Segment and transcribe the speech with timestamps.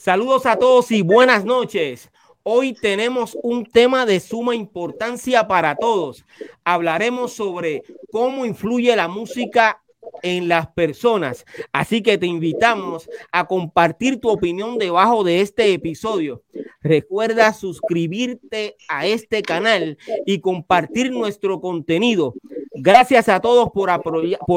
[0.00, 2.10] Saludos a todos y buenas noches.
[2.42, 6.24] Hoy tenemos un tema de suma importancia para todos.
[6.64, 9.82] Hablaremos sobre cómo influye la música
[10.22, 11.44] en las personas.
[11.70, 16.44] Así que te invitamos a compartir tu opinión debajo de este episodio.
[16.80, 22.32] Recuerda suscribirte a este canal y compartir nuestro contenido.
[22.72, 23.90] Gracias a todos por,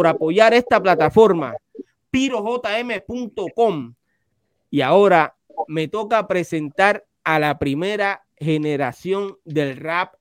[0.08, 1.54] apoyar esta plataforma.
[2.12, 3.94] pirojm.com.
[4.74, 5.36] Y ahora
[5.68, 10.16] me toca presentar a la primera generación del rap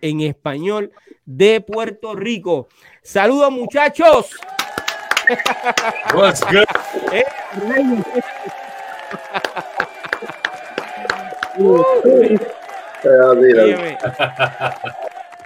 [0.00, 0.90] en español
[1.24, 2.66] de Puerto Rico.
[3.02, 4.34] Saludos muchachos.
[6.12, 6.64] What's good?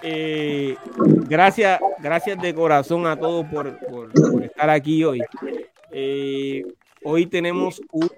[0.02, 0.74] Eh,
[1.28, 4.10] gracias, gracias de corazón a todos por, por,
[4.42, 5.20] estar aquí hoy.
[5.90, 6.64] Eh,
[7.04, 8.10] hoy tenemos un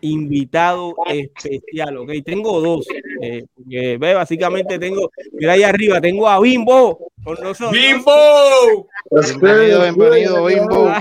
[0.00, 2.10] invitado especial, ¿ok?
[2.24, 2.86] Tengo dos.
[3.22, 7.72] Eh, ve, básicamente tengo, mira ahí arriba, tengo a Bimbo con nosotros.
[7.72, 8.88] ¡Bimbo!
[9.10, 10.92] Bienvenido, bienvenido, Bimbo.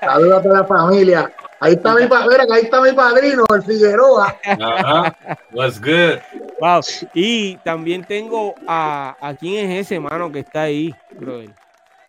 [0.00, 1.32] Saludos a la familia.
[1.60, 4.34] Ahí está mi padre, ahí está mi padrino, el Figueroa.
[4.44, 5.38] Ajá.
[5.52, 6.18] What's good?
[6.58, 6.80] Wow.
[7.12, 11.50] Y también tengo a, a quién es ese hermano que está ahí, brother.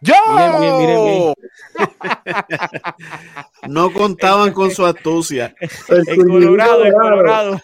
[0.02, 0.16] ¡Yo!
[0.36, 1.34] Miren, miren, miren,
[3.70, 5.56] no contaban con su astucia.
[5.90, 7.60] El, Colorado, el Colorado.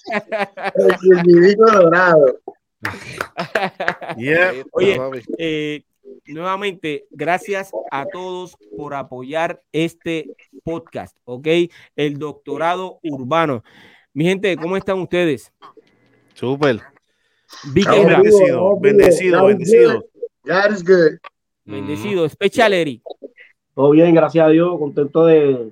[0.76, 2.40] El Colorado.
[4.18, 5.00] Yeah, Oye,
[5.40, 5.84] eh,
[6.26, 10.28] nuevamente, gracias a todos por apoyar este
[10.64, 11.48] podcast, ¿ok?
[11.96, 13.64] El doctorado urbano.
[14.14, 15.52] Mi gente, ¿cómo están ustedes?
[16.36, 16.82] Súper.
[17.74, 20.06] Bendecido, bendecido, bendecido.
[20.46, 21.18] That is good.
[21.68, 22.28] Bendecido.
[22.28, 23.04] Special Eric.
[23.76, 24.80] Todo bien, gracias a Dios.
[24.80, 25.72] Contento de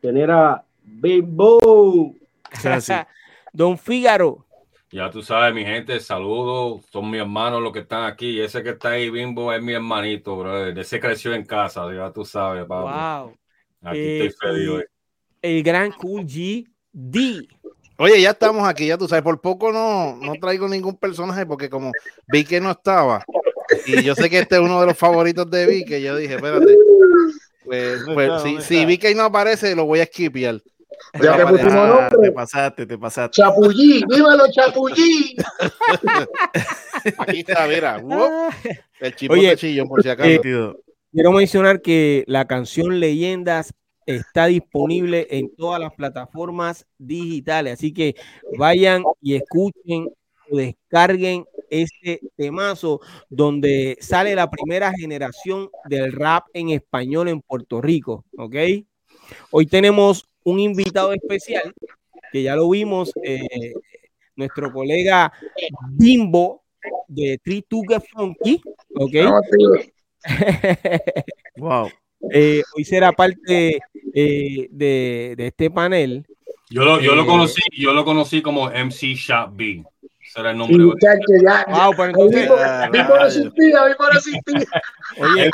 [0.00, 2.14] tener a Bimbo.
[3.52, 4.46] Don Fígaro.
[4.90, 6.82] Ya tú sabes, mi gente, saludos.
[6.90, 8.40] Son mis hermanos los que están aquí.
[8.40, 10.78] Ese que está ahí, Bimbo, es mi hermanito, brother.
[10.78, 13.36] Ese creció en casa, ya tú sabes, Wow.
[13.82, 14.84] Aquí estoy feliz hoy.
[15.42, 17.46] El gran Cool G D.
[17.98, 21.68] Oye, ya estamos aquí, ya tú sabes, por poco no, no traigo ningún personaje porque
[21.68, 21.90] como
[22.28, 23.24] vi que no estaba,
[23.86, 26.00] y yo sé que este es uno de los favoritos de Vicky.
[26.00, 26.76] Yo dije, espérate.
[27.64, 30.60] Pues, pues si, si Vicky no aparece, lo voy a skipear.
[31.20, 32.18] Ya te pusimos nombre.
[32.22, 33.36] Te pasaste, te pasaste.
[33.36, 35.36] Chapullí, dímelo, Chapullí.
[37.18, 38.02] Aquí está, mira.
[39.00, 40.28] el chipote chillo, por si acaso.
[40.28, 40.40] Eh,
[41.12, 43.74] quiero mencionar que la canción Leyendas
[44.06, 47.74] está disponible en todas las plataformas digitales.
[47.74, 48.16] Así que
[48.56, 50.08] vayan y escuchen
[50.50, 57.80] o descarguen este temazo donde sale la primera generación del rap en español en Puerto
[57.80, 58.54] Rico, ¿ok?
[59.50, 61.74] Hoy tenemos un invitado especial
[62.32, 63.74] que ya lo vimos, eh,
[64.36, 65.32] nuestro colega
[65.90, 66.62] Bimbo
[67.06, 68.60] de Get Funky,
[68.94, 69.14] ¿ok?
[71.56, 71.88] wow.
[72.32, 73.78] Eh, hoy será parte
[74.14, 76.26] eh, de, de, este panel.
[76.70, 79.84] Yo lo, yo lo conocí, yo lo conocí como MC Shop B
[80.32, 80.76] será el nombre.
[80.76, 81.64] Y muchacho, ya.
[81.68, 82.50] Wow, pues entonces.
[85.18, 85.50] Oye,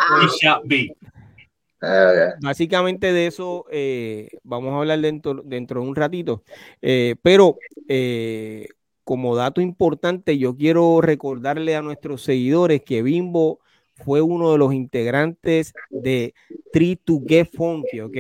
[2.41, 6.43] Básicamente de eso eh, vamos a hablar dentro, dentro de un ratito.
[6.81, 7.59] Eh, pero
[7.89, 8.69] eh,
[9.03, 13.61] como dato importante, yo quiero recordarle a nuestros seguidores que Bimbo
[14.05, 16.35] fue uno de los integrantes de
[16.73, 18.17] Tree to Get Funky, ¿ok?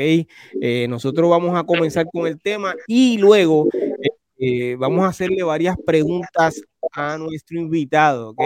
[0.88, 3.68] nosotros vamos a comenzar con el tema y luego
[4.38, 6.60] eh, vamos a hacerle varias preguntas
[6.92, 8.40] a nuestro invitado, ¿ok?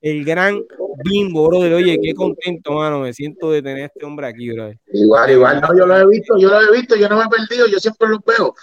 [0.00, 0.60] El gran
[1.04, 1.74] Bimbo, brother.
[1.74, 3.00] Oye, qué contento, mano.
[3.00, 4.78] Me siento de tener a este hombre aquí, brother.
[4.92, 5.60] Igual, igual.
[5.60, 7.78] No, yo lo he visto, yo lo he visto, yo no me he perdido, yo
[7.78, 8.54] siempre lo veo.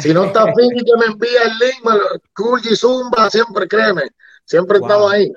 [0.00, 4.02] Si no está fin que me envía el link, y Zumba, siempre créeme.
[4.44, 5.32] Siempre estamos ahí.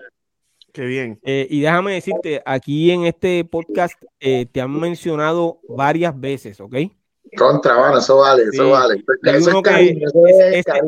[0.72, 1.20] Qué bien.
[1.24, 6.76] Eh, y déjame decirte, aquí en este podcast eh, te han mencionado varias veces, ¿ok?
[7.36, 9.04] Contra, bueno, eso vale, eso vale.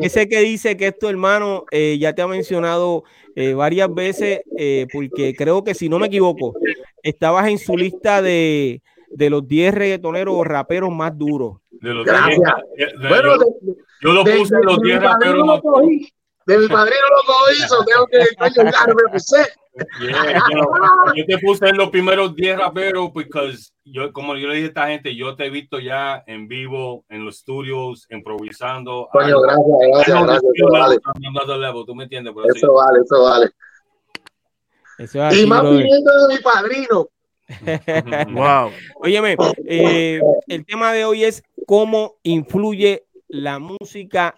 [0.00, 3.04] ese, que dice que esto, hermano, eh, ya te ha mencionado
[3.34, 6.54] eh, varias veces, eh, porque creo que si no me equivoco,
[7.02, 11.58] estabas en su lista de, de los 10 reggaetoneros o raperos más duros.
[11.70, 12.38] De los Gracias.
[13.08, 13.36] bueno,
[14.00, 15.82] yo, lo puse de, los 10 raperos más duros.
[16.46, 16.96] De mi padrino
[17.26, 19.02] lo hizo, tengo que ayudarme,
[21.14, 23.54] yo te puse en los primeros 10 raperos porque
[23.84, 27.04] yo, como yo le dije a esta gente, yo te he visto ya en vivo,
[27.08, 29.08] en los estudios, improvisando.
[29.12, 30.24] Coño, gracias, gracias,
[30.70, 31.58] gracias.
[31.58, 32.34] Level, ¿Tú me entiendes?
[32.54, 33.50] eso vale, eso vale.
[34.98, 37.08] Eso y más viniendo de mi padrino.
[38.34, 38.70] wow.
[38.96, 44.34] Óyeme, eh, el tema de hoy es cómo influye la música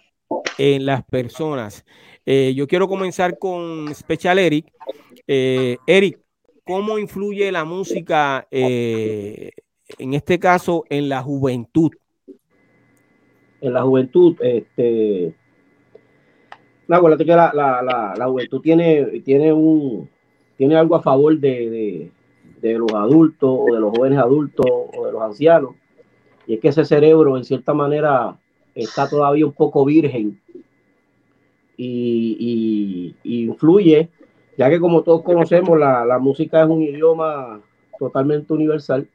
[0.59, 1.85] en las personas.
[2.27, 4.67] Eh, yo quiero comenzar con Special Eric.
[5.33, 6.19] Eh, Eric,
[6.65, 9.53] ¿cómo influye la música, eh,
[9.97, 11.93] en este caso, en la juventud?
[13.61, 15.33] En la juventud, este,
[16.89, 20.11] acuérdate que la, juventud tiene, tiene, un,
[20.57, 22.11] tiene algo a favor de,
[22.61, 25.77] de los adultos o de los jóvenes adultos o de los ancianos,
[26.45, 28.37] y es que ese cerebro, en cierta manera,
[28.75, 30.41] está todavía un poco virgen
[31.77, 34.11] y, influye,
[34.57, 37.61] ya que como todos conocemos, la, música es un idioma
[37.99, 39.09] totalmente universal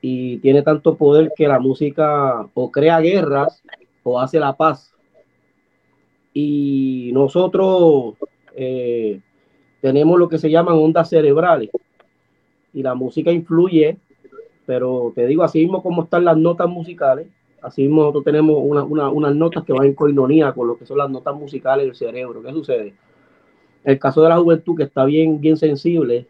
[0.00, 3.62] y tiene tanto poder que la música o crea guerras
[4.02, 4.92] o hace la paz.
[6.32, 8.14] Y nosotros
[8.54, 9.20] eh,
[9.80, 11.70] tenemos lo que se llaman ondas cerebrales
[12.72, 13.98] y la música influye,
[14.66, 17.28] pero te digo, así mismo como están las notas musicales,
[17.64, 21.08] Así mismo nosotros tenemos unas notas que van en coinonía con lo que son las
[21.08, 22.42] notas musicales del cerebro.
[22.42, 22.94] ¿Qué sucede?
[23.84, 26.26] El caso de la juventud, que está bien, bien sensible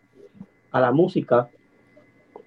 [0.73, 1.49] a la música,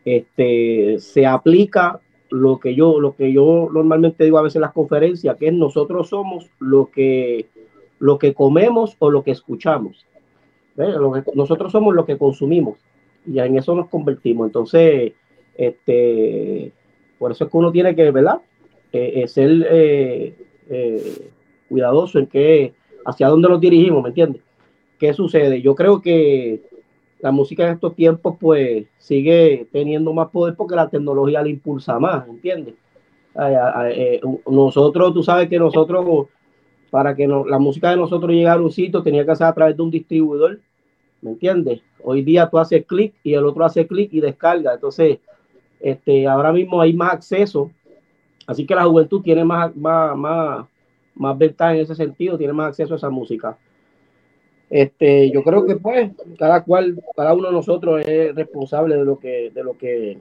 [0.04, 2.00] este, se aplica
[2.30, 5.54] lo que yo, lo que yo normalmente digo a veces en las conferencias, que es
[5.54, 7.48] nosotros somos lo que,
[8.00, 10.06] lo que comemos o lo que escuchamos.
[11.34, 12.78] nosotros somos lo que consumimos
[13.26, 14.48] y en eso nos convertimos.
[14.48, 15.14] Entonces,
[15.56, 16.72] este,
[17.18, 18.42] por eso es que uno tiene que, ¿verdad?
[18.92, 20.36] Eh, eh, ser eh,
[21.68, 22.74] cuidadoso en qué,
[23.06, 24.42] hacia dónde nos dirigimos, ¿me entiendes?
[24.98, 25.62] ¿Qué sucede?
[25.62, 26.62] Yo creo que
[27.20, 32.00] la música en estos tiempos pues sigue teniendo más poder porque la tecnología la impulsa
[32.00, 32.76] más, ¿entiendes?
[34.50, 36.28] nosotros, tú sabes que nosotros,
[36.90, 39.78] para que la música de nosotros llegara a un sitio, tenía que ser a través
[39.78, 40.60] de un distribuidor,
[41.22, 41.82] ¿me entiendes?
[42.04, 45.20] Hoy día tú haces clic y el otro hace clic y descarga, entonces,
[45.80, 47.70] este, ahora mismo hay más acceso
[48.48, 50.66] Así que la juventud tiene más, más, más,
[51.14, 53.58] más ventaja en ese sentido, tiene más acceso a esa música.
[54.70, 59.18] Este, yo creo que pues cada cual, cada uno de nosotros es responsable de lo
[59.18, 60.18] que, de lo que,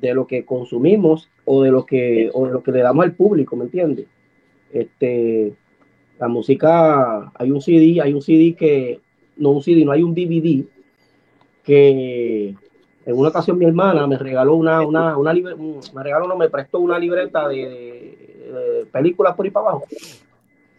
[0.00, 3.14] de lo que consumimos o de lo que, o de lo que le damos al
[3.14, 4.06] público, ¿me entiendes?
[4.72, 5.52] Este,
[6.18, 9.00] la música, hay un CD, hay un CD que,
[9.36, 10.64] no un CD, no hay un DVD
[11.62, 12.54] que
[13.04, 16.80] en una ocasión mi hermana me regaló una, una, una me regaló, no, me prestó
[16.80, 19.84] una libreta de, películas por ahí para abajo.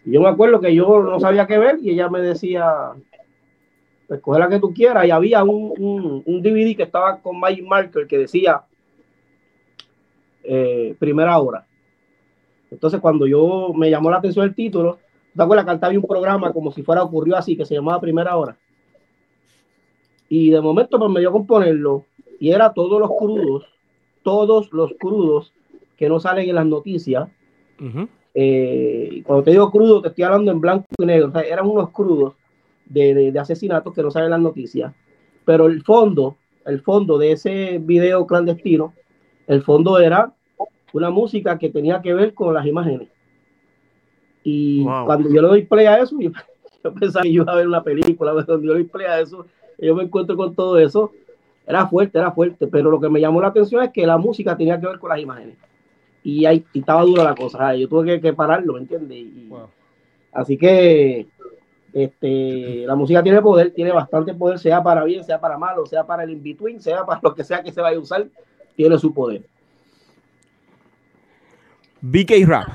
[0.05, 2.93] Yo me acuerdo que yo no sabía qué ver y ella me decía,
[4.09, 5.05] escoge la que tú quieras.
[5.05, 8.63] Y había un, un, DVD que estaba con Magic Marker que decía
[10.43, 11.65] eh, primera hora.
[12.69, 14.99] Entonces cuando yo me llamó la atención el título,
[15.35, 18.35] ¿te acuerdas que había un programa como si fuera ocurrió así que se llamaba Primera
[18.35, 18.57] Hora?
[20.27, 22.05] Y de momento pues me dio a componerlo
[22.39, 23.65] y era todos los crudos,
[24.23, 25.53] todos los crudos
[25.97, 27.29] que no salen en las noticias.
[28.33, 31.27] Eh, cuando te digo crudo, te estoy hablando en blanco y negro.
[31.27, 32.33] O sea, eran unos crudos
[32.85, 34.93] de, de, asesinatos que no salen en las noticias.
[35.45, 36.35] Pero el fondo,
[36.65, 38.93] el fondo de ese video clandestino,
[39.47, 40.33] el fondo era
[40.93, 43.09] una música que tenía que ver con las imágenes.
[44.43, 46.31] Y cuando yo le doy play a eso, yo,
[46.93, 49.45] pensaba que yo iba a ver una película, cuando yo le doy play a eso,
[49.79, 51.11] yo me encuentro con todo eso
[51.65, 54.57] era fuerte, era fuerte, pero lo que me llamó la atención es que la música
[54.57, 55.55] tenía que ver con las imágenes.
[56.23, 59.25] Y ahí estaba dura la cosa, yo tuve que, pararlo, ¿me entiendes?
[60.31, 61.27] Así que
[61.93, 66.05] este, la música tiene poder, tiene bastante poder, sea para bien, sea para malo, sea
[66.05, 68.27] para el in-between, sea para lo que sea que se vaya a usar,
[68.75, 69.45] tiene su poder.
[72.01, 72.67] BK Rap.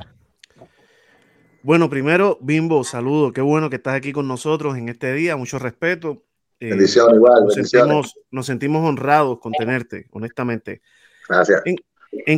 [1.62, 5.58] Bueno, primero, Bimbo, saludo, qué bueno que estás aquí con nosotros en este día, mucho
[5.58, 6.22] respeto.
[6.60, 6.76] Eh,
[7.14, 7.44] igual.
[7.44, 10.80] Nos sentimos, nos sentimos, honrados con tenerte, honestamente.
[11.28, 11.62] Gracias.
[11.66, 11.76] En,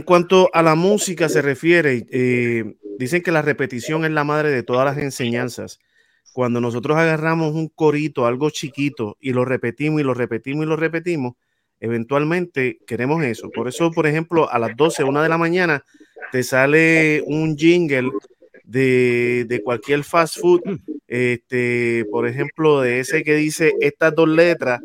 [0.05, 4.63] cuanto a la música se refiere, eh, dicen que la repetición es la madre de
[4.63, 5.79] todas las enseñanzas.
[6.33, 10.77] Cuando nosotros agarramos un corito, algo chiquito, y lo repetimos y lo repetimos y lo
[10.77, 11.35] repetimos,
[11.81, 13.51] eventualmente queremos eso.
[13.51, 15.85] Por eso, por ejemplo, a las 12, una de la mañana,
[16.31, 18.11] te sale un jingle
[18.65, 20.61] de, de cualquier fast food
[21.11, 24.81] este, por ejemplo, de ese que dice estas dos letras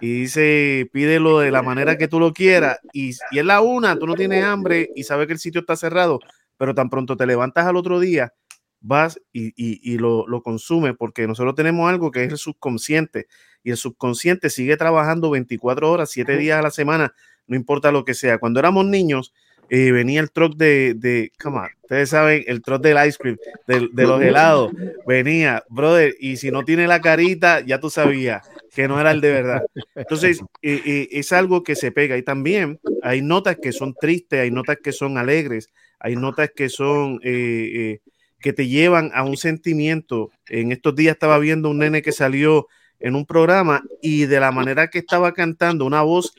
[0.00, 3.98] y dice pídelo de la manera que tú lo quieras y, y es la una,
[3.98, 6.20] tú no tienes hambre y sabes que el sitio está cerrado,
[6.56, 8.32] pero tan pronto te levantas al otro día,
[8.80, 13.26] vas y, y, lo, lo consumes porque nosotros tenemos algo que es el subconsciente
[13.62, 17.14] y el subconsciente sigue trabajando 24 horas, 7 días a la semana,
[17.46, 18.38] no importa lo que sea.
[18.38, 19.32] Cuando éramos niños,
[19.68, 23.36] eh, venía el truck de, de, come on, ustedes saben, el truck del ice cream,
[23.66, 24.72] de, de, los helados,
[25.06, 29.20] venía, brother, y si no tiene la carita, ya tú sabías que no era el
[29.20, 29.62] de verdad.
[29.94, 34.78] Entonces, es algo que se pega y también hay notas que son tristes, hay notas
[34.82, 38.00] que son alegres, hay notas que son, eh, eh,
[38.40, 40.30] que te llevan a un sentimiento.
[40.46, 42.68] En estos días estaba viendo un nene que salió
[43.00, 46.34] en un programa y de la manera que estaba cantando, una voz,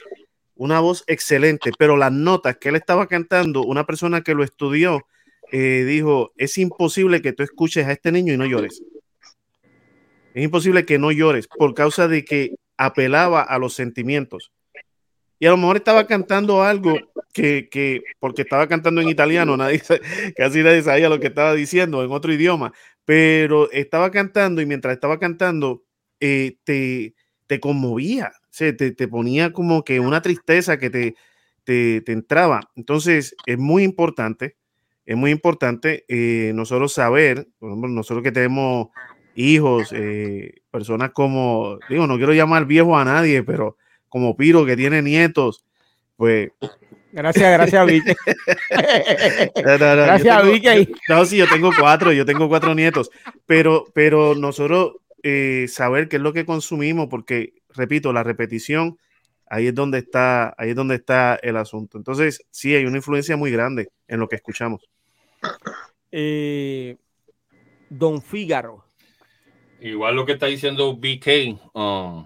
[0.55, 5.05] una voz excelente, pero las notas que él estaba cantando, una persona que lo estudió,
[5.51, 8.81] eh, dijo, es imposible que tú escuches a este niño y no llores.
[10.33, 14.51] Es imposible que no llores por causa de que apelaba a los sentimientos.
[15.39, 16.95] Y a lo mejor estaba cantando algo
[17.33, 19.81] que, que porque estaba cantando en italiano, nadie,
[20.35, 22.73] casi nadie sabía lo que estaba diciendo en otro idioma,
[23.05, 25.83] pero estaba cantando y mientras estaba cantando,
[26.19, 27.15] eh, te,
[27.47, 31.15] te conmovía, te, te, ponía como que una tristeza que te,
[31.63, 32.69] te, te, entraba.
[32.75, 34.57] Entonces, es muy importante,
[35.05, 38.89] es muy importante eh, nosotros saber, nosotros que tenemos
[39.39, 43.77] hijos, eh, personas como, digo, no quiero llamar viejo a nadie, pero
[44.09, 45.63] como Piro que tiene nietos,
[46.17, 46.51] pues...
[47.11, 48.13] Gracias, gracias, Vicky.
[49.55, 50.93] gracias, Vicky.
[51.07, 53.09] No, sí, yo tengo cuatro, yo tengo cuatro nietos,
[53.45, 58.97] pero, pero nosotros eh, saber qué es lo que consumimos, porque, repito, la repetición,
[59.47, 61.97] ahí es donde está, ahí es donde está el asunto.
[61.97, 64.87] Entonces, sí, hay una influencia muy grande en lo que escuchamos.
[66.11, 66.97] Eh,
[67.89, 68.88] Don Fígaro.
[69.81, 72.25] Igual lo que está diciendo BK, um,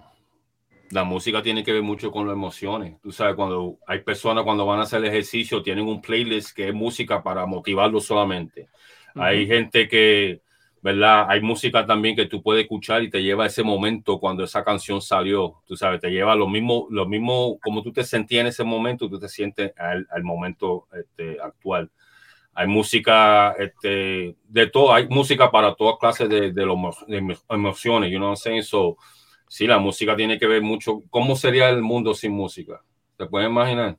[0.90, 3.00] la música tiene que ver mucho con las emociones.
[3.00, 6.74] Tú sabes, cuando hay personas cuando van a hacer ejercicio, tienen un playlist que es
[6.74, 8.68] música para motivarlos solamente.
[9.14, 10.42] Hay gente que
[10.84, 11.24] ¿verdad?
[11.30, 14.62] Hay música también que tú puedes escuchar y te lleva a ese momento cuando esa
[14.62, 18.48] canción salió, tú sabes, te lleva lo mismo, lo mismo como tú te sentías en
[18.48, 21.90] ese momento, tú te sientes al, al momento este, actual.
[22.54, 26.66] Hay música este, de todo, hay música para todas clases de, de,
[27.06, 28.96] de emociones, you know what I'm saying?
[29.48, 31.02] sí, la música tiene que ver mucho.
[31.10, 32.82] ¿Cómo sería el mundo sin música?
[33.16, 33.98] ¿Te puedes imaginar?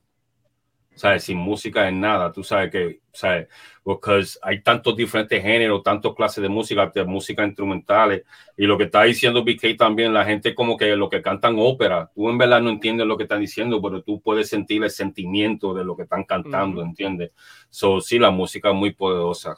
[0.96, 1.25] ¿Sabes?
[1.25, 3.48] Sin música en nada, tú sabes que, ¿sabes?
[3.84, 8.24] Porque hay tantos diferentes géneros, tantas clases de música, de música instrumentales,
[8.58, 12.10] y lo que está diciendo BK también, la gente como que lo que cantan ópera,
[12.16, 15.74] tú en verdad no entiendes lo que están diciendo, pero tú puedes sentir el sentimiento
[15.74, 17.32] de lo que están cantando, ¿entiendes?
[17.70, 19.58] So, sí, la música es muy poderosa.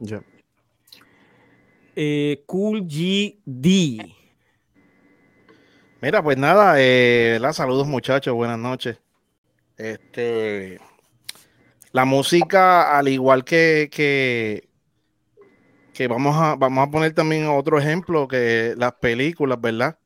[0.00, 0.22] Yeah.
[1.96, 4.04] Eh, cool GD.
[6.00, 8.98] Mira, pues nada, eh, saludos muchachos, buenas noches.
[9.76, 10.78] Este,
[11.92, 14.68] la música, al igual que, que,
[15.92, 19.98] que vamos, a, vamos a poner también otro ejemplo, que las películas, ¿verdad?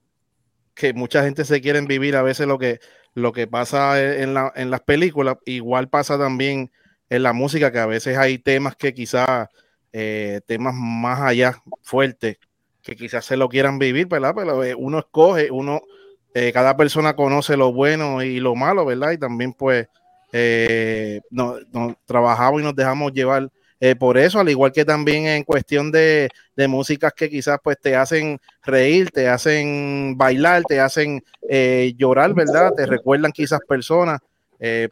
[0.74, 2.80] Que mucha gente se quiere vivir a veces lo que,
[3.14, 6.70] lo que pasa en, la, en las películas, igual pasa también
[7.10, 9.48] en la música, que a veces hay temas que quizás,
[9.92, 12.38] eh, temas más allá, fuertes,
[12.82, 14.34] que quizás se lo quieran vivir, ¿verdad?
[14.36, 15.82] Pero eh, uno escoge, uno
[16.40, 19.10] eh, cada persona conoce lo bueno y lo malo, ¿verdad?
[19.10, 19.88] Y también pues
[20.32, 21.58] eh, nos,
[22.06, 23.48] trabajamos y nos dejamos llevar
[23.80, 27.76] eh, por eso, al igual que también en cuestión de, de, músicas que quizás pues
[27.80, 31.24] te hacen reír, te hacen bailar, te hacen
[31.96, 32.72] llorar, ¿verdad?
[32.76, 34.20] Te recuerdan quizás personas.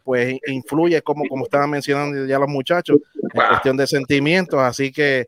[0.03, 5.27] pues influye como, como estaban mencionando ya los muchachos en cuestión de sentimientos, así que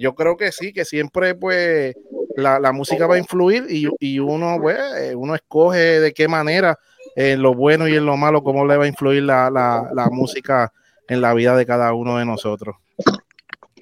[0.00, 1.94] yo creo que sí, que siempre pues
[2.38, 4.78] la, música va a influir y, uno, pues,
[5.14, 6.78] uno escoge de qué manera,
[7.16, 10.72] en lo bueno y en lo malo, cómo le va a influir la, música
[11.08, 12.76] en la vida de cada uno de nosotros.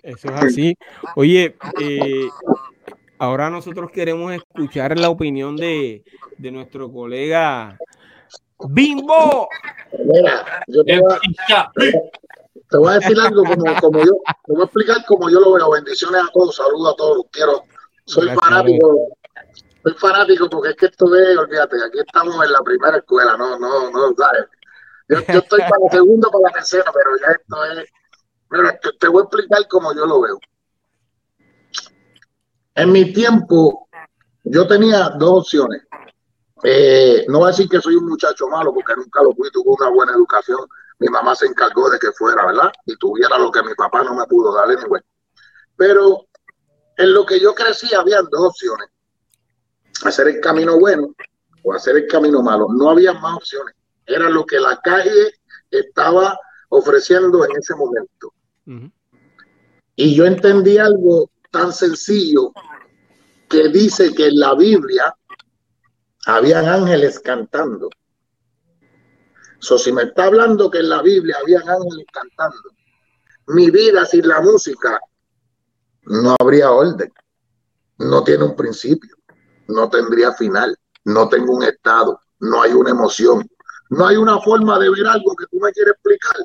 [0.03, 0.79] Eso es así.
[1.17, 2.29] Oye, eh,
[3.19, 6.03] ahora nosotros queremos escuchar la opinión de,
[6.39, 7.77] nuestro colega
[8.69, 9.49] Bimbo.
[9.99, 11.73] Mira, yo te voy, a,
[12.71, 14.13] te voy a decir algo como, como yo,
[14.47, 15.71] te voy a explicar como yo lo veo.
[15.73, 17.65] Bendiciones a todos, saludos a todos, quiero
[18.07, 19.09] soy fanático,
[19.83, 23.59] soy fanático porque es que esto es, olvídate, aquí estamos en la primera escuela, no,
[23.59, 24.47] no, no, ¿sabes?
[25.09, 27.89] Yo, yo estoy para la segunda, para la tercera, pero ya esto es,
[28.51, 30.39] mira, te, te voy a explicar cómo yo lo veo.
[32.75, 33.89] En mi tiempo,
[34.45, 35.83] yo tenía dos opciones.
[36.63, 39.75] Eh, no voy a decir que soy un muchacho malo, porque nunca lo fui, tuve
[39.79, 40.61] una buena educación.
[40.99, 42.73] Mi mamá se encargó de que fuera, ¿verdad?
[42.87, 45.03] Y tuviera lo que mi papá no me pudo dar, anyway.
[45.77, 46.26] Pero
[46.97, 48.89] en lo que yo crecí había dos opciones.
[50.05, 51.15] Hacer el camino bueno
[51.63, 52.69] o hacer el camino malo.
[52.71, 53.75] No había más opciones.
[54.07, 55.33] Era lo que la calle
[55.71, 56.39] estaba
[56.69, 58.33] ofreciendo en ese momento.
[59.97, 62.53] Y yo entendí algo tan sencillo
[63.49, 65.15] que dice que en la Biblia
[66.27, 67.89] habían ángeles cantando.
[69.59, 72.71] So, si me está hablando que en la Biblia habían ángeles cantando,
[73.49, 75.01] mi vida sin la música
[76.07, 77.13] no habría orden.
[77.99, 79.17] No tiene un principio,
[79.69, 83.49] no tendría final, no tengo un estado, no hay una emoción,
[83.91, 86.37] no hay una forma de ver algo que tú me quieres explicar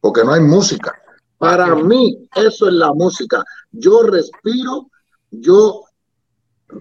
[0.00, 1.00] porque no hay música.
[1.38, 3.44] Para mí, eso es la música.
[3.70, 4.90] Yo respiro,
[5.30, 5.84] yo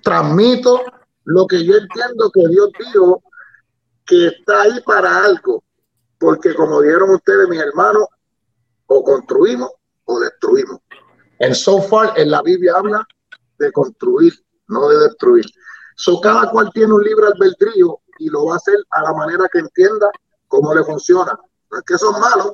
[0.04, 0.82] transmito
[1.26, 3.24] lo que yo entiendo que Dios dijo
[4.06, 5.64] que está ahí para algo.
[6.18, 8.06] Porque como dijeron ustedes, mis hermanos,
[8.88, 9.70] o construimos
[10.06, 10.80] o destruimos.
[11.40, 13.08] En so en la Biblia habla
[13.58, 14.34] de construir,
[14.68, 15.46] no de destruir.
[15.96, 19.50] So, cada cual tiene un libre albedrío y lo va a hacer a la manera
[19.52, 20.10] que entienda
[20.48, 21.38] cómo le funciona.
[21.72, 22.54] No es que son malos,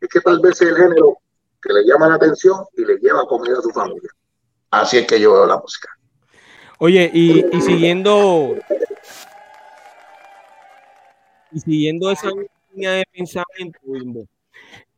[0.00, 1.18] es que tal vez es el género
[1.62, 4.10] que le llama la atención y le lleva comida a su familia.
[4.70, 5.88] Así es que yo veo la música.
[6.78, 8.56] Oye, y, y siguiendo
[11.52, 12.28] y siguiendo esa
[12.72, 13.78] línea de pensamiento,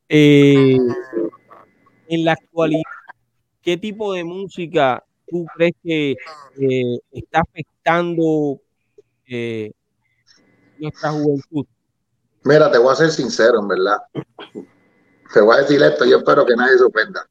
[0.09, 0.77] eh,
[2.09, 2.83] en la actualidad,
[3.69, 8.59] ¿qué tipo de música tú crees que eh, está afectando
[9.27, 9.71] eh,
[10.79, 11.67] nuestra juventud?
[12.45, 13.99] Mira, te voy a ser sincero, en verdad.
[15.35, 17.29] Te voy a decir esto, yo espero que nadie se ofenda.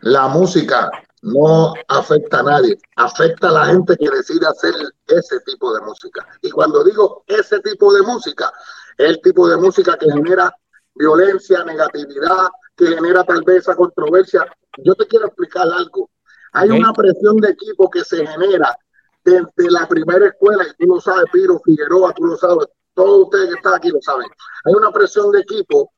[0.00, 4.72] La música no afecta a nadie, afecta a la gente que decide hacer
[5.08, 6.26] ese tipo de música.
[6.40, 8.50] Y cuando digo ese tipo de música,
[8.96, 10.50] el tipo de música que genera
[10.94, 12.48] violencia, negatividad,
[12.80, 14.46] que genera tal vez esa controversia.
[14.78, 16.10] Yo te quiero explicar algo.
[16.52, 18.74] Hay una presión de equipo que se genera
[19.22, 23.50] desde la primera escuela, y tú lo sabes, Piro, Figueroa, tú lo sabes, todos ustedes
[23.50, 24.26] que están aquí lo saben.
[24.64, 25.92] Hay una presión de equipo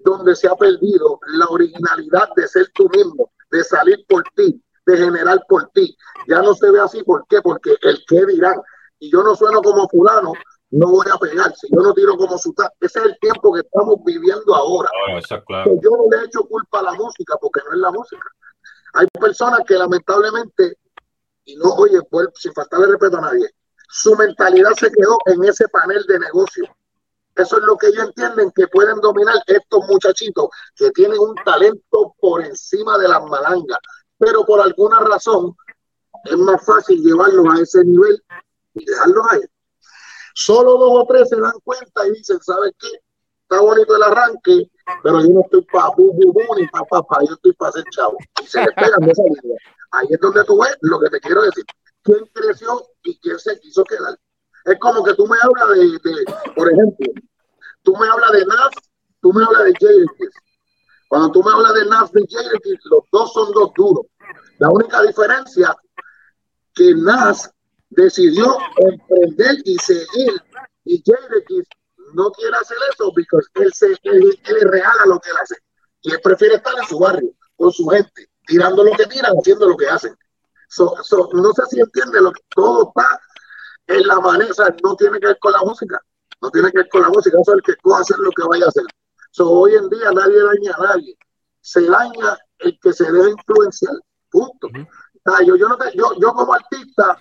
[0.00, 4.96] donde se ha perdido la originalidad de ser tú mismo, de salir por ti, de
[4.98, 5.96] generar por ti.
[6.28, 7.40] Ya no se ve así, ¿por qué?
[7.40, 8.60] Porque el que dirán,
[8.98, 10.34] y yo no sueno como fulano,
[10.70, 13.60] no voy a pegar, si yo no tiro como su ese es el tiempo que
[13.60, 14.90] estamos viviendo ahora.
[15.82, 18.22] Yo no le he hecho culpa a la música porque no es la música.
[18.94, 20.78] Hay personas que lamentablemente,
[21.44, 23.48] y no, oye, pues, sin faltarle respeto a nadie,
[23.88, 26.64] su mentalidad se quedó en ese panel de negocio.
[27.34, 32.14] Eso es lo que ellos entienden que pueden dominar estos muchachitos que tienen un talento
[32.20, 33.78] por encima de las malangas,
[34.18, 35.56] pero por alguna razón
[36.24, 38.22] es más fácil llevarlos a ese nivel
[38.74, 39.40] y dejarlos ahí.
[40.38, 42.86] Solo dos o tres se dan cuenta y dicen, ¿sabes qué?
[43.42, 44.70] Está bonito el arranque,
[45.02, 48.16] pero yo no estoy para bu, bu, ni para papá, yo estoy para ser chavo.
[48.40, 49.56] Y se les pegan de esa vida.
[49.90, 51.64] Ahí es donde tú ves lo que te quiero decir.
[52.04, 54.16] ¿Quién creció y quién se quiso quedar?
[54.66, 56.24] Es como que tú me hablas de,
[56.54, 57.06] por ejemplo,
[57.82, 58.70] tú me hablas de Nas,
[59.20, 60.30] tú me hablas de Jadakiss.
[61.08, 64.06] Cuando tú me hablas de Nas y Jadakiss, los dos son dos duros.
[64.58, 65.76] La única diferencia
[66.74, 67.52] que Nas
[67.90, 70.42] decidió emprender y seguir.
[70.84, 71.66] Y Jadakiss
[72.14, 75.56] no quiere hacer eso porque él, se, él, él regala lo que él hace.
[76.02, 79.68] Y él prefiere estar en su barrio, con su gente, tirando lo que tiran, haciendo
[79.68, 80.16] lo que hacen.
[80.78, 83.20] no sé si entiende lo que todo está
[83.88, 86.00] en la manera, no tiene que ver con la música,
[86.40, 88.42] no tiene que ver con la música, eso es el que puede hacer lo que
[88.44, 88.84] vaya a hacer.
[89.40, 91.16] hoy en día nadie daña a nadie,
[91.60, 93.94] se daña el que se deja influenciar,
[94.30, 94.68] punto.
[95.44, 97.18] yo, yo, no yo, yo como artista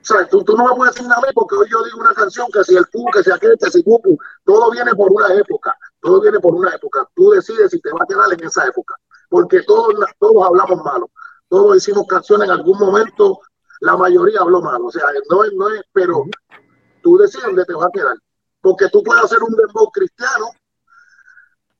[0.00, 2.64] o sea, tú, no me puedes decir nada porque hoy yo digo una canción que
[2.64, 6.22] si el tú, que si aquel, que si cucu, todo viene por una época, todo
[6.22, 7.06] viene por una época.
[7.14, 8.94] Tú decides si te va a quedar en esa época,
[9.28, 11.10] porque todos, todos hablamos malo,
[11.48, 13.40] todos hicimos canciones en algún momento,
[13.80, 16.24] la mayoría habló malo, o sea, no es, no es, pero
[17.02, 18.16] tú decides dónde te va a quedar,
[18.62, 20.46] porque tú puedes hacer un dembow cristiano,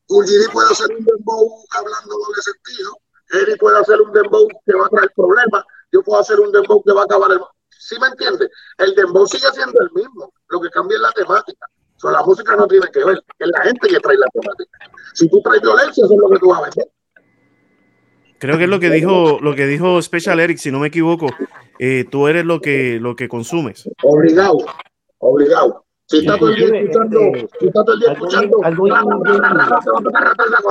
[0.09, 2.99] Ulgiri puede hacer un dembow hablando doble sentido,
[3.31, 6.83] Eri puede hacer un dembow que va a traer problemas, yo puedo hacer un dembow
[6.83, 7.41] que va a acabar el
[7.91, 8.49] ¿Sí me entiendes?
[8.79, 11.67] El dembow sigue siendo el mismo, lo que cambia es la temática.
[12.05, 14.79] O la música no tiene que ver, es la gente que trae la temática.
[15.13, 16.89] Si tú traes violencia, eso es lo que tú vas a vender.
[18.39, 21.27] Creo que es lo que dijo, lo que dijo Special Eric, si no me equivoco.
[21.81, 23.89] Eh, tú eres lo que, lo que consumes.
[24.05, 24.59] Obligado,
[25.19, 25.85] obligado.
[26.07, 27.19] Si estás todo el día escuchando,
[27.59, 28.87] si estás todo el día escuchando, cuando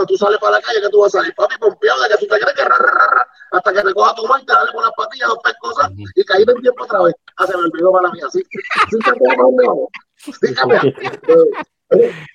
[0.08, 2.25] tú sales para la calle, que tú vas a salir, papi, pompeado de que tú
[2.27, 2.63] te crees que
[3.51, 6.83] hasta que recoja tu marca, dale con las patillas, dos cosas y caí en tiempo
[6.83, 7.15] otra vez.
[7.38, 8.43] Ah, se me olvidó para mí, así.
[8.89, 10.93] Sí, Dígame.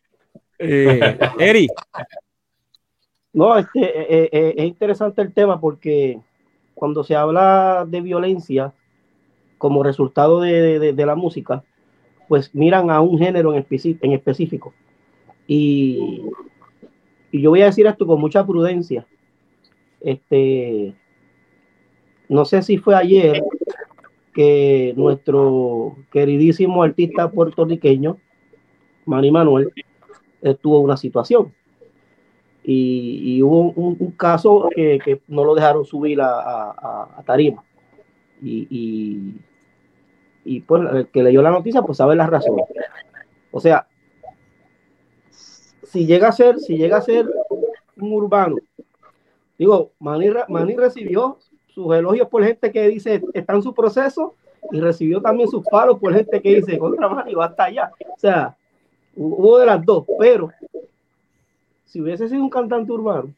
[0.57, 1.67] Eh, Eri.
[3.33, 6.21] No, este, eh, eh, es interesante el tema porque
[6.75, 8.73] cuando se habla de violencia
[9.59, 11.65] como resultado de, de, de la música,
[12.29, 14.73] pues miran a un género en, en específico.
[15.47, 16.23] Y,
[17.31, 19.07] y, yo voy a decir esto con mucha prudencia.
[20.01, 20.95] Este,
[22.29, 23.43] no sé si fue ayer
[24.33, 28.19] que nuestro queridísimo artista puertorriqueño,
[29.07, 29.73] Manny Manuel,
[30.61, 31.53] tuvo una situación.
[32.67, 37.63] Y, hubo un, caso que, no lo dejaron subir a, tarima.
[38.43, 39.35] y,
[40.45, 42.67] y pues el que leyó la noticia pues sabe las razones.
[43.51, 43.87] O sea,
[45.83, 47.27] si llega a ser, si llega a ser
[47.97, 48.57] un urbano,
[49.59, 51.39] digo, Manny, Manny recibió
[51.75, 54.35] sus elogios por gente que dice está en su proceso
[54.71, 57.91] y recibió también sus palos por gente que dice contra Manny va hasta allá.
[58.17, 58.57] O sea,
[59.17, 60.51] hubo de las dos, pero
[61.85, 63.35] si hubiese sido un cantante urbano,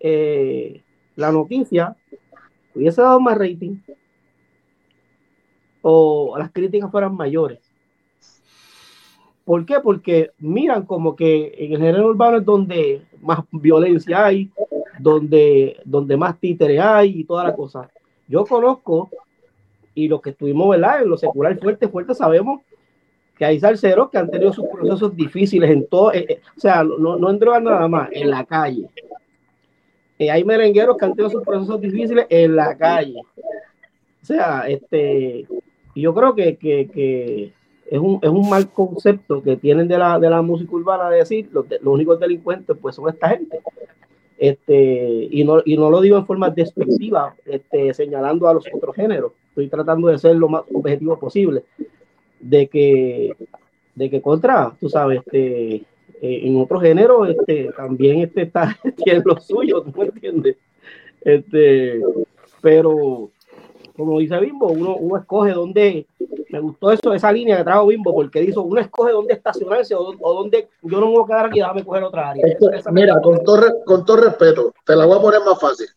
[0.00, 0.82] eh,
[1.16, 1.96] la noticia
[2.74, 3.78] hubiese dado más rating
[5.82, 7.60] o las críticas fueran mayores.
[9.44, 9.80] ¿Por qué?
[9.80, 14.50] Porque miran como que en el género urbano es donde más violencia hay,
[14.98, 17.88] donde, donde más títere hay y toda la cosa.
[18.26, 19.08] Yo conozco,
[19.94, 21.02] y los que estuvimos ¿verdad?
[21.02, 22.60] en lo secular fuerte, fuerte, sabemos
[23.36, 26.82] que hay salseros que han tenido sus procesos difíciles en todo, eh, eh, o sea,
[26.82, 28.88] no, no en nada más, en la calle.
[30.18, 33.20] Eh, hay merengueros que han tenido sus procesos difíciles en la calle.
[34.20, 35.46] O sea, este,
[35.94, 37.52] yo creo que, que, que
[37.88, 41.18] es, un, es un mal concepto que tienen de la, de la música urbana de
[41.18, 43.60] decir los, los únicos delincuentes pues son esta gente.
[44.38, 48.94] Este, y, no, y no lo digo en forma despectiva, este, señalando a los otros
[48.94, 49.32] géneros.
[49.48, 51.64] Estoy tratando de ser lo más objetivo posible.
[52.40, 53.34] De que,
[53.96, 59.22] de que contra, tú sabes, este, eh, en otro género este, también este está, tiene
[59.24, 60.56] lo suyo, ¿tú me entiendes?
[61.22, 62.00] Este,
[62.60, 63.30] pero
[63.98, 66.06] como dice Bimbo, uno, uno escoge dónde,
[66.50, 70.14] me gustó eso, esa línea que trajo Bimbo, porque dijo, uno escoge dónde estacionarse o,
[70.20, 72.44] o dónde yo no me voy a quedar aquí, déjame coger otra área.
[72.92, 75.88] mira, con todo, con todo respeto, te la voy a poner más fácil.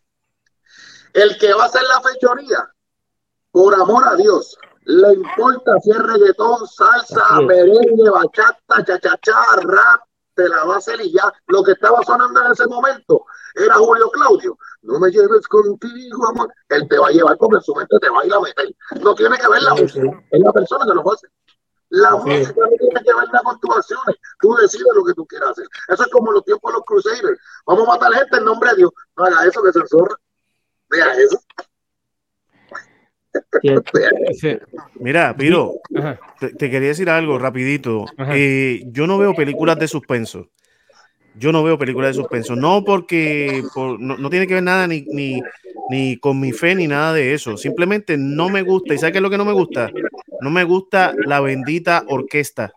[1.12, 2.68] El que va a hacer la fechoría,
[3.52, 10.00] por amor a Dios, le importa si es reggaetón, salsa, merengue, bachata, chachachá, rap,
[10.34, 11.32] te la va a hacer y ya.
[11.46, 14.58] Lo que estaba sonando en ese momento era Julio Claudio.
[14.82, 16.52] No me lleves contigo, amor.
[16.68, 18.74] Él te va a llevar porque en su mente te va a ir a meter.
[19.00, 21.28] No tiene que ver la música, es la persona que lo hace.
[21.90, 24.16] La música no tiene que ver nada con tus acciones.
[24.40, 25.66] Tú decides lo que tú quieras hacer.
[25.88, 27.38] Eso es como los tiempos de los Crusaders.
[27.66, 28.90] Vamos a matar gente en nombre de Dios.
[29.16, 30.16] No haga eso que se zorra.
[30.88, 31.38] Vea eso.
[35.00, 35.74] Mira, Piro,
[36.38, 38.06] te, quería decir algo rapidito.
[38.34, 40.48] Eh, yo no veo películas de suspenso.
[41.34, 42.56] Yo no veo películas de suspenso.
[42.56, 43.62] No porque
[43.98, 45.42] no, tiene que ver nada ni, ni,
[45.90, 47.56] ni con mi fe ni nada de eso.
[47.56, 48.94] Simplemente no me gusta.
[48.94, 49.90] ¿Y sabes qué es lo que no me gusta?
[50.40, 52.72] No me gusta la bendita orquesta.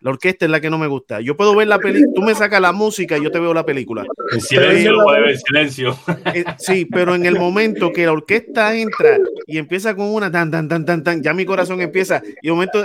[0.00, 1.20] La orquesta es la que no me gusta.
[1.20, 3.64] Yo puedo ver la película, tú me sacas la música y yo te veo la
[3.64, 4.04] película.
[4.32, 5.98] En silencio, lo puede ver, en silencio.
[6.34, 10.50] Eh, sí, pero en el momento que la orquesta entra y empieza con una tan,
[10.50, 12.84] tan, tan, tan, tan, ya mi corazón empieza y de momento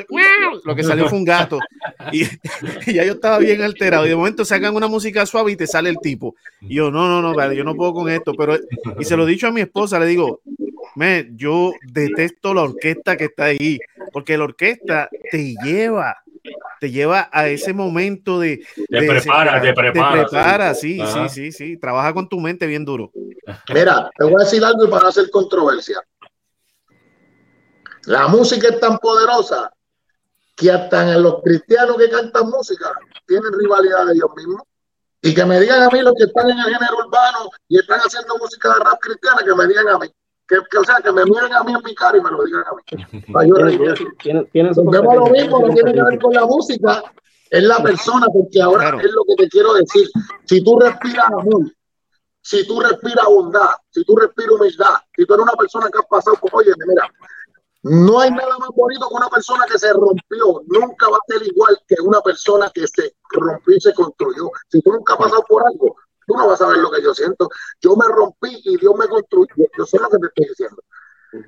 [0.64, 1.60] lo que salió fue un gato
[2.12, 2.24] y,
[2.92, 5.90] ya yo estaba bien alterado y de momento sacan una música suave y te sale
[5.90, 6.36] el tipo.
[6.62, 8.58] Y yo, no, no, no, vale, yo no puedo con esto, pero
[9.00, 10.42] y se lo he dicho a mi esposa, le digo,
[10.96, 13.80] me, yo detesto la orquesta que está ahí,
[14.12, 16.23] porque la orquesta te lleva
[16.84, 18.58] te lleva a ese momento de...
[18.90, 20.26] Te de prepara, te prepara.
[20.26, 23.10] Te prepara, sí, sí, sí, sí, Trabaja con tu mente bien duro.
[23.74, 26.02] Mira, te voy a decir algo y para hacer controversia.
[28.04, 29.72] La música es tan poderosa
[30.58, 32.92] que hasta en los cristianos que cantan música
[33.26, 34.64] tienen rivalidad de ellos mismos.
[35.22, 38.02] Y que me digan a mí los que están en el género urbano y están
[38.02, 40.08] haciendo música de rap cristiana, que me digan a mí
[40.48, 42.64] que, o sea, que me miren a mí en mi cara y me lo digan
[42.64, 43.24] a mí.
[43.34, 43.56] Para yo
[45.16, 47.04] lo mismo, no tiene que ver con la música,
[47.50, 50.08] es la persona, porque ahora es lo que te quiero decir.
[50.46, 51.72] Si tú respiras amor,
[52.42, 56.04] si tú respiras bondad, si tú respiras humildad, si tú eres una persona que ha
[56.04, 57.08] pasado por, oye, mira,
[57.84, 60.62] no hay nada más bonito que una persona que se rompió.
[60.68, 64.52] Nunca va a ser igual que una persona que se rompió y se construyó.
[64.70, 65.96] Si tú nunca has pasado por algo,
[66.28, 67.50] Tú no vas a ver lo que yo siento.
[67.82, 69.68] Yo me rompí y Dios me construyó.
[69.78, 70.84] Yo sé lo que te estoy diciendo.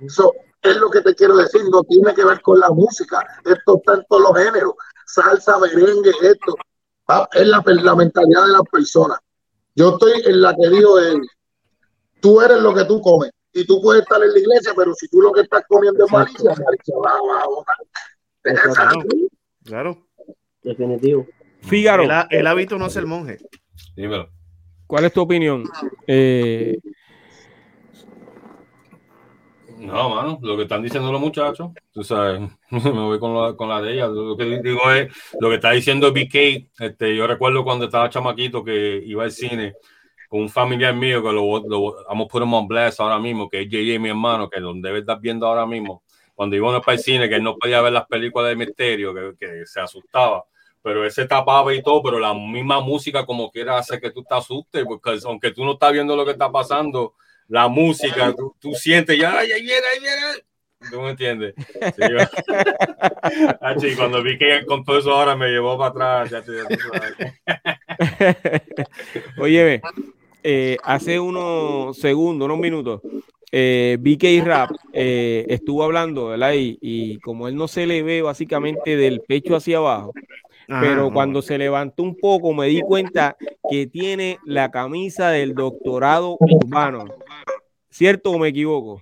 [0.05, 1.61] Eso es lo que te quiero decir.
[1.69, 3.25] No tiene que ver con la música.
[3.43, 4.73] Esto está en todos los géneros.
[5.05, 6.55] Salsa, merengue, esto.
[7.07, 9.19] Ah, es la, la mentalidad de las personas.
[9.75, 11.15] Yo estoy en la que digo es,
[12.19, 13.31] tú eres lo que tú comes.
[13.53, 16.11] Y tú puedes estar en la iglesia, pero si tú lo que estás comiendo es
[16.11, 17.45] malicia, malicia va, va,
[19.63, 20.05] Claro.
[20.61, 21.25] Definitivo.
[21.61, 22.03] Fígaro.
[22.03, 23.37] El, el hábito no es el monje.
[23.95, 24.29] Dímelo.
[24.87, 25.63] ¿Cuál es tu opinión?
[26.07, 26.77] Eh...
[29.77, 33.69] No, mano, lo que están diciendo los muchachos, tú sabes, me voy con la, con
[33.69, 34.07] la de ella.
[34.07, 38.63] Lo que digo es, lo que está diciendo BK, este, yo recuerdo cuando estaba chamaquito
[38.63, 39.73] que iba al cine
[40.29, 43.61] con un familiar mío que lo, lo vamos a poner en blast ahora mismo, que
[43.61, 46.03] es JJ, mi hermano, que donde debe estar viendo ahora mismo.
[46.33, 49.65] Cuando íbamos para el cine, que él no podía ver las películas de misterio, que
[49.65, 50.45] se asustaba
[50.85, 54.35] pero ese tapaba y todo, pero la misma música como quiera hace que tú te
[54.35, 57.15] asustes, porque aunque tú no estás viendo lo que está pasando,
[57.47, 60.91] la música, tú, tú sientes, ya, ahí viene, ahí viene.
[60.91, 61.55] ¿Tú me entiendes?
[61.57, 62.03] Sí,
[63.61, 66.29] ah, sí, cuando vi que con todo eso ahora me llevó para atrás.
[66.29, 66.43] Ya
[69.41, 69.81] Oye,
[70.43, 73.01] eh, hace unos segundos, unos minutos,
[73.51, 76.53] eh, BK Rap eh, estuvo hablando, ¿verdad?
[76.53, 80.13] Y, y, como él no se le ve básicamente del pecho hacia abajo,
[80.67, 81.13] Pero no.
[81.13, 83.35] cuando se levantó un poco me di cuenta
[83.69, 87.05] que tiene la camisa del doctorado urbano.
[87.89, 89.01] ¿Cierto o me equivoco?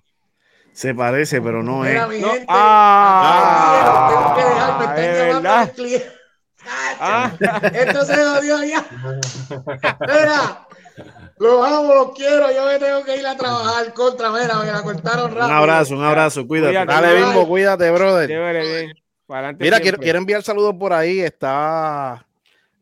[0.72, 2.10] Se parece, pero no Mira, es.
[2.10, 2.30] mi No.
[2.32, 6.14] gente, Ah, tengo que dejar, me están es llamando verdad.
[7.00, 7.32] Ah.
[7.74, 8.86] Esto se jodió ya.
[10.00, 10.68] Mira,
[11.38, 12.52] los amo, los quiero.
[12.54, 14.32] Yo me tengo que ir a trabajar contra.
[14.32, 15.46] Mira, me la cortaron rápido.
[15.48, 16.74] Un abrazo, un abrazo, cuídate.
[16.74, 16.94] Cuídate.
[17.02, 18.28] Dale, Bimbo, cuídate, brother.
[18.30, 18.94] Chévere, bien.
[19.34, 21.20] Adelante Mira, quiero, quiero enviar saludos por ahí.
[21.20, 22.26] Está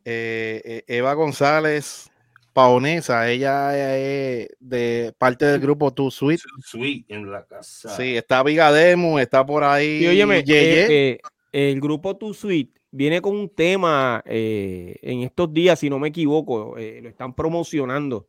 [0.06, 2.12] eh, eh, Eva González
[2.54, 3.30] Paonesa.
[3.30, 6.42] Ella es de parte del grupo Too Sweet.
[6.64, 7.90] Sweet en la casa.
[7.96, 10.00] Sí, está Vigademo, está por ahí.
[10.00, 11.20] Sí, óyeme, eh, eh,
[11.52, 16.10] el grupo Tu Suite viene con un tema eh, en estos días, si no me
[16.10, 18.28] equivoco, eh, lo están promocionando.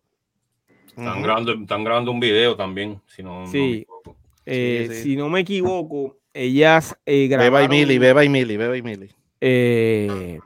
[0.89, 4.17] Están, grabando, están grabando un video también, si no, no me equivoco.
[4.45, 5.03] Eh, sí.
[5.03, 9.11] Si no me equivoco, ellas eh, Beba y Mili, Beba y Mili, Beba y Mili.
[9.41, 10.39] eh,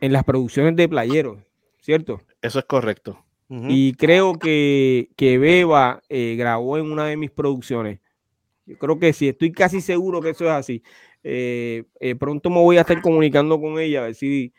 [0.00, 1.38] en las producciones de Playeros,
[1.80, 2.20] ¿cierto?
[2.42, 3.24] Eso es correcto.
[3.48, 8.00] Y creo que, que Beba eh, grabó en una de mis producciones.
[8.66, 10.82] Yo creo que sí, estoy casi seguro que eso es así.
[11.22, 14.52] Eh, eh, pronto me voy a estar comunicando con ella a ver si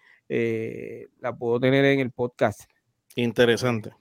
[1.20, 2.70] la puedo tener en el podcast.
[3.16, 3.92] Interesante.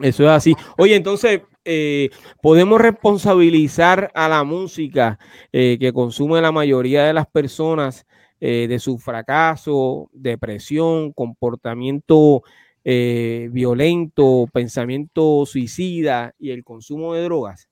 [0.00, 0.54] Eso es así.
[0.76, 2.10] Oye, entonces, eh,
[2.42, 5.18] podemos responsabilizar a la música
[5.52, 8.06] eh, que consume la mayoría de las personas
[8.40, 12.42] eh, de su fracaso, depresión, comportamiento
[12.84, 17.68] eh, violento, pensamiento suicida y el consumo de drogas.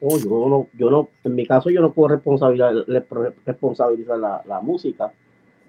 [0.00, 2.74] No, yo no, yo no, en mi caso yo no puedo responsabilizar,
[3.46, 5.12] responsabilizar la, la música.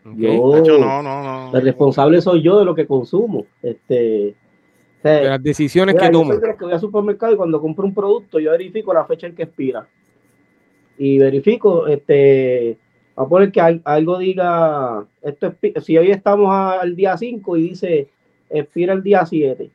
[0.04, 0.18] ¿ok?
[0.18, 1.56] Yo, no, no, no.
[1.56, 3.46] el responsable soy yo de lo que consumo.
[3.62, 4.36] Este,
[5.04, 6.34] De las decisiones Mira, que yo toma.
[6.34, 9.06] soy de los que voy al supermercado y cuando compro un producto, yo verifico la
[9.06, 9.88] fecha en que expira.
[10.98, 12.78] Y verifico, este,
[13.16, 17.70] a poner que al- algo diga, esto expi- si hoy estamos al día 5 y
[17.70, 18.10] dice
[18.50, 19.72] expira el día 7,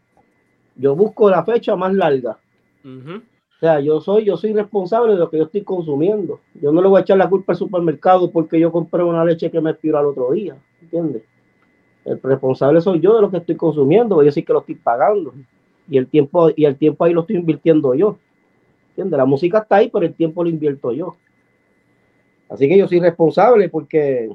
[0.76, 2.38] yo busco la fecha más larga.
[2.84, 6.40] O sea, yo soy, yo soy responsable de lo que yo estoy consumiendo.
[6.60, 9.50] Yo no le voy a echar la culpa al supermercado porque yo compré una leche
[9.50, 10.56] que me expiró al otro día.
[10.82, 11.22] ¿Entiendes?
[12.06, 15.34] El responsable soy yo de lo que estoy consumiendo, yo sí que lo estoy pagando.
[15.90, 18.16] Y el tiempo, y el tiempo ahí lo estoy invirtiendo yo.
[18.90, 19.18] ¿Entiendes?
[19.18, 21.16] La música está ahí, pero el tiempo lo invierto yo.
[22.48, 24.30] Así que yo soy responsable porque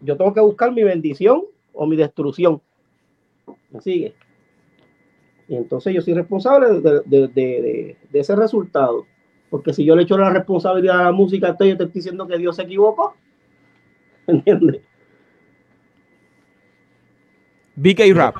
[0.00, 2.60] yo tengo que buscar mi bendición o mi destrucción.
[3.70, 4.12] ¿Me sigue?
[5.46, 9.06] Y entonces yo soy responsable de, ese resultado.
[9.50, 12.26] Porque si yo le echo la responsabilidad a la música, estoy, yo te estoy diciendo
[12.26, 13.14] que Dios se equivocó.
[14.26, 14.80] ¿Entiendes?
[17.76, 18.36] BK Rap.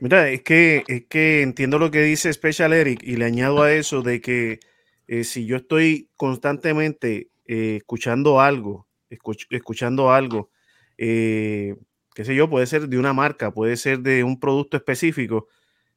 [0.00, 3.72] Mira, es que, es que entiendo lo que dice Special Eric y le añado a
[3.72, 4.60] eso de que
[5.06, 10.50] eh, si yo estoy constantemente eh, escuchando algo, escuch- escuchando algo,
[10.98, 11.76] eh,
[12.14, 15.48] qué sé yo, puede ser de una marca, puede ser de un producto específico,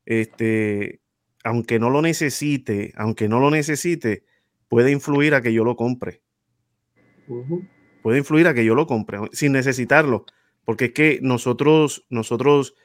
[0.05, 1.01] este,
[1.43, 4.23] aunque no lo necesite, aunque no lo necesite,
[4.69, 6.21] puede influir a que yo lo compre.
[8.01, 10.25] Puede influir a que yo lo compre sin necesitarlo,
[10.67, 12.75] porque es que nosotros, nosotros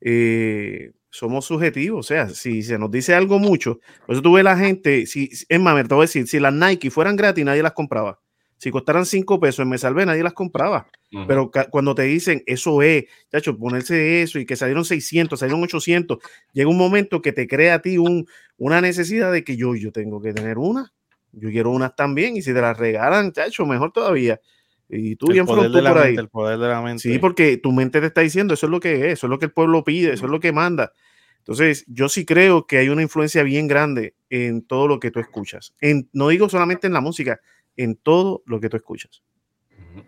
[0.00, 4.42] eh, somos subjetivos, o sea, si se nos dice algo mucho, por eso tú ves
[4.42, 7.44] la gente, si, es más, me te voy a decir, si las Nike fueran gratis,
[7.44, 8.20] nadie las compraba.
[8.56, 10.88] Si costaran cinco pesos en Me Salvé, nadie las compraba.
[11.28, 16.16] Pero cuando te dicen eso es, chacho, ponerse eso y que salieron 600, salieron 800,
[16.54, 19.92] llega un momento que te crea a ti un, una necesidad de que yo, yo
[19.92, 20.90] tengo que tener una.
[21.32, 24.40] Yo quiero unas también y si te las regalan, chacho, mejor todavía.
[24.88, 26.08] Y tú el bien poder frontú de la por ahí.
[26.10, 27.02] mente, el poder de la mente.
[27.02, 29.38] Sí, porque tu mente te está diciendo, eso es lo que es, eso es lo
[29.38, 30.92] que el pueblo pide, eso es lo que manda.
[31.38, 35.20] Entonces, yo sí creo que hay una influencia bien grande en todo lo que tú
[35.20, 35.74] escuchas.
[35.80, 37.40] En, no digo solamente en la música,
[37.76, 39.22] en todo lo que tú escuchas.
[39.78, 40.04] Ujú.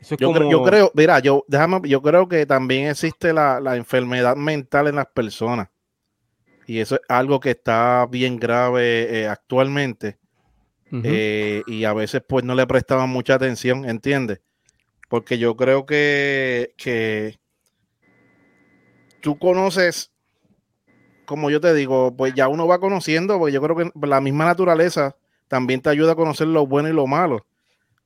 [0.00, 3.32] Eso es Yo, cre- como- yo creo, mira, yo, déjame, yo creo que también existe
[3.32, 5.68] la, la enfermedad mental en las personas.
[6.66, 10.18] Y eso es algo que está bien grave eh, actualmente.
[11.04, 14.40] Eh, y a veces pues no le prestaban mucha atención, ¿entiendes?
[15.08, 17.38] Porque yo creo que, que
[19.20, 20.10] tú conoces,
[21.24, 24.44] como yo te digo, pues ya uno va conociendo, porque yo creo que la misma
[24.44, 25.16] naturaleza
[25.48, 27.46] también te ayuda a conocer lo bueno y lo malo.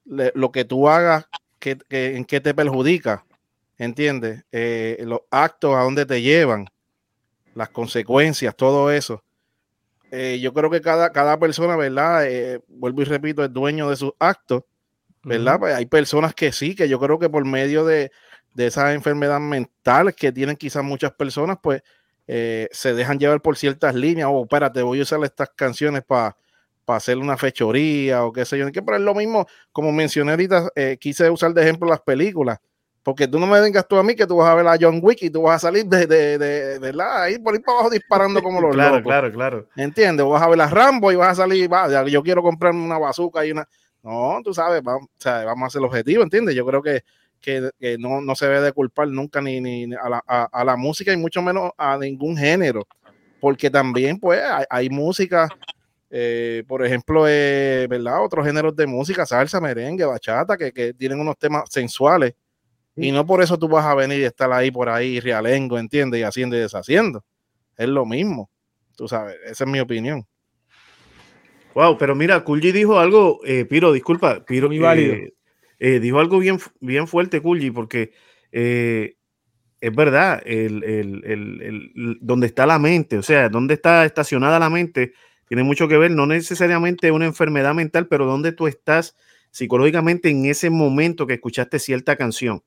[0.05, 1.27] Lo que tú hagas,
[1.59, 3.25] que, que- en qué te perjudica,
[3.79, 4.45] ¿entiendes?
[4.53, 6.67] Eh, los actos a dónde te llevan,
[7.55, 9.23] las consecuencias, todo eso.
[10.11, 12.27] Eh, yo creo que cada, cada persona, ¿verdad?
[12.27, 14.63] Eh, vuelvo y repito, es dueño de sus actos,
[15.23, 15.59] ¿verdad?
[15.59, 18.11] Pues hay personas que sí, que yo creo que por medio de,
[18.55, 21.83] de esas enfermedades mentales que tienen quizás muchas personas, pues
[22.27, 26.37] eh, se dejan llevar por ciertas líneas, o espérate, voy a usar estas canciones para
[26.87, 28.71] hacer una fechoría o qué sé yo.
[28.73, 32.59] Que, pero es lo mismo, como mencioné ahorita, eh, quise usar de ejemplo las películas.
[33.07, 34.99] Porque tú no me vengas tú a mí que tú vas a ver a John
[35.01, 37.79] Wick y tú vas a salir de, de, de, de la, ahí por ahí para
[37.79, 39.05] abajo disparando como los claro, locos.
[39.05, 39.69] claro, claro.
[39.77, 40.27] ¿Entiendes?
[40.27, 43.47] Vas a ver a Rambo y vas a salir, va, yo quiero comprarme una bazooka
[43.47, 43.65] y una.
[44.03, 46.57] No, tú sabes, vamos, o sea, vamos a hacer el objetivo, ¿entiendes?
[46.57, 47.05] Yo creo que,
[47.41, 50.65] que, que no, no se debe de culpar nunca ni, ni a, la, a, a,
[50.65, 52.89] la, música y mucho menos a ningún género.
[53.41, 55.49] Porque también, pues, hay, hay música,
[56.11, 58.25] eh, por ejemplo, eh, ¿verdad?
[58.25, 62.35] Otros géneros de música, salsa, merengue, bachata, que, que tienen unos temas sensuales
[62.97, 66.21] y no por eso tú vas a venir y estar ahí por ahí realengo, ¿entiendes?
[66.21, 67.25] Y haciendo y deshaciendo.
[67.77, 68.51] Es lo mismo.
[68.97, 70.27] Tú sabes, esa es mi opinión.
[71.75, 75.15] Wow, pero mira, Kulji dijo algo, eh, Piro, disculpa, Piro, Muy válido.
[75.15, 75.35] eh,
[75.79, 78.13] eh, dijo algo bien, bien fuerte, Kulji, porque
[78.51, 79.17] eh,
[79.83, 84.59] es verdad, el, el, el, el, donde está la mente, o sea, donde está estacionada
[84.59, 85.13] la mente,
[85.49, 89.15] tiene mucho que ver, no necesariamente una enfermedad mental, pero donde tú estás
[89.51, 92.63] psicológicamente en ese momento que escuchaste cierta canción.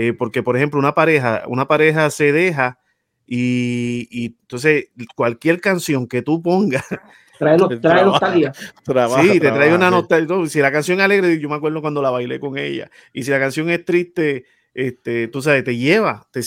[0.00, 2.78] Eh, porque, por ejemplo, una pareja, una pareja se deja
[3.26, 6.84] y, y entonces cualquier canción que tú pongas.
[7.38, 8.52] Trae, no, trae nostalgia.
[8.84, 10.46] Trabaja, sí, te trae trabaja, una nostalgia.
[10.46, 12.88] Si la canción es alegre, yo me acuerdo cuando la bailé con ella.
[13.12, 16.42] Y si la canción es triste, este, tú sabes, te lleva, te,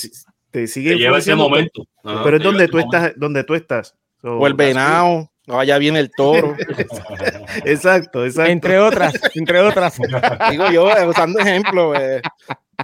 [0.49, 0.91] te sigue.
[0.91, 1.85] Te lleva ese momento.
[2.05, 3.97] Ajá, pero es donde tú, estás, donde tú estás.
[4.21, 5.29] So, o el venado.
[5.47, 6.55] Vaya bien el toro.
[7.65, 8.51] exacto, exacto.
[8.51, 9.97] Entre otras, entre otras.
[10.51, 11.97] Digo yo, usando ejemplos.
[11.99, 12.21] Eh.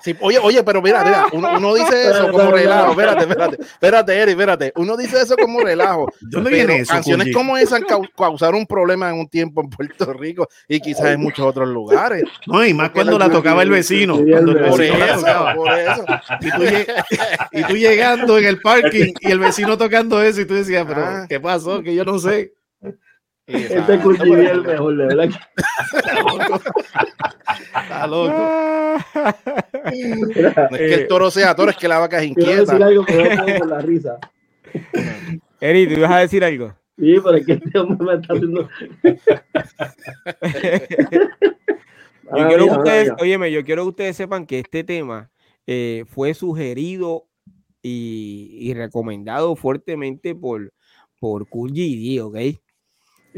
[0.04, 2.92] Sí, oye, oye, pero mira, mira, uno, uno dice eso como relajo.
[2.92, 4.74] Espérate, espérate, espérate, Eri, espérate.
[4.76, 6.12] Uno dice eso como relajo.
[6.22, 6.94] ¿Dónde viene eso?
[6.94, 7.82] Canciones como esas
[8.16, 12.24] causaron un problema en un tiempo en Puerto Rico y quizás en muchos otros lugares.
[12.46, 14.18] No, y más cuando la tocaba el vecino.
[14.18, 16.06] Cuando el por, vecino eso, por eso,
[16.42, 16.64] y tú,
[17.52, 21.06] y tú, llegando en el parking y el vecino tocando eso y tú decías, pero
[21.06, 21.26] ah.
[21.28, 21.82] ¿qué pasó?
[21.82, 22.57] Que yo no sé.
[23.48, 25.30] Este Kuji es el mejor, de verdad.
[27.74, 28.34] Está loco.
[29.88, 32.50] No es que el toro sea toro, es que la vaca es inquieta.
[32.50, 34.20] Quiero decir algo que por la risa.
[35.62, 36.76] Eri, ¿tú ibas a decir algo?
[36.98, 38.70] Sí, pero es que este hombre me está haciendo.
[42.38, 45.30] yo quiero que ustedes, óyeme, yo quiero que ustedes sepan que este tema
[45.66, 47.28] eh, fue sugerido
[47.82, 50.74] y, y, recomendado fuertemente por,
[51.20, 52.38] por Cool GD, ¿ok?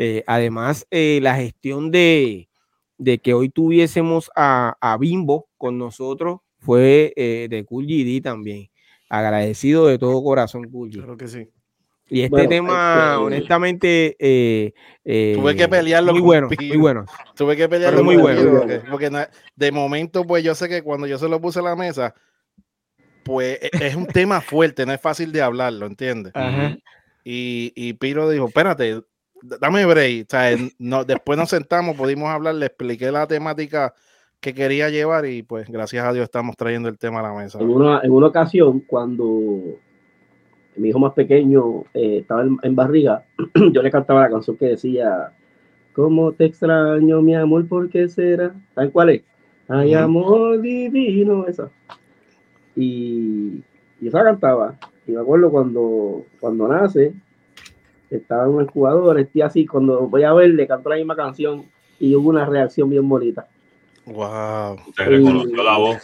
[0.02, 2.48] Eh, además, eh, la gestión de,
[2.98, 8.70] de, que hoy tuviésemos a, a Bimbo con nosotros fue eh, de Cool GD también.
[9.10, 11.50] Agradecido de todo corazón, Cool Claro que sí.
[12.08, 17.06] Y este bueno, tema, este, honestamente, eh, eh, tuve que pelearlo muy bueno, muy bueno.
[17.36, 18.60] Tuve que pelearlo muy bueno.
[18.60, 21.76] Porque, porque, de momento, pues yo sé que cuando yo se lo puse a la
[21.76, 22.16] mesa,
[23.24, 26.32] pues es un tema fuerte, no es fácil de hablarlo, ¿entiendes?
[26.36, 26.78] Ajá.
[27.26, 29.02] Y, y Piro dijo, espérate,
[29.42, 30.24] dame break.
[30.24, 33.94] O sea, no, después nos sentamos, pudimos hablar, le expliqué la temática
[34.40, 37.60] que quería llevar y pues gracias a Dios estamos trayendo el tema a la mesa.
[37.60, 39.78] En una, en una ocasión, cuando
[40.78, 43.26] mi hijo más pequeño eh, estaba en, en, barriga,
[43.74, 45.34] yo le cantaba la canción que decía,
[46.00, 47.68] ¿Cómo te extraño, mi amor?
[47.68, 48.54] ¿Por qué será?
[48.74, 49.24] ¿Saben cuál es?
[49.68, 51.70] Ay, amor divino, esa.
[52.74, 53.62] Y,
[54.00, 54.78] y esa cantaba.
[55.06, 57.14] Y me acuerdo cuando, cuando nace,
[58.18, 61.66] estaba en un jugador, estoy así, cuando voy a ver, le cantó la misma canción
[62.00, 63.48] y hubo una reacción bien bonita.
[64.06, 64.78] Wow.
[64.96, 65.98] Te reconoció la voz.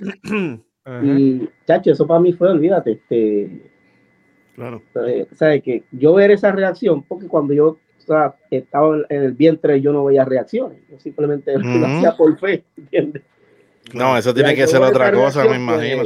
[1.04, 3.72] Y, chacho, eso para mí fue, olvídate, este,
[4.56, 4.82] Claro.
[5.08, 5.62] Eh, ¿sabes?
[5.64, 9.92] Que yo ver esa reacción, porque cuando yo o sea, estaba en el vientre yo
[9.92, 13.24] no veía reacciones, yo simplemente lo hacía por fe, ¿entiendes?
[13.94, 16.04] No, eso tiene Ya, que ser otra cosa, me pues, imagino.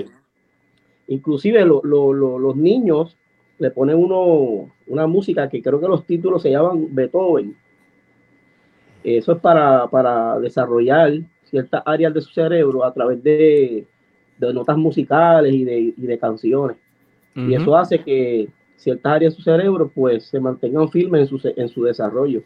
[1.07, 3.17] inclusive lo- lo- lo- los niños
[3.57, 7.55] le ponen uno, una música que creo que los títulos se llaman Beethoven.
[9.03, 11.13] Eso es para, para desarrollar
[11.45, 13.87] ciertas áreas de su cerebro a través de,
[14.37, 16.77] de notas musicales y de, y de canciones.
[17.35, 21.53] Y eso hace que ciertas áreas de su cerebro pues se mantengan firmes en su,
[21.55, 22.43] en su desarrollo.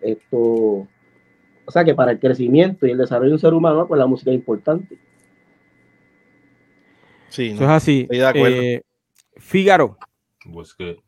[0.00, 0.88] Esto, o
[1.68, 4.32] sea que para el crecimiento y el desarrollo de un ser humano, pues la música
[4.32, 4.98] es importante.
[7.28, 8.00] Sí, Eso es así.
[8.02, 8.56] Estoy de acuerdo.
[8.56, 8.82] Eh,
[9.36, 9.96] Fígaro.
[10.52, 10.98] Pues que.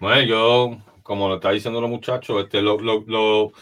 [0.00, 3.52] Bueno, yo, como lo está diciendo los muchachos, este, lo, lo, lo,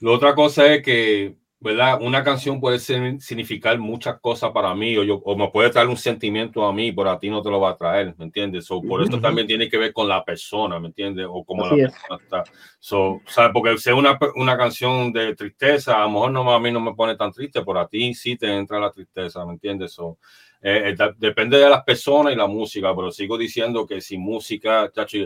[0.00, 1.98] lo otra cosa es que ¿verdad?
[2.00, 5.88] Una canción puede ser- significar muchas cosas para mí o, yo, o me puede traer
[5.88, 8.64] un sentimiento a mí, pero a ti no te lo va a traer, ¿me entiendes?
[8.66, 9.20] So, por Ujú.
[9.20, 11.26] también tiene que ver con la persona, ¿me entiendes?
[11.28, 11.92] O cómo Así la es.
[11.92, 12.48] persona está.
[12.78, 13.50] So, ¿sabes?
[13.52, 16.80] Porque si es una, una canción de tristeza, a lo mejor no, a mí no
[16.80, 19.92] me pone tan triste, pero a ti sí te entra la tristeza, ¿me entiendes?
[19.92, 20.18] So,
[20.62, 24.90] eh, eh, depende de las personas y la música, pero sigo diciendo que sin música,
[24.94, 25.18] chacho,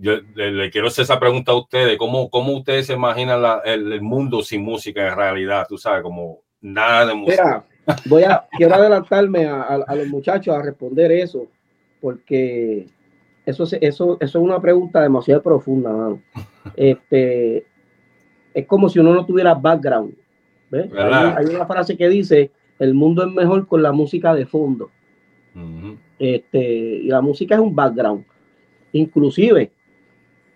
[0.00, 3.92] yo le, quiero hacer esa pregunta a ustedes, ¿cómo, cómo ustedes se imaginan la- el,
[3.92, 5.66] el mundo sin música en realidad?
[5.68, 7.64] Tú sabes, como nada de música.
[7.86, 11.48] Mira, voy a, quiero adelantarme a, a- a los muchachos a responder eso,
[12.00, 12.86] porque
[13.44, 16.22] eso, eso, eso es una pregunta demasiado profunda, mano.
[16.76, 17.66] Este,
[18.54, 20.14] es como si uno no tuviera background.
[20.70, 20.90] ¿ves?
[20.94, 24.90] Hay, una frase que dice, el mundo es mejor con la música de fondo.
[26.18, 28.24] Este, y la música es un background.
[28.92, 29.70] Inclusive,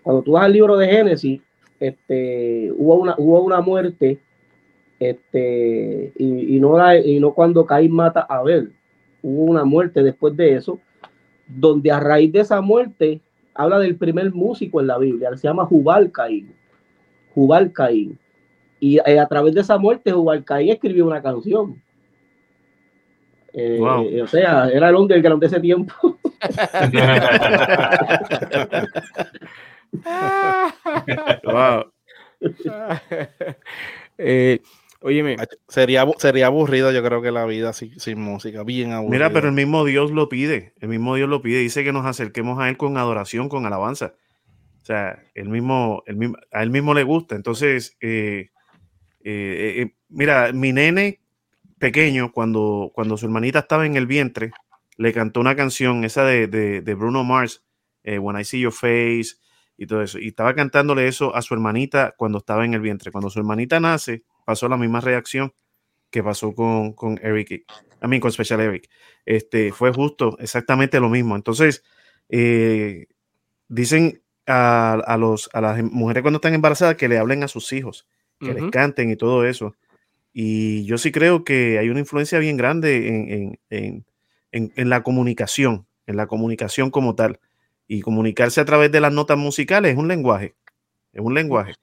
[0.03, 1.41] cuando tú vas al libro de Génesis,
[1.79, 4.19] este, hubo, una, hubo una muerte,
[4.99, 8.71] este, y, y no la- y no cuando Caín mata a Abel,
[9.21, 10.79] hubo una muerte después de eso,
[11.47, 13.19] donde a raíz de esa muerte
[13.53, 16.53] habla del primer músico en la Biblia, se llama Jubal Caín.
[17.35, 18.17] Jubal Caín.
[18.79, 21.81] Y eh, a través de esa muerte, Jubal Caín escribió una canción.
[23.53, 24.23] Eh, Wow.
[24.23, 25.93] o sea, era el underground de ese tiempo.
[31.43, 31.91] Wow.
[34.17, 34.59] eh,
[35.01, 35.37] óyeme,
[35.67, 39.11] Sería, sería aburrido, yo creo que la vida sin, sin música, bien aburrido.
[39.11, 42.05] Mira, pero el mismo Dios lo pide, el mismo Dios lo pide, dice que nos
[42.05, 44.15] acerquemos a Él con adoración, con alabanza.
[44.81, 47.35] O sea, él mismo, él mismo- a Él mismo le gusta.
[47.35, 48.49] Entonces, eh,
[49.23, 51.21] eh, eh, mira, mi nene
[51.79, 54.51] pequeño, cuando, cuando su hermanita estaba en el vientre,
[54.97, 57.63] le cantó una canción, esa de, de- de Bruno Mars,
[58.03, 59.37] eh, When I See Your Face,
[59.77, 60.19] y todo eso.
[60.19, 63.11] Y estaba cantándole eso a su hermanita cuando estaba en el vientre.
[63.11, 65.53] Cuando su hermanita nace, pasó la misma reacción
[66.09, 67.65] que pasó con, con Eric,
[68.01, 68.87] a mí con Special Eric.
[69.25, 71.35] Este, fue justo, exactamente lo mismo.
[71.35, 71.83] Entonces,
[72.29, 73.07] eh,
[73.67, 77.71] dicen a, a los, a las mujeres cuando están embarazadas que le hablen a sus
[77.73, 78.07] hijos,
[78.39, 79.75] que les canten y todo eso.
[80.33, 84.05] Y yo sí creo que hay una influencia bien grande en- en-
[84.51, 87.39] en- en la comunicación, en la comunicación como tal.
[87.93, 90.55] Y comunicarse a través de las notas musicales es un lenguaje,
[91.11, 91.75] es un lenguaje.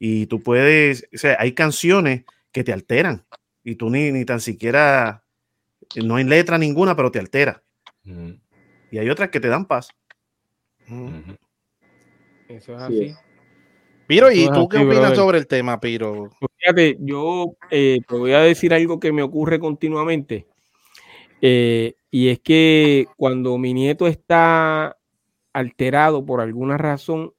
[0.00, 3.24] Y tú puedes, o sea, hay canciones que te alteran
[3.62, 5.22] y tú ni, ni tan siquiera,
[5.94, 7.62] no hay letra ninguna, pero te altera.
[8.90, 9.90] Y hay otras que te dan paz.
[10.88, 11.36] Ujú.
[12.48, 13.14] eso es Así.
[14.08, 15.16] Piro, ¿y tú qué opinas brother.
[15.16, 16.30] sobre el tema, Piro?
[16.40, 20.48] Pues Fíjate, yo eh, te voy a decir algo que me ocurre continuamente.
[21.40, 24.96] eh, y es que cuando mi nieto está
[25.54, 27.32] alterado por alguna razón,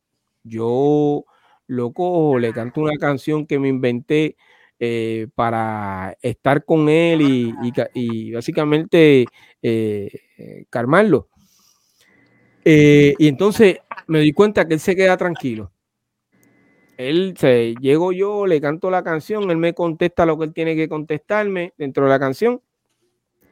[0.43, 1.25] yo
[1.67, 4.37] lo cojo, le canto una canción que me inventé
[4.79, 9.25] eh, para estar con él y, y y básicamente
[9.61, 11.29] eh, eh, calmarlo.
[12.63, 15.71] Y entonces me di cuenta que él se queda tranquilo.
[16.97, 20.75] Él se llego yo, le canto la canción, él me contesta lo que él tiene
[20.75, 22.61] que contestarme dentro de la canción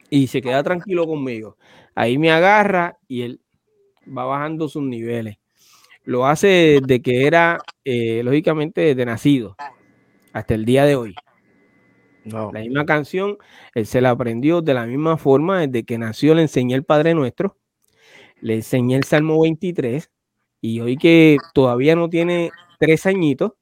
[0.08, 1.58] y se queda tranquilo conmigo.
[1.94, 3.40] Ahí me agarra y él
[4.06, 5.38] va bajando sus niveles.
[6.04, 9.56] Lo hace desde que era, eh, lógicamente, desde nacido
[10.32, 11.14] hasta el día de hoy.
[12.24, 12.50] No.
[12.52, 13.38] La misma canción,
[13.74, 17.14] él se la aprendió de la misma forma desde que nació, le enseñé el Padre
[17.14, 17.58] Nuestro,
[18.40, 20.10] le enseñé el Salmo 23
[20.60, 23.52] y hoy que todavía no tiene tres añitos,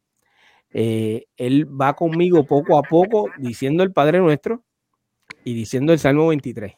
[0.73, 4.63] eh, él va conmigo poco a poco diciendo el Padre Nuestro
[5.45, 6.75] y diciendo el Salmo 23.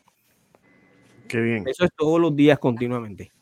[1.29, 3.34] Qué bien, Eso es todos los días continuamente.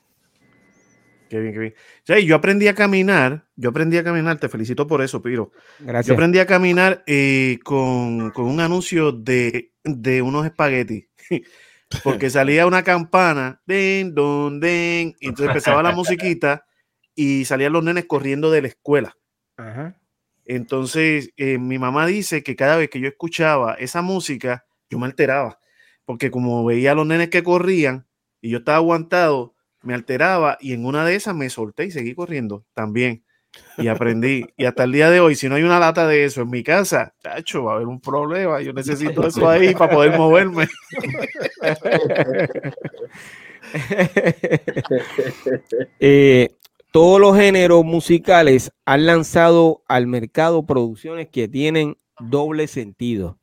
[1.32, 1.74] Qué bien, qué bien.
[1.74, 5.22] O sea, y yo aprendí a caminar, yo aprendí a caminar, te felicito por eso,
[5.22, 5.50] Piro.
[5.80, 6.14] Yo Gracias.
[6.14, 11.06] aprendí a caminar eh, con, con un anuncio de, de unos espaguetis.
[12.04, 16.66] Porque salía una campana, den, don, den, y entonces empezaba la musiquita
[17.14, 19.16] y salían los nenes corriendo de la escuela.
[19.56, 19.98] Ajá.
[20.44, 25.06] Entonces, eh, mi mamá dice que cada vez que yo escuchaba esa música, yo me
[25.06, 25.60] alteraba.
[26.04, 28.06] Porque como veía a los nenes que corrían
[28.40, 32.14] y yo estaba aguantado, me alteraba y en una de esas me solté y seguí
[32.14, 33.24] corriendo también.
[33.76, 34.46] Y aprendí.
[34.56, 36.62] Y hasta el día de hoy, si no hay una lata de eso en mi
[36.62, 38.62] casa, chacho, va a haber un problema.
[38.62, 40.68] Yo necesito eso ahí para poder moverme.
[45.98, 46.50] Eh,
[46.92, 53.38] todos los géneros musicales han lanzado al mercado producciones que tienen doble sentido.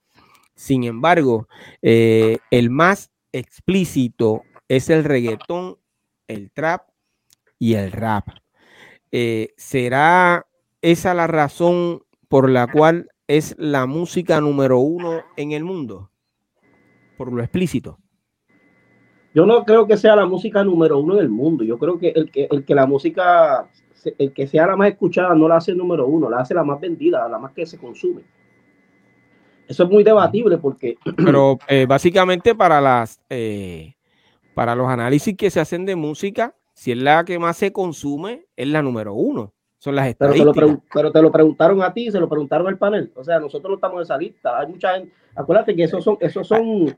[0.56, 1.48] Sin embargo,
[1.82, 5.78] eh, el más explícito es el reggaetón,
[6.30, 6.84] el trap
[7.58, 8.30] y el rap.
[9.12, 10.46] Eh, ¿Será
[10.82, 16.12] esa la razón por la cual es la música número uno en el mundo?
[17.18, 17.98] Por lo explícito.
[19.34, 21.64] Yo no creo que sea la música número uno del mundo.
[21.64, 23.70] Yo creo que el que, el que la música,
[24.18, 26.80] el que sea la más escuchada, no la hace número uno, la hace la más
[26.80, 28.22] vendida, la más que se consume.
[29.68, 30.98] Eso es muy debatible porque.
[31.18, 33.94] Pero eh, básicamente para las eh,
[34.54, 38.46] para los análisis que se hacen de música, si es la que más se consume,
[38.56, 39.54] es la número uno.
[39.78, 40.70] Son las pero te, estadísticas.
[40.72, 43.12] lo pero te lo preguntaron a ti, se lo preguntaron al panel.
[43.16, 44.60] O sea, nosotros no estamos en esa lista.
[44.60, 45.14] Hay mucha gente.
[45.36, 46.98] Acuérdate que esos son, esos son,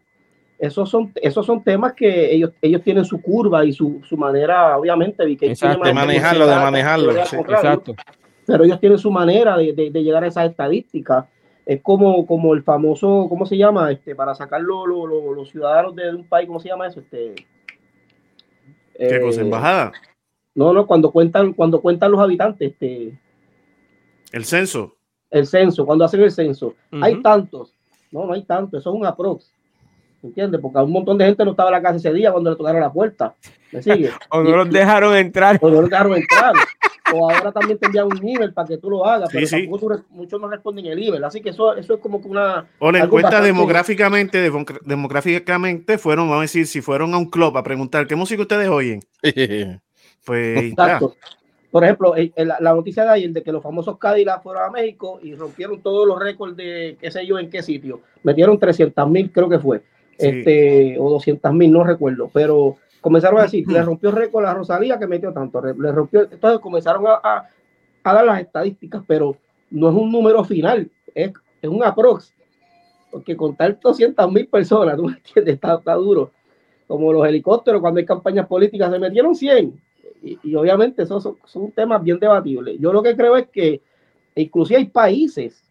[0.57, 4.77] esos son, esos son temas que ellos, ellos tienen su curva y su, su manera,
[4.77, 7.35] obviamente, que Exacto, tiene De manejarlo, de manejarlo, sí.
[7.35, 7.93] Exacto.
[8.47, 11.25] pero ellos tienen su manera de, de- de llegar a esas estadísticas.
[11.65, 13.91] Es como, como el famoso, ¿cómo se llama?
[13.91, 16.99] Este, para sacar lo- lo- lo- los ciudadanos de un país, ¿cómo se llama eso?
[17.01, 17.35] Este,
[18.97, 19.41] ¿Qué eh, cosa?
[19.41, 19.91] ¿Embajada?
[20.55, 23.17] No, no, cuando cuentan, cuando cuentan los habitantes, este,
[24.31, 24.95] ¿El censo?
[25.29, 26.73] el censo, cuando hacen el censo.
[27.01, 27.73] Hay tantos.
[28.11, 29.49] No, no hay tantos, eso es un aprox.
[30.23, 30.59] ¿Entiendes?
[30.61, 32.81] Porque un montón de gente no estaba en la casa ese día cuando le tocaron
[32.81, 33.33] la puerta.
[33.71, 34.09] ¿Me sigue?
[34.29, 35.57] O no los dejaron entrar.
[35.61, 36.53] o no los dejaron entrar.
[37.13, 39.61] O ahora también te envían un email para que tú lo hagas, Sí, pero sí.
[39.67, 41.23] tampoco tú muchos no responden el email.
[41.23, 42.65] Así que eso, eso es como que una.
[42.79, 44.51] O la encuesta bastante- demográficamente,
[44.85, 48.69] demográficamente fueron, vamos a decir, si fueron a un club a preguntar qué música ustedes
[48.69, 49.01] oyen,
[50.25, 50.67] pues ya.
[50.67, 51.15] Exacto.
[51.71, 54.69] Por ejemplo, el- el- la noticia de ayer de que los famosos Cadillac fueron a
[54.71, 58.01] México y rompieron todos los récords de qué sé yo en qué sitio.
[58.23, 59.79] Metieron 300 mil, creo que fue.
[60.19, 60.27] Sí.
[60.27, 62.29] Este, o 200 mil, no recuerdo.
[62.33, 65.61] Pero comenzaron a decir, le rompió récord a Rosalía que metió tanto.
[65.61, 67.47] Le rompió, entonces comenzaron a, a-
[68.03, 69.35] a dar las estadísticas, pero
[69.69, 71.31] no es un número final, es,
[71.61, 72.33] es un aprox.
[73.11, 75.55] Porque contar 200 mil personas, ¿tú me entiendes?
[75.55, 76.31] Está, está duro.
[76.87, 79.79] Como los helicópteros, cuando hay campañas políticas, se metieron 100
[80.23, 82.77] y, y obviamente esos son, son temas bien debatibles.
[82.79, 83.81] Yo lo que creo es que
[84.35, 85.63] inclusive hay países,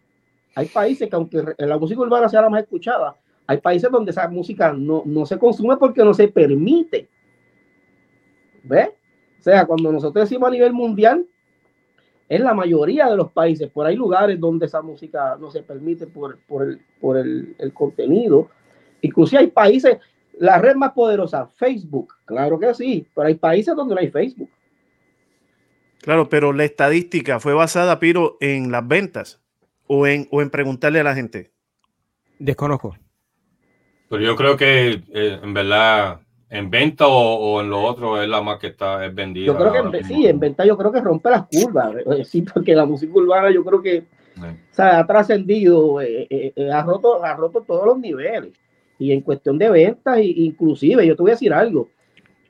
[0.55, 3.17] hay países que aunque la música urbana sea la más escuchada,
[3.47, 7.09] hay países donde esa música no, no se consume porque no se permite.
[8.63, 8.89] ¿Ves?
[9.39, 11.27] O sea, cuando nosotros decimos a nivel mundial,
[12.29, 16.07] es la mayoría de los países, por hay lugares donde esa música no se permite
[16.07, 18.51] por, por, el, por el, el contenido.
[19.01, 19.99] Inclusive hay países,
[20.39, 24.51] la red más poderosa, Facebook, claro que sí, pero hay países donde no hay Facebook.
[26.03, 29.41] Claro, pero la estadística fue basada, Piro, en las ventas
[29.87, 31.51] o en, o en preguntarle a la gente.
[32.39, 32.97] Desconozco.
[34.09, 36.21] Pero yo creo que eh, en verdad,
[36.51, 39.47] en venta o, o en lo otro es la más que está es vendida.
[39.47, 42.43] Yo creo que en, sí, en venta yo creo que rompe las curvas, eh, sí,
[42.43, 44.47] porque la música urbana yo creo que Sí.
[44.47, 48.53] o sea, ha trascendido, eh, eh, eh, ha, roto, ha roto todos los niveles.
[48.99, 51.89] Y en cuestión de ventas, inclusive, yo te voy a decir algo,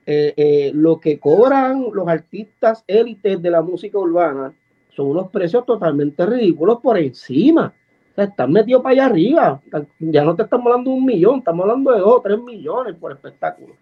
[0.07, 4.53] eh, eh, lo que cobran los artistas élites de la música urbana
[4.95, 7.73] son unos precios totalmente ridículos por encima.
[8.13, 9.61] O sea, están metidos para allá arriba.
[10.01, 13.13] Ya no te estamos hablando de un millón, estamos hablando de dos tres millones por
[13.13, 13.75] espectáculo.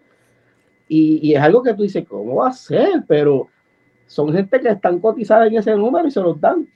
[0.89, 3.03] Y, y es algo que tú dices, ¿cómo va a ser?
[3.07, 3.47] Pero
[4.07, 6.67] son gente que están cotizadas en ese número y se los dan.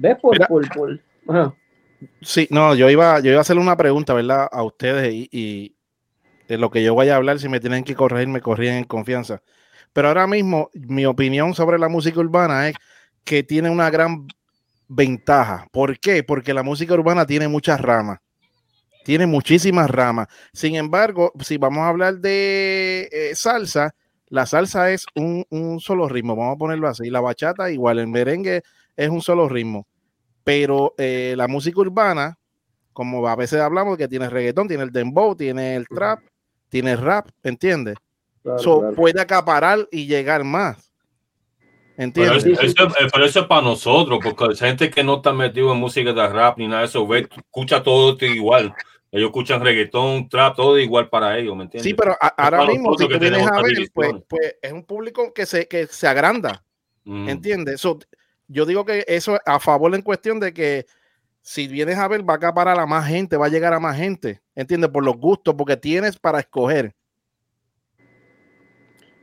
[0.00, 0.16] ¿Ves?
[0.18, 0.46] Por, Mira.
[0.48, 1.54] por, por- ajá.
[2.22, 4.48] Sí, no, yo iba, yo iba a hacerle una pregunta, ¿verdad?
[4.50, 5.76] A ustedes y, y
[6.48, 8.84] de lo que yo vaya a hablar, si me tienen que corregir, me corrigen en
[8.84, 9.42] confianza.
[9.92, 12.76] Pero ahora mismo, mi opinión sobre la música urbana es
[13.24, 14.26] que tiene una gran
[14.88, 15.66] ventaja.
[15.70, 16.24] ¿Por qué?
[16.24, 18.18] Porque la música urbana tiene muchas ramas.
[19.04, 20.28] Tiene muchísimas ramas.
[20.52, 23.94] Sin embargo, si vamos a hablar de eh, salsa,
[24.28, 27.10] la salsa es un, un solo ritmo, vamos a ponerlo así.
[27.10, 28.62] La bachata igual, el merengue
[28.96, 29.86] es un solo ritmo.
[30.44, 32.38] Pero eh, la música urbana,
[32.92, 36.20] como a veces hablamos, que tiene reggaetón, tiene el dembow, tiene el trap,
[36.68, 37.96] tiene el rap, ¿entiendes?
[38.42, 38.94] Claro, So, claro.
[38.96, 40.90] puede acaparar y llegar más.
[41.94, 42.44] Pero ¿Entiendes?
[42.46, 45.72] eso, eso- eh, pero eso es para nosotros, porque hay gente que no está metido
[45.72, 48.74] en música de rap ni nada de eso, ve, escucha todo esto igual.
[49.14, 51.84] Ellos escuchan reggaetón, trap, todo igual para ellos, ¿me entiendes?
[51.90, 55.34] Sí, pero a- ahora mismo, si tú vienes a ver, pues, pues es un público
[55.34, 56.64] que se, que se agranda,
[57.04, 57.28] Mm.
[57.28, 57.80] ¿entiendes?
[57.80, 57.98] So,
[58.48, 60.86] yo digo que eso es a favor en cuestión de que
[61.42, 63.96] si vienes a ver, va a acaparar a más gente, va a llegar a más
[63.98, 64.88] gente, ¿entiendes?
[64.90, 66.94] Por los gustos, porque tienes para escoger.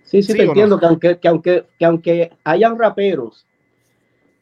[0.03, 0.51] Sí, sí, ¿Sí te no?
[0.51, 3.45] entiendo que aunque, que aunque, que aunque hayan raperos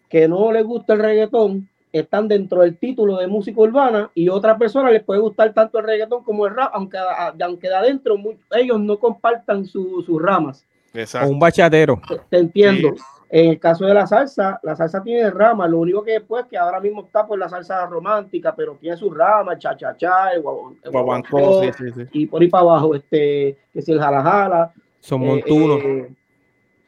[0.09, 4.57] que no les gusta el reggaetón, están dentro del título de música urbana y otra
[4.57, 8.15] persona les puede gustar tanto el reggaetón como el rap, aunque, a- aunque de adentro
[8.51, 10.65] ellos no compartan su- sus ramas.
[10.93, 11.29] O Exacto.
[11.29, 12.01] un bachatero.
[12.07, 12.89] Te, te entiendo.
[12.95, 13.03] Sí.
[13.29, 16.57] En el caso de la salsa, la salsa tiene ramas, lo único que después que
[16.57, 20.41] ahora mismo está por la salsa romántica, pero tiene sus ramas, cha cha cha, el
[20.41, 22.09] guaguancó, el Guaguancó, guaguancó, sí, sí, sí.
[22.13, 24.71] y por ahí para abajo, este, que si el jala jala,
[25.01, 25.79] Son eh, montunos.
[25.83, 26.09] eh,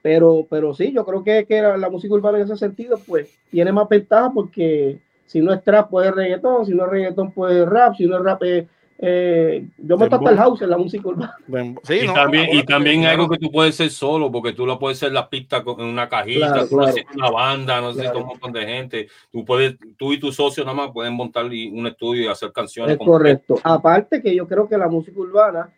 [0.02, 3.30] pero, pero sí, yo creo que, que la, la música urbana en ese sentido, pues,
[3.52, 6.66] tiene más ventaja porque Si no es trap, pues es reggaetón.
[6.66, 7.94] Si no es reggaetón, pues es rap.
[7.96, 8.66] Si no es rap, es.
[9.02, 11.36] Eh, yo me hasta el house en la música urbana.
[11.84, 14.66] Sí, y no, también, no, y también algo que tú puedes ser solo, porque tú
[14.66, 16.88] lo puedes hacer la pista con- en una cajita, Claro, tú claro.
[16.88, 18.26] necesitas una banda, no necesitas Claro.
[18.26, 19.08] un montón de gente.
[19.32, 22.98] Tú puedes, tú y tu socio nada más pueden montar un estudio y hacer canciones.
[23.00, 23.56] Es correcto.
[23.64, 25.70] Aparte que yo creo que la música urbana,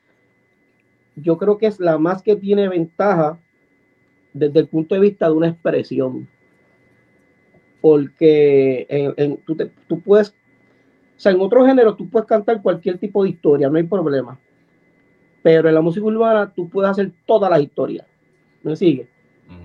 [1.15, 3.37] yo creo que es la más que tiene ventaja
[4.33, 6.27] desde el punto de vista de una expresión.
[7.81, 10.33] Porque en- en- tú, te- tú puedes, o
[11.19, 14.39] sea, en otros géneros tú puedes cantar cualquier tipo de historia, no hay problema.
[15.41, 18.05] Pero en la música urbana tú puedes hacer todas las historias.
[18.63, 19.07] ¿Me sigue?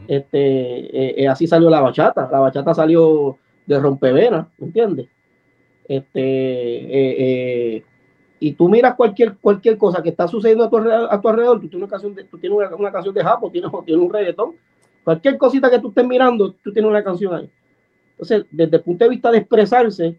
[0.08, 2.28] Este, eh, eh, así salió la bachata.
[2.32, 3.36] La bachata salió
[3.66, 5.08] de rompevenas, ¿me entiendes?
[5.86, 7.16] Este, eh,
[7.76, 7.84] eh,
[8.38, 11.68] y tú miras cualquier, cualquier cosa que está sucediendo a tu a tu alrededor, tú
[11.68, 14.54] tienes una canción de, tú tienes una, una canción de Japo, tienes, tienes un reggaetón,
[15.04, 17.50] cualquier cosita que tú estés mirando, tú tienes una canción ahí.
[18.10, 20.18] Entonces, desde el punto de vista de expresarse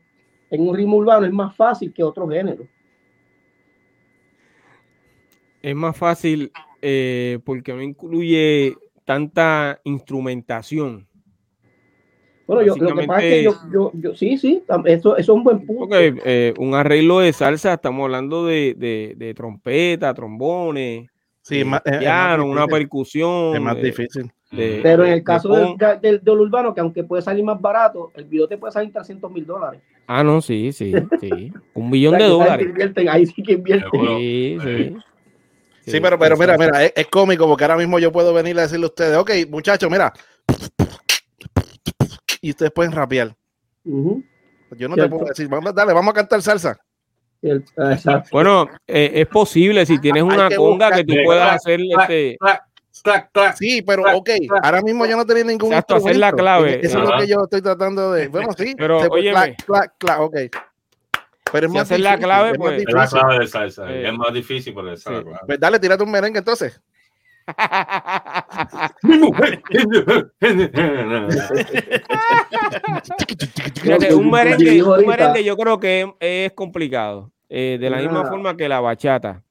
[0.50, 2.68] en un ritmo urbano es más fácil que otro género.
[5.62, 6.52] Es más fácil
[6.82, 11.07] eh, porque no incluye tanta instrumentación.
[12.48, 15.30] Bueno, yo, lo que pasa es que yo, yo, yo sí, sí, eso, eso es
[15.30, 15.80] un buen punto.
[15.82, 21.10] Porque eh, un arreglo de salsa, estamos hablando de, de- de trompeta, trombones,
[21.42, 23.56] Sí, es más, es- es más piano, una percusión.
[23.56, 24.32] Es más difícil.
[24.52, 28.12] de- Pero en el caso de del, del, urbano, que aunque puede salir más barato,
[28.16, 29.82] el video te puede salir 300 mil dólares.
[30.08, 31.52] Ah, no, sí, sí, sí.
[31.74, 32.66] Un millón O sea, de dólares.
[32.68, 33.90] invierten, ahí sí que invierten.
[33.92, 34.94] Sí, sí.
[35.86, 38.64] Sí, pero, pero mira, mira, es, es cómico porque ahora mismo yo puedo venir a
[38.64, 40.12] decirle a ustedes, ok, muchachos, mira.
[42.42, 43.36] Y ustedes pueden rapear.
[43.84, 46.78] Yo no te puedo decir, vamos, dale, vamos a cantar salsa.
[47.42, 48.30] exacto.
[48.32, 51.56] Bueno, eh, es posible si tienes Hay una que conga buscar- que tú puedas Clac,
[51.56, 52.64] hacer clac, este, clac,
[53.04, 53.56] clac, clac.
[53.58, 54.66] Sí, pero Clac, ok, clac.
[54.66, 56.80] ahora mismo yo no tenía ningún Exacto, hacer la clave.
[56.84, 58.28] Eso es lo que yo estoy tratando de.
[58.28, 58.76] Bueno, sí.
[58.78, 59.00] Pero,
[59.98, 60.36] clac, ok.
[61.50, 63.20] Pero es Si más hacer la difícil, clave, es más pues- Es la difícil.
[63.20, 63.92] clave de salsa.
[63.94, 64.08] Eh.
[64.08, 65.04] Es más difícil, es la Sí.
[65.04, 65.32] clave.
[65.46, 66.82] Pues dale, tírate un merengue entonces.
[73.82, 77.32] Fíjate, Yo- un yo- merengue, un merengue yo creo que es, complicado.
[77.50, 78.30] eh, de la misma Ah.
[78.30, 79.42] forma que la bachata.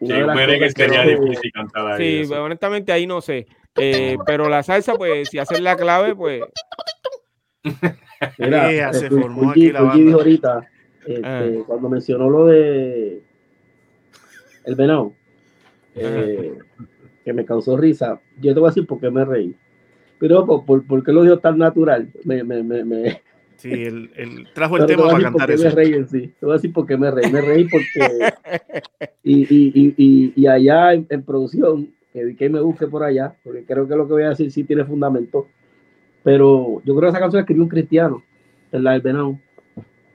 [0.00, 1.98] Sí, un merengue sería difícil cantar ahí.
[1.98, 2.42] Sí, eso.
[2.42, 3.46] honestamente ahí no sé.
[3.76, 6.42] Eh, pero la salsa, pues, si hacer la clave, pues.
[8.38, 10.04] Mira, se formó Fuji- aquí la banda.
[10.04, 10.68] dijo ahorita,
[11.06, 11.46] este, Ah.
[11.66, 13.22] cuando mencionó lo de
[14.64, 15.12] el venado,
[15.94, 16.58] eh,
[17.24, 19.54] que me causó risa, yo te voy a decir por qué me reí.
[20.18, 23.22] Pero por, por, por qué lo dijo tan natural, me, me, me, me-
[23.56, 25.64] Sí, él, él trajo el pero te tema voy a para cantar qué eso.
[25.64, 26.32] me reí en sí.
[26.40, 27.30] Te voy a decir por qué me reí.
[27.30, 28.32] Me reí porque
[29.22, 33.34] y, y, y, y, y allá en, en producción, que que me busque por allá,
[33.44, 35.46] porque creo que lo que voy a decir sí tiene fundamento.
[36.24, 38.22] Pero yo creo que esa canción la escribió un cristiano,
[38.72, 39.38] en la del venado.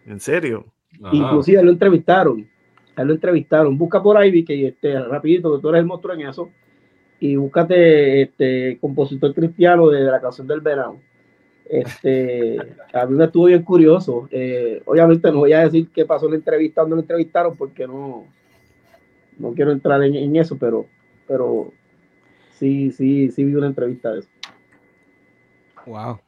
[0.06, 0.66] ¿En serio?
[1.02, 1.16] Ajá.
[1.16, 2.48] Inclusive lo entrevistaron.
[2.96, 3.78] A él lo entrevistaron.
[3.78, 6.50] Busca por ahí, que este, rapidito, que tú eres el monstruo en eso.
[7.20, 11.02] Y búscate este compositor cristiano de, la canción del verano.
[11.66, 12.58] Este,
[12.94, 14.28] a mí me estuvo bien curioso.
[14.32, 17.88] Eh, obviamente no voy a decir qué pasó en la entrevista, donde lo entrevistaron, porque
[17.88, 18.26] no,
[19.38, 20.86] no quiero entrar en, en eso, pero,
[21.28, 21.72] pero
[22.52, 24.30] sí, sí, sí vi una entrevista de eso.
[25.86, 26.20] Wow.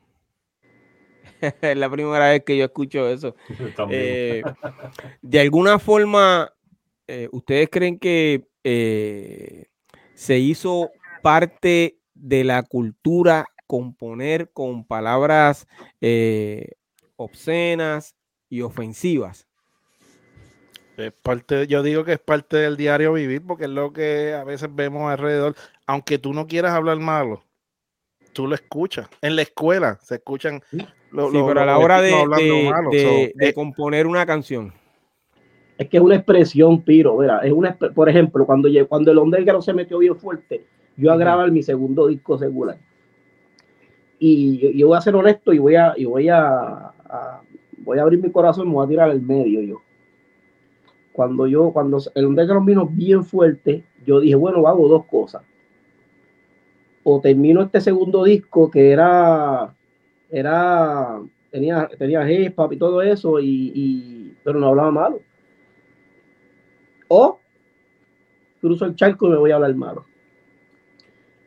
[1.61, 3.35] es la primera vez que yo escucho eso.
[3.91, 4.41] Eh,
[5.21, 6.53] de alguna forma,
[7.07, 9.65] eh, ¿ustedes creen que eh,
[10.19, 10.91] se hizo
[11.21, 15.65] parte de la cultura componer con palabras
[16.01, 16.71] eh,
[17.15, 18.15] obscenas
[18.49, 19.47] y ofensivas?
[20.97, 24.43] Es parte, yo digo que es parte del diario vivir porque es lo que a
[24.43, 25.55] veces vemos alrededor.
[25.87, 27.41] Aunque tú no quieras hablar malo,
[28.33, 29.07] tú lo escuchas.
[29.21, 30.61] En la escuela se escuchan.
[31.11, 32.89] lo- Sí, lo- pero a la hora de, vecinos hablando de- malo.
[32.91, 34.73] de- So, de eh, componer una canción.
[35.79, 39.63] Es que es una expresión, Piro, mira, es una, por ejemplo, cuando, cuando el underground
[39.63, 40.63] se metió bien fuerte,
[40.95, 42.77] yo a grabar mi segundo disco secular.
[44.19, 47.41] Y yo, voy a ser honesto y voy a, y voy a, a-
[47.77, 49.81] voy a abrir mi corazón y me voy a tirar al medio yo.
[51.11, 55.43] Cuando yo, cuando el underground vino bien fuerte, yo dije, bueno, hago dos cosas.
[57.03, 59.73] O termino este segundo disco que era,
[60.29, 61.19] era,
[61.51, 65.19] tenía, tenía hip hop y todo eso, y, y- pero no hablaba malo.
[67.09, 67.39] O
[68.61, 70.05] cruzo el charco y me voy a hablar malo.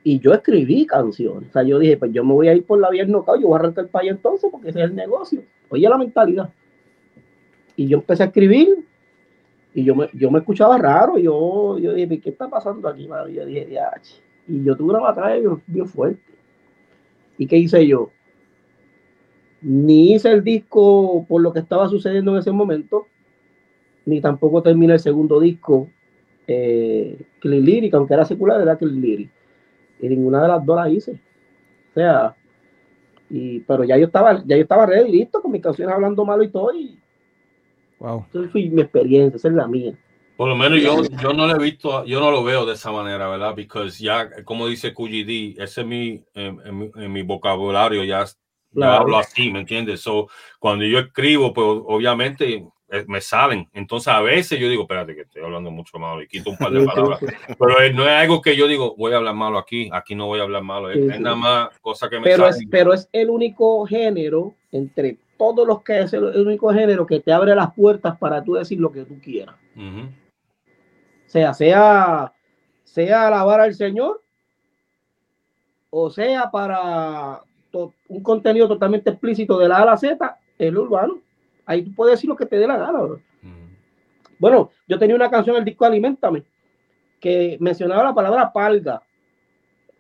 [0.05, 1.49] Y yo escribí canciones.
[1.49, 3.41] O sea, yo dije, pues yo me voy a ir por la vía del knockout,
[3.41, 5.43] yo voy a arrancar el país entonces porque ese es el negocio.
[5.71, 6.51] Oye, la mentalidad.
[7.77, 8.85] Y yo empecé a escribir
[9.75, 11.17] y yo me, yo me escuchaba raro.
[11.17, 13.09] Yo, yo dije, ¿qué está pasando aquí?
[13.29, 13.79] Y yo dije.
[14.47, 16.21] Y yo tuve una batalla bien, bien fuerte.
[17.39, 18.11] ¿Y qué hice yo?
[19.63, 23.07] ni hice el disco por lo que estaba sucediendo en ese momento,
[24.07, 25.89] ni tampoco terminé el segundo disco,
[26.47, 29.31] eh, Clean Lyric, aunque era secular, era Clean Lyric.
[30.01, 31.13] Y ninguna de las dos la hice.
[31.13, 32.35] O sea,
[33.31, 36.43] y, pero ya yo estaba, ya yo estaba ready, listo, con mis canciones hablando malo
[36.43, 36.99] y todo, y
[37.99, 38.27] Wow.
[38.35, 39.95] esa fue mi experiencia, esa es la mía.
[40.37, 42.91] Por lo menos yo, yo no lo he visto, yo no lo veo de esa
[42.91, 43.55] manera, ¿verdad?
[43.55, 48.25] Porque ya, como dice QGD, ese es mi, en, en mi, en mi vocabulario, ya,
[48.25, 48.35] ya
[48.75, 49.03] Claro.
[49.03, 50.01] hablo así, ¿me entiendes?
[50.01, 50.29] So,
[50.59, 52.67] cuando yo escribo, pues obviamente
[53.07, 53.69] me salen.
[53.73, 56.71] Entonces a veces yo digo, espérate, que estoy hablando mucho malo y quito un par
[56.73, 57.21] de palabras.
[57.59, 60.27] Pero eh, no es algo que yo digo, voy a hablar malo aquí, aquí no
[60.27, 60.91] voy a hablar malo.
[60.91, 64.55] Es, Sí, es nada más cosa que me Pero es, pero es el único género,
[64.71, 68.55] entre todos los que es el, único género que te abre las puertas para tú
[68.55, 69.57] decir lo que tú quieras.
[69.75, 70.07] Ujú.
[70.07, 72.33] O sea, sea,
[72.85, 74.23] sea alabar al Señor
[75.95, 77.41] o sea para
[77.71, 81.21] to- un contenido totalmente explícito de la A a la Z, el urbano.
[81.67, 83.01] Ahí tú puedes decir lo que te dé la gana.
[83.01, 83.15] bro.
[83.15, 83.53] Ujú.
[84.39, 86.45] Bueno, yo tenía una canción en el disco Alimentame
[87.21, 89.01] que mencionaba la palabra palga.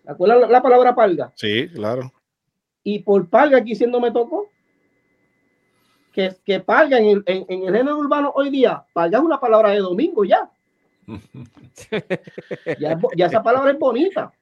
[0.04, 1.32] ¿Te acuerdas la, la palabra palga?
[1.36, 2.12] Sí, claro.
[2.82, 4.50] Y por palga aquí siendo me tocó.
[6.12, 9.40] Que, que palga en el, en, en el género urbano hoy día, palga es una
[9.40, 10.50] palabra de domingo ya.
[13.16, 14.32] Ya, esa palabra es bonita.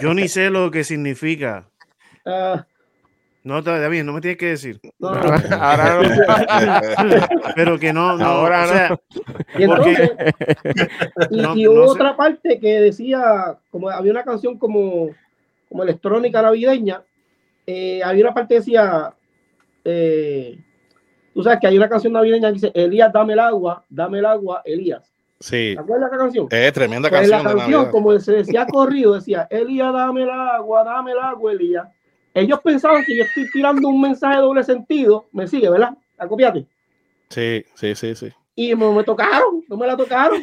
[0.00, 1.68] Yo ni sé lo que significa.
[2.24, 2.64] Ah,
[3.44, 4.80] No, bien, no me tienes que decir.
[5.00, 5.08] no,
[5.50, 7.26] Ahora no.
[7.56, 8.24] Pero que no, no.
[8.24, 9.00] Ahora o sea,
[9.58, 10.12] Y entonces,
[11.30, 11.90] y, No, y no hubo sé.
[11.90, 15.10] otra parte que decía, como había una canción como,
[15.68, 17.02] como electrónica navideña,
[17.66, 19.12] eh, había una parte que decía,
[19.84, 20.58] eh,
[21.34, 24.26] tú sabes que hay una canción navideña que dice, Elías, dame el agua, dame el
[24.26, 25.12] agua, Elías.
[25.40, 25.72] Sí.
[25.74, 26.46] ¿Te acuerdas de esa canción?
[26.48, 30.30] Es tremenda Pues la canción de canción, como se decía corrido, decía, Elías, dame el
[30.30, 31.88] agua, dame el agua, Elías.
[32.34, 35.96] Ellos pensaban que yo estoy tirando un mensaje de doble sentido, me sigue, ¿verdad?
[36.18, 36.66] Acopiate.
[37.28, 38.28] Sí, sí, sí, sí.
[38.54, 40.40] Y me, me tocaron, no me la tocaron.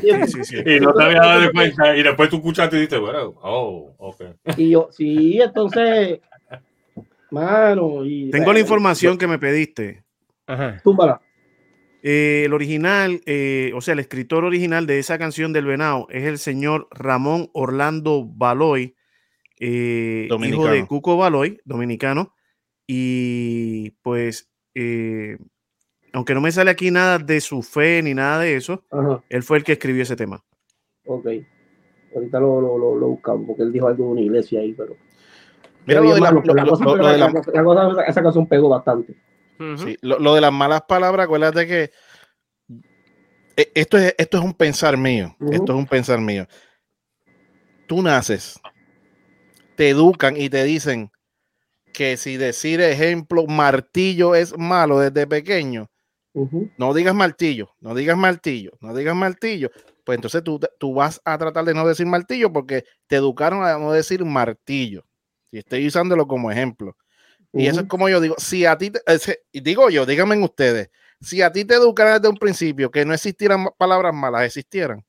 [0.00, 0.56] sí, sí, sí.
[0.64, 1.96] Y no te había dado cuenta.
[1.96, 4.22] Y después tú escuchaste y dices, bueno, oh, ok.
[4.56, 6.20] Y yo, sí, entonces,
[7.30, 10.04] mano, y Tengo la información que me pediste.
[10.46, 10.80] Ajá.
[10.82, 11.20] Túmbala.
[12.02, 16.24] Eh, el original, eh, o sea, el escritor original de esa canción del Venado es
[16.24, 18.96] el señor Ramón Orlando Baloy,
[19.64, 22.34] eh, hijo de Cuco Baloy, dominicano.
[22.86, 25.38] Y pues, eh,
[26.12, 29.42] aunque no me sale aquí nada de su fe ni nada de eso, Ajá, él
[29.42, 30.44] fue el que escribió ese tema.
[31.06, 31.26] ok.
[32.14, 34.94] Ahorita lo, lo, lo, lo buscamos porque él dijo algo de una iglesia ahí, pero.
[35.86, 36.30] Mira pero lo de la-
[36.66, 39.14] cosa la- la- esa canción pegó bastante.
[39.76, 41.90] Sí, lo, lo de las malas palabras, acuérdate que
[43.56, 45.36] e- esto es, esto es un pensar mío.
[45.50, 46.46] Esto es un pensar mío.
[47.86, 48.60] Tú naces,
[49.76, 51.10] te educan y te dicen
[51.92, 55.90] que si decir ejemplo martillo es malo desde pequeño,
[56.78, 59.70] no digas martillo, no digas martillo, no digas martillo.
[60.04, 63.78] Pues entonces tú, tú vas a tratar de no decir martillo porque te educaron a
[63.78, 65.04] no decir martillo.
[65.50, 66.96] Y estoy usándolo como ejemplo.
[67.52, 69.00] Y eso es como yo digo, si a ti, te-
[69.52, 70.88] digo yo, díganme ustedes,
[71.20, 75.04] si a ti te educaran desde un principio que no existieran palabras malas, existieran.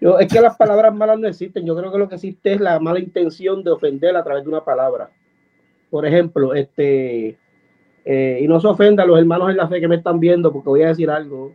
[0.00, 1.64] Yo, es que las palabras malas no existen.
[1.64, 4.50] Yo creo que lo que existe es la mala intención de ofender a través de
[4.50, 5.10] una palabra.
[5.90, 7.38] Por ejemplo, este,
[8.04, 10.52] eh, y no se ofenda a los hermanos en la fe que me están viendo,
[10.52, 11.54] porque voy a decir algo.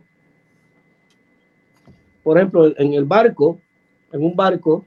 [2.22, 3.60] Por ejemplo, en el barco,
[4.12, 4.84] en un barco,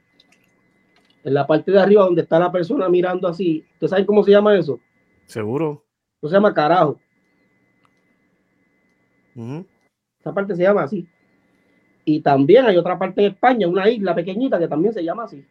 [1.24, 4.32] en la parte de arriba donde está la persona mirando así, ¿usted sabe cómo se
[4.32, 4.80] llama eso?
[5.26, 5.84] Seguro.
[6.22, 7.00] Eso se llama carajo.
[10.20, 11.08] Esa parte se llama así.
[12.06, 15.44] Y también hay otra parte en España, una isla pequeñita que también se llama así.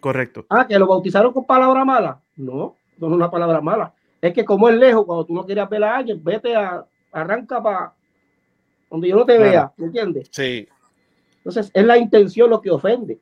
[0.00, 0.44] Correcto.
[0.48, 2.20] Ah, que lo bautizaron con palabra mala.
[2.36, 3.94] No, no es una palabra mala.
[4.20, 7.62] Es que como es lejos, cuando tú no quieres ver a alguien, vete a, arranca
[7.62, 7.92] para
[8.90, 9.50] donde yo no te Claro.
[9.50, 10.28] vea, ¿me entiendes?
[10.32, 10.68] Sí,
[11.38, 13.18] Entonces es la intención lo que ofende.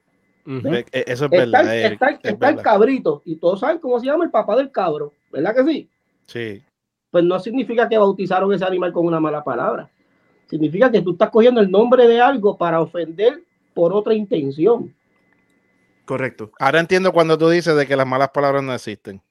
[0.46, 1.74] E- eso es Está, verdad.
[1.76, 1.92] el-
[2.22, 5.64] está el- cabrito y todos saben cómo se llama el papá del cabro, ¿verdad que
[5.64, 5.88] sí?
[6.26, 6.62] Sí,
[7.10, 9.88] Pues no significa que bautizaron ese animal con una mala palabra.
[10.50, 13.42] Significa que tú estás cogiendo el nombre de algo para ofender
[13.72, 14.92] por otra intención.
[16.04, 16.50] Correcto.
[16.58, 19.22] Ahora entiendo cuando tú dices de que las malas palabras no existen.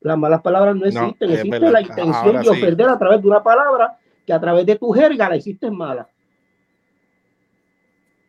[0.00, 2.50] Las malas palabras no existen, existe la intención Ahora de sí.
[2.50, 6.08] ofender a través de una palabra que a través de tu jerga la hiciste mala.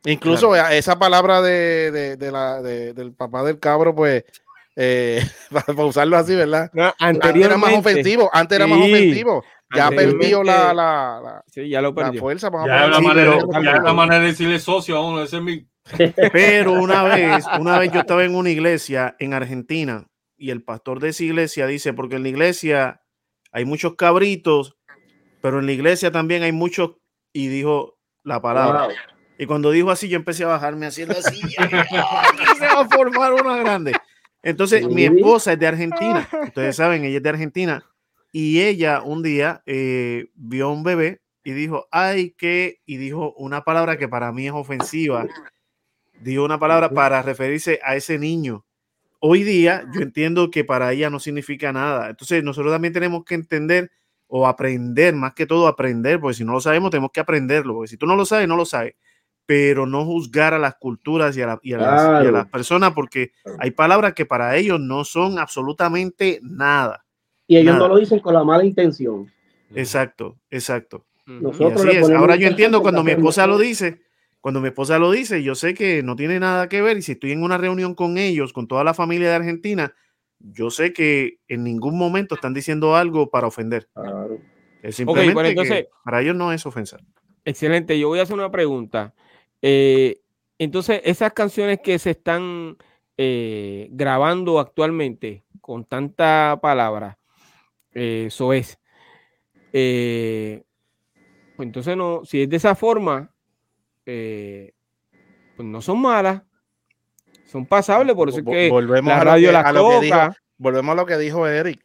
[0.05, 4.25] Incluso esa palabra de, de- de la, de- del papá del cabro, pues,
[4.75, 5.21] eh,
[5.51, 6.69] para, para usarlo así, ¿verdad?
[6.73, 8.91] No, Antes era más ofensivo, antes era más Sí.
[8.91, 9.43] ofensivo.
[9.75, 12.19] Ya perdió la, la, la- Sí, ya lo la perdió.
[12.21, 12.51] fuerza.
[12.51, 15.23] Ya la, así, manera, pero- ya es la manera de decirle socio a uno.
[15.23, 15.67] Ese es mi.
[16.31, 20.07] Pero una vez, una vez yo estaba en una iglesia en Argentina
[20.37, 23.01] y el pastor de esa iglesia dice, porque en la iglesia
[23.51, 24.77] hay muchos cabritos,
[25.41, 26.91] pero en la iglesia también hay muchos,
[27.33, 28.83] y dijo la palabra.
[28.85, 28.91] Wow.
[29.37, 31.57] Y cuando dijo así, yo empecé a bajarme así en la silla.
[31.63, 33.91] Aquí se va a formar una grande.
[34.43, 36.27] Entonces, mi esposa es de Argentina.
[36.43, 37.83] Ustedes saben, ella es de Argentina.
[38.31, 43.33] Y ella un día eh, vio a un bebé y dijo, ay, que, y dijo
[43.37, 45.25] una palabra que para mí es ofensiva.
[46.21, 48.65] Dijo una palabra para referirse a ese niño.
[49.19, 52.09] Hoy día yo entiendo que para ella no significa nada.
[52.09, 53.91] Entonces nosotros también tenemos que entender
[54.27, 57.89] o aprender, más que todo aprender, porque si no lo sabemos tenemos que aprenderlo, porque
[57.89, 58.95] si tú no lo sabes, no lo sabes,
[59.45, 62.31] pero no juzgar a las culturas y a, la- y a las, y a Claro.
[62.31, 67.05] las personas, porque hay palabras que para ellos no son absolutamente nada.
[67.47, 67.87] Y ellos Nada.
[67.87, 69.29] no lo dicen con la mala intención.
[69.75, 71.05] Exacto, exacto.
[71.25, 72.09] Nosotros así es.
[72.09, 74.01] Ahora yo entiendo cuando mi esposa lo dice,
[74.41, 77.13] cuando mi esposa lo dice, yo sé que no tiene nada que ver y si
[77.13, 79.93] estoy en una reunión con ellos, con toda la familia de Argentina,
[80.39, 83.87] yo sé que en ningún momento están diciendo algo para ofender.
[83.93, 84.37] Claro.
[84.81, 86.97] Es simplemente bueno, que entonces- para ellos no es ofensa.
[87.45, 89.13] Excelente, yo voy a hacer una pregunta.
[89.65, 90.19] Eh,
[90.59, 92.77] entonces, esas canciones que se están
[93.17, 97.17] eh, grabando actualmente con tanta palabra,
[97.93, 98.77] eh, eso es.
[99.71, 103.31] pues entonces, no, si es de esa forma,
[104.03, 104.73] pues
[105.57, 106.41] no son malas,
[107.45, 109.89] son pasables, por eso es que volvemos la a lo radio que- las a lo
[109.89, 110.17] que dijo-.
[110.57, 111.83] Volvemos a lo que dijo Eric.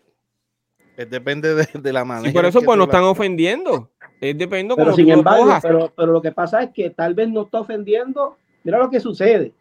[0.96, 2.28] Es depende de, de la manera.
[2.28, 3.92] Y por eso, pues tú no la- están ofendiendo.
[4.20, 5.62] Es depende Pero sin lo embargo, cojas.
[5.62, 8.36] pero, pero lo que pasa es que tal vez no está ofendiendo.
[8.64, 9.52] Mira lo que sucede.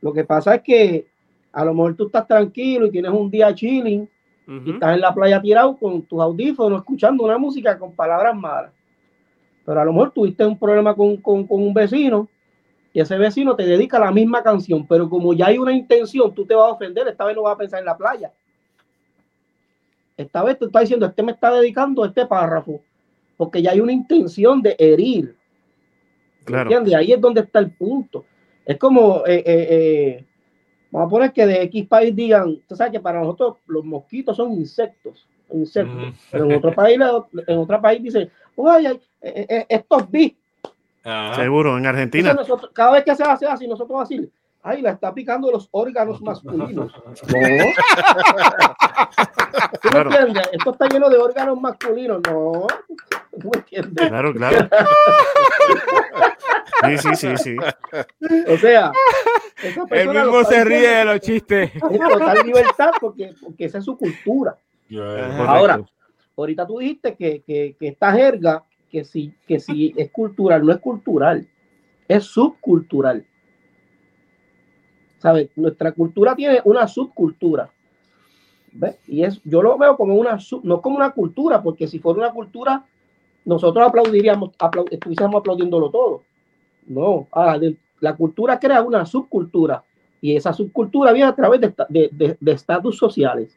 [0.00, 1.06] Lo que pasa es que
[1.52, 4.08] a lo mejor tú estás tranquilo y tienes un día chilling
[4.46, 8.72] y estás en la playa tirado con tus audífonos escuchando una música con palabras malas.
[9.66, 12.26] Pero a lo mejor tuviste un problema con, con- con un vecino
[12.92, 16.44] y ese vecino te dedica la misma canción, pero como ya hay una intención, tú
[16.46, 18.32] te vas a ofender, esta vez no vas a pensar en la playa.
[20.16, 22.80] Esta vez te está diciendo, este me está dedicando este párrafo,
[23.40, 25.34] porque ya hay una intención de herir.
[26.44, 26.64] Claro.
[26.64, 26.92] ¿Entiendes?
[26.94, 28.26] Ahí es donde está el punto.
[28.66, 30.24] Es como, eh, eh, eh,
[30.90, 34.36] vamos a poner que de X país digan, tú sabes que para nosotros los mosquitos
[34.36, 36.12] son insectos, insectos.
[36.30, 36.98] Pero en otro país,
[37.46, 40.34] en otro país dicen, oye, estos bis.
[41.02, 41.36] Ajá.
[41.36, 42.32] Seguro, en Argentina.
[42.32, 44.30] Entonces nosotros, cada vez que se hace así, nosotros vamos a decir,
[44.62, 46.92] ay, la está picando los órganos masculinos.
[47.02, 47.66] No.
[49.82, 50.10] ¿Tú me Claro.
[50.10, 50.48] entiendes?
[50.52, 52.20] Esto está lleno de órganos masculinos.
[52.28, 52.66] No.
[53.40, 54.08] ¿Tú me entiendes?
[54.08, 54.68] Claro, claro.
[56.82, 57.56] Sí, sí, sí, sí.
[58.48, 58.90] O sea,
[59.62, 61.72] esa El mismo se ríe de los chistes.
[61.74, 64.56] en total libertad porque, porque esa es su cultura.
[64.88, 65.02] Yeah.
[65.02, 65.36] Ajá.
[65.36, 65.50] Correcto.
[65.50, 65.80] Ahora,
[66.38, 70.72] ahorita tú dijiste que, que, que esta jerga, que si, que si es cultural, no
[70.72, 71.46] es cultural,
[72.08, 73.26] es subcultural.
[75.18, 75.50] ¿Sabes?
[75.56, 77.70] Nuestra cultura tiene una subcultura.
[78.72, 78.96] ¿Ves?
[79.06, 82.20] Y es, yo lo veo como una sub, no como una cultura, porque si fuera
[82.20, 82.86] una cultura,
[83.44, 86.22] nosotros aplaudiríamos, aplau- estuviésemos aplaudiéndolo todo.
[86.86, 87.58] No, ah,
[88.00, 89.84] la cultura crea una subcultura
[90.20, 93.56] y esa subcultura viene a través de esta- de de- estatus sociales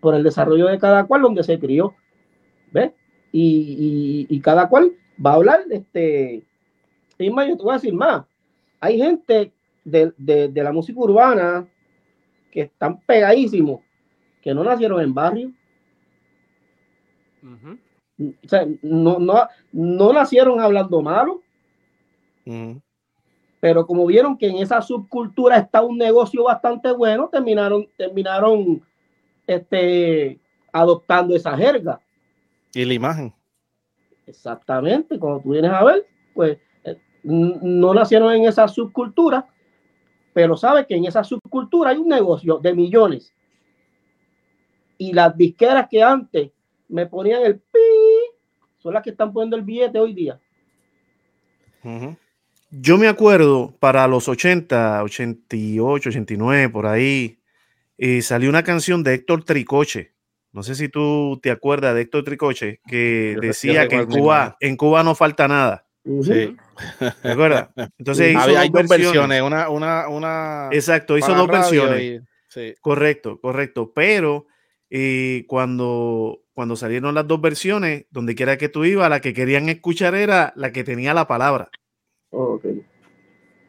[0.00, 1.94] por el desarrollo de cada cual donde se crió.
[2.72, 2.92] ¿Ves?
[3.30, 4.92] Y, y- y cada cual
[5.24, 6.42] va a hablar, este,
[7.18, 8.24] y más, yo te voy a decir más,
[8.80, 9.52] hay gente
[9.84, 11.66] de, de- de la música urbana
[12.50, 13.80] que están pegadísimos,
[14.42, 15.52] que no nacieron en barrio,
[17.42, 17.76] Ujú.
[18.18, 21.42] O sea, no, no, no nacieron hablando malo,
[23.60, 28.82] pero como vieron que en esa subcultura está un negocio bastante bueno, terminaron, terminaron
[29.46, 30.40] este,
[30.72, 32.00] adoptando esa jerga.
[32.74, 33.32] Y la imagen.
[34.26, 39.46] Exactamente, cuando tú vienes a ver, pues eh, no nacieron en esa subcultura,
[40.32, 43.32] pero sabes que en esa subcultura hay un negocio de millones.
[44.96, 46.50] Y las disqueras que antes
[46.88, 47.78] me ponían el pi,
[48.82, 50.38] son las que están poniendo el billete hoy día.
[51.84, 52.16] Ujú.
[52.70, 57.38] Yo me acuerdo para los 80, 88, 89, por ahí,
[57.98, 60.12] eh, salió una canción de Héctor Tricoche.
[60.52, 64.56] No sé si tú te acuerdas de Héctor Tricoche, que Yo decía que en Cuba,
[64.60, 65.86] en Cuba no falta nada.
[66.22, 66.56] Sí.
[67.22, 67.68] ¿Te acuerdas?
[67.98, 69.28] Entonces hizo Había- hay dos versiones.
[69.28, 69.42] versiones.
[69.42, 70.68] Una, una, una.
[70.72, 72.02] Exacto, hizo dos versiones.
[72.02, 72.74] y- sí.
[72.80, 73.92] Correcto, correcto.
[73.94, 74.46] Pero
[74.94, 79.70] eh, cuando, cuando salieron las dos versiones, donde quiera que tú ibas, la que querían
[79.70, 81.70] escuchar era la que tenía la palabra.
[82.28, 82.66] Ok.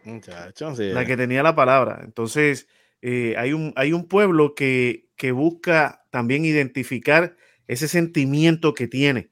[0.03, 0.89] Muchacho, sí.
[0.89, 2.01] la que tenía la palabra.
[2.03, 2.67] Entonces,
[3.01, 9.30] eh, hay, un, hay un pueblo que, que busca también identificar ese sentimiento que tiene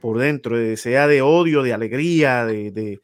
[0.00, 3.00] por dentro, eh, sea de odio, de alegría, de, de,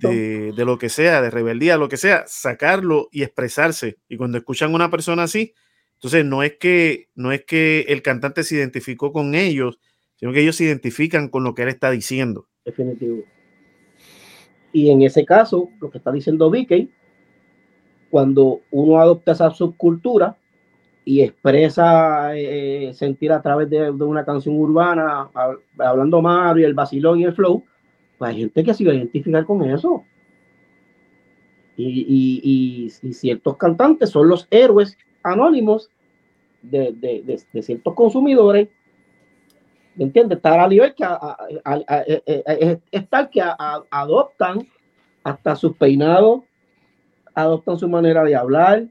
[0.00, 3.96] de- de lo que sea, de rebeldía, lo que sea, sacarlo y expresarse.
[4.06, 5.54] Y cuando escuchan a una persona así,
[5.98, 9.80] Entonces, no es que, no es que el cantante se identificó con ellos,
[10.14, 12.46] sino que ellos se identifican con lo que él está diciendo.
[12.64, 13.24] Definitivo.
[14.72, 16.88] Y en ese caso, lo que está diciendo Vicky,
[18.10, 20.36] cuando uno adopta esa subcultura
[21.04, 27.18] y expresa eh, sentir a través de, una canción urbana, hab- hablando Mario, el vacilón
[27.18, 27.64] y el flow,
[28.18, 30.04] pues hay gente que se va a identificar con eso.
[31.76, 35.90] Y, y- y- y ciertos cantantes son los héroes anónimos
[36.62, 38.68] de, de- de- de ciertos consumidores.
[39.94, 40.40] ¿Me entiendes?
[40.40, 44.66] Tal a nivel que a- a- a- a- eh, eh, es, tal que adoptan
[45.24, 46.42] hasta sus peinados,
[47.34, 48.86] adoptan su manera de hablar.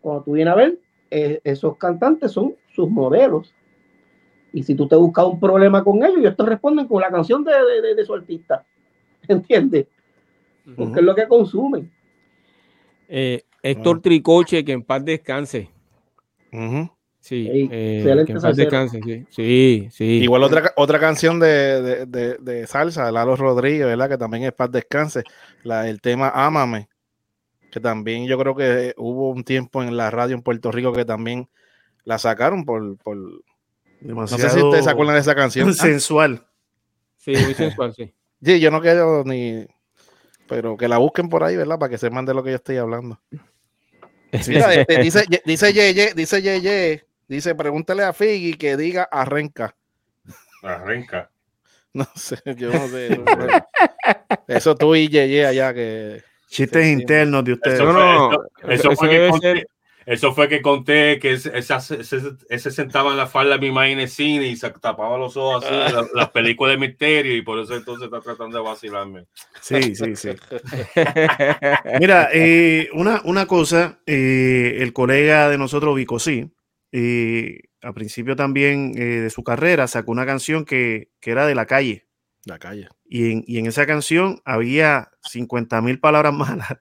[0.00, 0.78] Cuando tú vienes a ver,
[1.10, 3.54] eh, esos cantantes son sus modelos.
[4.52, 7.42] Y si tú te buscas un problema con ellos, ellos te responden con la canción
[7.42, 8.64] de, de- de- de su artista.
[9.28, 9.86] ¿Entiendes?
[10.76, 11.90] Porque es lo que consumen.
[13.08, 15.70] Eh, Héctor Tricoche, que en paz descanse.
[17.18, 19.00] Sí, eh, que en paz descanse.
[19.02, 19.88] Sí, sí.
[19.90, 20.04] sí.
[20.04, 24.10] Igual otra, otra canción de, de, de, de salsa, de Lalo Rodríguez, ¿verdad?
[24.10, 25.22] Que también es paz descanse.
[25.62, 26.90] La, el tema Ámame,
[27.72, 31.06] que también yo creo que hubo un tiempo en la radio en Puerto Rico que
[31.06, 31.48] también
[32.04, 32.98] la sacaron por...
[32.98, 33.40] por no
[34.00, 35.70] Demasiado sé si ustedes se acuerdan de esa canción.
[35.70, 36.46] Ah, sensual.
[37.16, 38.12] Sí, muy sensual, sí.
[38.42, 39.66] sí, yo no quiero ni...
[40.46, 41.78] Pero que la busquen por ahí, ¿verdad?
[41.78, 43.18] Para que sepan de lo que yo estoy hablando.
[44.48, 49.74] Mira, este, dice, dice Yeye, dice Yeye, dice, pregúntale a Figgy que diga arranca.
[50.62, 51.30] Arranca.
[51.94, 53.16] No sé, yo no sé.
[54.48, 56.24] Eso tú y Yeye allá que...
[56.48, 57.76] Chistes internos de ustedes.
[57.78, 59.68] Eso, No, eso, eso eso fue que ser-
[60.06, 63.72] eso fue que conté que ese, esa- ese, ese sentaba en la falda de mi
[63.72, 67.36] madre en el cine y se tapaba los ojos así, la- las películas de misterio,
[67.36, 69.24] y por eso entonces está tratando de vacilarme.
[69.60, 70.30] Sí, sí, sí.
[72.00, 76.50] Mira, eh, una, una cosa, eh, el colega de nosotros, Vico, sí,
[76.92, 81.54] eh, a principio también eh, de su carrera sacó una canción que, que era de
[81.54, 82.06] la calle.
[82.46, 82.88] La calle.
[83.06, 86.78] Y en, y en esa canción había 50 mil palabras malas.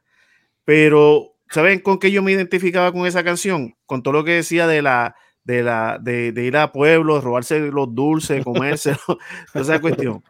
[0.65, 3.75] Pero, ¿saben con qué yo me identificaba con esa canción?
[3.85, 7.59] Con todo lo que decía de la de la de, de ir a pueblos, robarse
[7.59, 8.95] los dulces, comerse,
[9.53, 10.23] toda esa cuestión.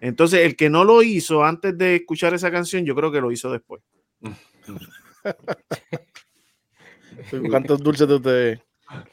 [0.00, 3.32] Entonces, el que no lo hizo antes de escuchar esa canción, yo creo que lo
[3.32, 3.82] hizo después.
[7.50, 8.60] ¿Cuántos dulces de ustedes?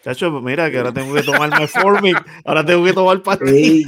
[0.01, 3.53] Chacho, pues mira que ahora tengo que tomarme Formic, ahora tengo que tomar pastillas.
[3.63, 3.85] Ey,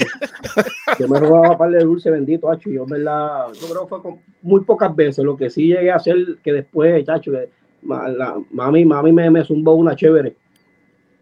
[0.99, 3.83] yo me robaba un par de dulce bendito, hacho, y yo en verdad, yo creo
[3.83, 7.31] que fue con- muy pocas veces, lo que sí llegué a hacer, que después, chacho,
[7.31, 7.49] que
[7.87, 10.35] la- mami, mami me, me zumbó una chévere,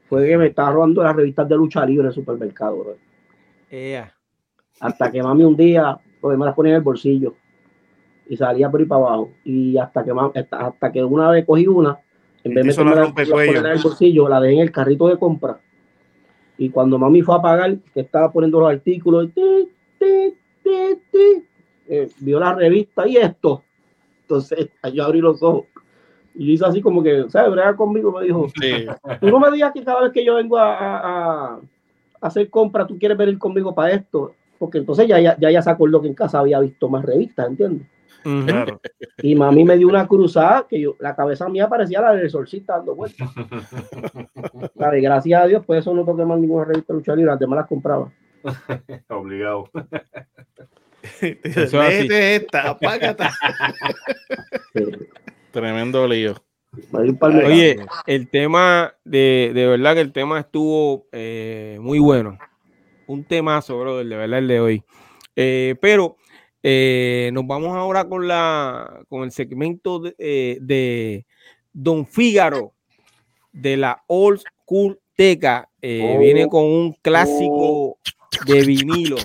[0.10, 2.98] fue que me estaba robando las revistas de lucha libre en el supermercado, bro.
[3.70, 4.14] Ea.
[4.80, 7.36] hasta que mami un día, pues me las ponía en el bolsillo,
[8.28, 11.68] y salía por ahí para abajo, y hasta que, hasta, hasta que una vez cogí
[11.68, 11.98] una,
[12.44, 13.02] en vez de meterme la
[13.36, 15.60] la- en el bolsillo, la dejé en el carrito de compra.
[16.58, 20.72] Y cuando mami fue a pagar, que estaba poniendo los artículos, ti, ti, ti,
[21.12, 21.44] ti,
[21.88, 23.64] eh, vio la revista y esto.
[24.22, 25.66] Entonces yo abrí los ojos.
[26.38, 27.52] Y hizo así como que, ¿sabes?
[27.52, 28.86] Brega conmigo, me dijo, Sí.
[29.22, 30.76] tú no me digas que cada vez que yo vengo a,
[31.54, 31.60] a-
[32.22, 34.34] hacer compras, tú quieres venir conmigo para esto.
[34.58, 37.88] Porque entonces ya, ya, ya se acordó que en casa había visto más revistas, ¿entiendes?
[38.24, 38.82] Claro.
[39.22, 42.78] Y mami me dio una cruzada que yo, la cabeza mía parecía la del solcita
[42.78, 43.30] dando vueltas.
[44.80, 45.04] ¿Sabes?
[45.04, 47.58] Gracias a Dios, pues eso no toqué más ninguna revista de lucha libre, las demás
[47.58, 48.12] las compraba.
[49.10, 49.70] Obligado.
[51.22, 53.26] Eso es esta, apágate.
[54.74, 55.08] Eh,
[55.56, 56.36] Tremendo lío.
[56.92, 57.78] Oye,
[58.08, 62.38] el tema, de, de verdad que el tema estuvo eh, muy bueno.
[63.08, 64.84] Un temazo, brother, de verdad el de hoy.
[65.34, 66.18] Eh, pero
[66.62, 71.26] eh, nos vamos ahora con la con el segmento de, eh, de
[71.72, 72.74] Don Fígaro
[73.54, 75.70] de la Old School Teca.
[75.82, 76.20] Eh, Oh.
[76.20, 77.98] Viene con un clásico
[78.46, 79.16] de vinilo.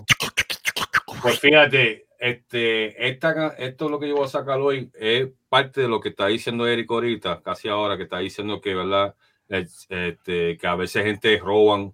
[1.22, 5.82] Pues fíjate, este, esta, esto es lo que yo voy a sacar hoy es parte
[5.82, 9.14] de lo que está diciendo Eric ahorita, casi ahora, que está diciendo que, ¿verdad?
[9.48, 11.92] Es- Este, que a veces gente roban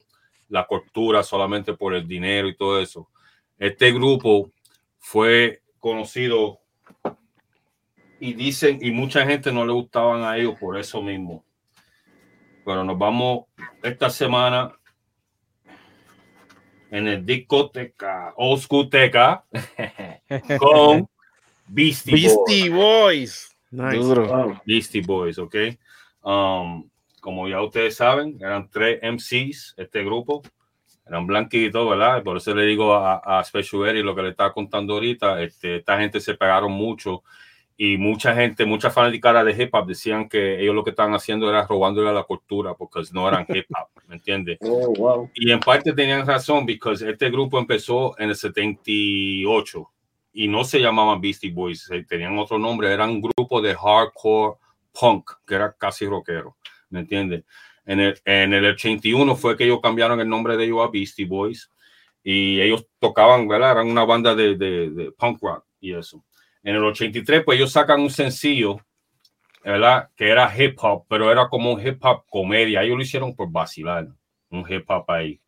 [0.48, 3.08] la cultura solamente por el dinero y todo eso.
[3.58, 4.50] Este grupo
[4.98, 6.60] fue conocido
[8.20, 11.44] y dicen, y mucha gente no le gustaban a ellos por eso mismo.
[12.64, 13.46] Pero nos vamos
[13.82, 14.72] esta semana
[16.90, 19.44] en el discoteca, old school teca,
[20.58, 21.08] con
[21.68, 22.22] Beastie, Boys.
[22.22, 23.56] Beastie Boys.
[23.70, 23.98] Nice.
[23.98, 24.60] Wow.
[24.64, 25.54] Beastie Boys, ¿ok?
[26.22, 26.88] Um,
[27.20, 30.42] como ya ustedes saben, eran tres MCs, este grupo,
[31.06, 32.22] eran blanquitos, ¿verdad?
[32.22, 35.76] Por eso le digo a, a Special Eri lo que le estaba contando ahorita, este,
[35.76, 37.22] esta gente se pegaron mucho
[37.76, 41.48] y mucha gente, mucha fanática de hip hop decían que ellos lo que estaban haciendo
[41.48, 44.58] era robándole a la cultura porque no eran hip hop, ¿me entiendes?
[44.66, 45.30] Oh, wow.
[45.34, 49.90] Y en parte tenían razón porque este grupo empezó en el 78
[50.36, 54.58] y no se llamaban Beastie Boys, tenían otro nombre, eran un grupo de hardcore
[54.92, 56.58] punk, que era casi rockero,
[56.90, 57.44] ¿me entiendes?
[57.86, 61.24] En el, en el 81 fue que ellos cambiaron el nombre de ellos a Beastie
[61.24, 61.70] Boys
[62.22, 63.72] y ellos tocaban, ¿verdad?
[63.72, 66.22] Eran una banda de, de, de punk rock y eso.
[66.62, 68.76] En el 83, pues ellos sacan un sencillo,
[69.64, 70.10] ¿verdad?
[70.14, 72.82] Que era hip hop, pero era como un hip hop comedia.
[72.82, 74.08] Ellos lo hicieron por vacilar,
[74.50, 75.40] un hip hop ahí.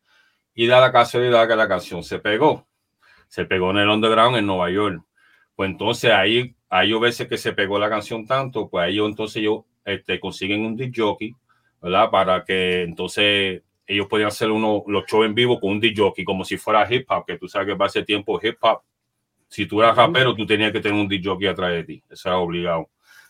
[0.55, 2.68] Y da la casualidad que la canción se pegó.
[3.29, 5.01] Se pegó en el underground en Nueva York.
[5.55, 6.53] Pues entonces ahí,
[6.85, 10.75] yo veces que se pegó la canción tanto, pues ellos entonces ellos este, consiguen un
[10.75, 11.33] disc jockey,
[11.81, 12.09] ¿verdad?
[12.11, 16.25] Para que entonces ellos podían hacer uno, los shows en vivo con un disc jockey,
[16.25, 18.81] como si fuera hip hop, que tú sabes que ser tiempo hip hop
[19.49, 22.03] si tú eras rapero, tú tenías que tener un DJ atrás de ti.
[22.09, 22.89] Eso era obligado,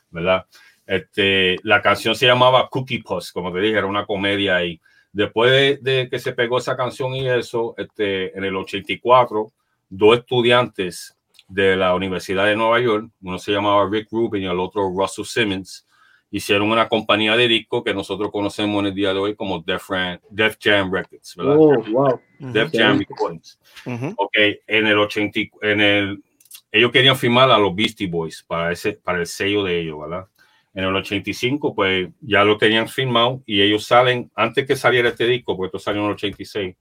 [0.09, 0.45] ¿verdad?
[0.85, 4.79] Este, la canción se llamaba Cookie Puss, como te dije, era una comedia ahí.
[5.11, 9.51] Después de, de, que se pegó esa canción y eso, este, en el 84,
[9.89, 11.17] dos estudiantes
[11.47, 15.25] de la Universidad de Nueva York, uno se llamaba Rick Rubin y el otro Russell
[15.25, 15.85] Simmons,
[16.31, 19.89] hicieron una compañía de disco que nosotros conocemos en el día de hoy como Def,
[20.29, 21.55] Def Jam Records, ¿verdad?
[21.57, 22.21] Oh, wow.
[22.37, 23.59] Def Jam Recordings.
[23.85, 24.13] Uh -huh.
[24.17, 24.35] Ok,
[24.67, 26.23] en el 80, en el,
[26.71, 30.27] ellos querían firmar a los Beastie Boys para, ese, para el sello de ellos, ¿verdad?
[30.75, 35.25] En el 85, pues ya lo tenían firmado y ellos salen, antes que saliera este
[35.25, 36.75] disco, porque esto salió en el 86,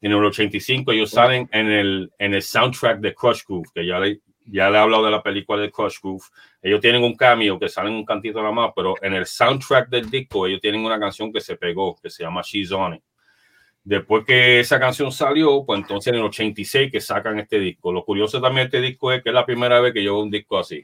[0.00, 3.98] en el 85 ellos salen en el, en el soundtrack de Crush Groove, que ya
[3.98, 6.24] le, ya le he hablado de la película de Crush Groove.
[6.62, 10.10] Ellos tienen un cameo que salen un cantito nada más, pero en el soundtrack del
[10.10, 13.02] disco ellos tienen una canción que se pegó, que se llama She's On It.
[13.86, 17.92] Después que esa canción salió, pues entonces en el 86 que sacan este disco.
[17.92, 20.24] Lo curioso también de este disco es que es la primera vez que yo veo
[20.24, 20.82] un disco así.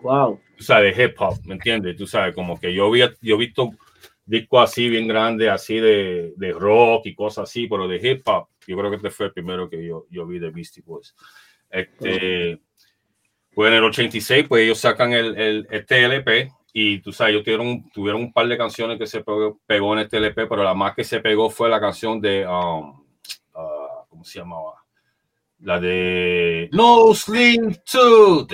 [0.00, 0.40] Wow.
[0.58, 1.96] O sea, de hip hop, ¿me entiendes?
[1.96, 3.72] Tú sabes, como que yo, había, yo he visto
[4.26, 8.48] discos así bien grandes, así de, de rock y cosas así, pero de hip hop,
[8.66, 11.14] yo creo que este fue el primero que yo, yo vi de Beastie Boys.
[11.70, 12.60] Este,
[13.54, 17.44] pues en el 86, pues ellos sacan el, el, este LP y tú sabes, ellos
[17.44, 20.74] tuvieron, tuvieron un par de canciones que se pegó, pegó, en este LP, pero la
[20.74, 23.00] más que se pegó fue la canción de, um,
[23.54, 24.84] uh, ¿cómo se llamaba?
[25.60, 28.46] La de No Slim 2.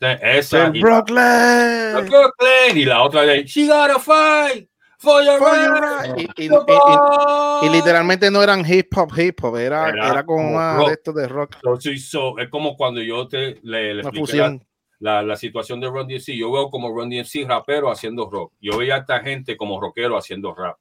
[0.00, 0.70] Esa.
[0.72, 1.16] Y Brooklyn.
[1.16, 2.76] La, Brooklyn.
[2.76, 4.68] Y la otra de She Gotta Fight.
[4.98, 6.18] For your right.
[6.18, 10.48] Y, y, y, y, literalmente no eran hip hop, hip hop, era, era, era como
[10.48, 11.56] una de estos de rock.
[11.62, 14.58] So, so, es como cuando yo te le, le la,
[14.98, 16.32] la, la, situación de Run DMC.
[16.32, 18.54] Yo veo como Run DMC rapero haciendo rock.
[18.60, 20.78] Yo veía a esta gente como rockero haciendo rap.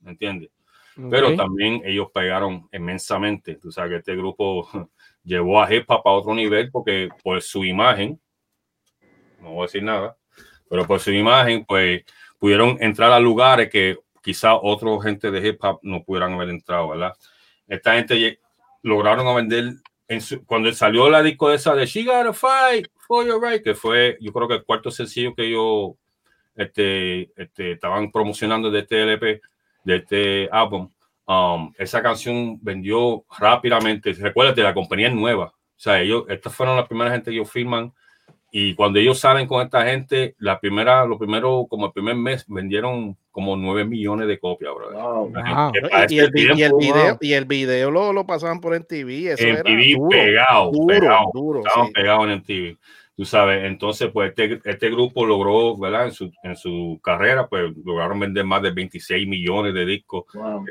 [0.00, 0.50] ¿Me entiendes?
[0.96, 1.10] Okay.
[1.10, 3.56] Pero también ellos pegaron inmensamente.
[3.56, 4.68] Tú sabes que este grupo
[5.24, 8.20] llevó a hip hop a otro nivel porque por su imagen,
[9.46, 10.16] no voy a decir nada,
[10.68, 12.04] pero por su imagen, pues
[12.38, 16.88] pudieron entrar a lugares que quizá otra gente de hip hop no pudieran haber entrado,
[16.88, 17.14] ¿verdad?
[17.68, 18.40] Esta gente
[18.82, 19.74] lograron vender,
[20.08, 23.74] en su, cuando salió la disco esa de She Gotta Fight for Your Right, que
[23.74, 25.94] fue, yo creo que el cuarto sencillo que ellos
[26.56, 29.40] este, este, estaban promocionando de este LP,
[29.84, 30.90] de este álbum,
[31.26, 34.12] um, esa canción vendió rápidamente.
[34.12, 35.46] Recuérdate, la compañía es nueva.
[35.46, 37.92] O sea, ellos, estas fueron las primeras gente que ellos firman
[38.50, 42.44] y cuando ellos salen con esta gente, la primera, lo primero, como el primer mes,
[42.48, 44.92] vendieron como 9 millones de copias, bro.
[44.92, 45.72] Wow, wow.
[46.08, 47.18] Y, el, tiempo, y, el, video, wow.
[47.20, 49.32] y el video lo, lo pasaban por MTV.
[49.32, 51.92] Eso MTV era duro, pegado, duro, pegado, duro, estaban sí.
[51.92, 52.78] pegados en MTV.
[53.16, 56.04] Tú sabes, entonces, pues este, este grupo logró, ¿verdad?
[56.06, 60.24] En su, en su carrera, pues lograron vender más de 26 millones de discos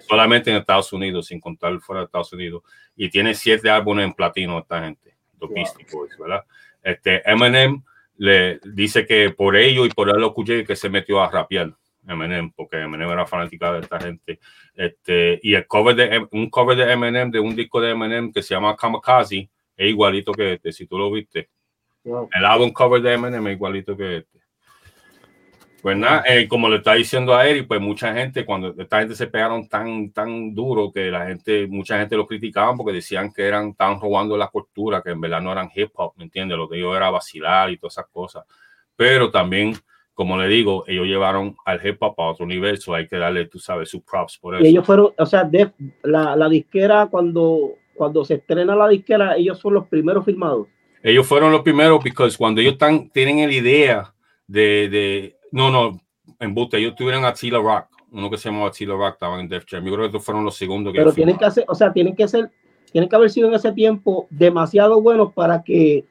[0.07, 2.61] solamente en Estados Unidos, sin contar fuera de Estados Unidos.
[2.95, 6.43] Y tiene siete álbumes en platino esta gente, los Beastie Boys, ¿verdad?
[6.85, 7.81] Este, Eminem
[8.17, 11.73] le dice que por ello y por él lo escuché que se metió a rapear
[12.07, 14.39] Eminem, porque Eminem era fanática de esta gente.
[14.75, 18.43] Este, y el cover de un cover de Eminem, de un disco de Eminem que
[18.43, 21.49] se llama Kamikaze, es igualito que este, si tú lo viste.
[22.03, 22.29] Wow.
[22.31, 24.39] El álbum cover de Eminem es igualito que este.
[25.85, 29.13] Pues nada, eh, como le está diciendo a Eric, pues mucha gente, cuando esta gente
[29.13, 33.43] se pegaron tan, tan duro que la gente, mucha gente lo criticaban porque decían que
[33.43, 36.57] eran, estaban robando la cultura, que en verdad no eran hip hop, ¿me entiendes?
[36.57, 38.45] Lo que ellos era vacilar y todas esas cosas.
[38.95, 39.75] Pero también,
[40.15, 43.45] como le digo, ellos llevaron al hip hop a otro nivel, so hay que darle,
[43.45, 44.65] tú sabes, sus props por eso.
[44.65, 45.71] Y ellos fueron, o sea, de,
[46.01, 50.65] la, la disquera, cuando, cuando se estrena la disquera, ellos son los primeros firmados.
[51.03, 54.11] Ellos fueron los primeros, porque cuando ellos están, tienen la idea
[54.47, 56.01] de, de no, no,
[56.37, 59.47] en Butte, ellos tuvieron a Tila Rock, uno que se llamaba Tila Rock, estaban en
[59.47, 59.85] Def Jam.
[59.85, 62.13] Yo creo que estos fueron los segundos que Pero tienen que hacer, o sea, tienen
[62.13, 62.51] que ser,
[62.91, 66.03] tienen que haber sido en ese tiempo demasiado buenos para que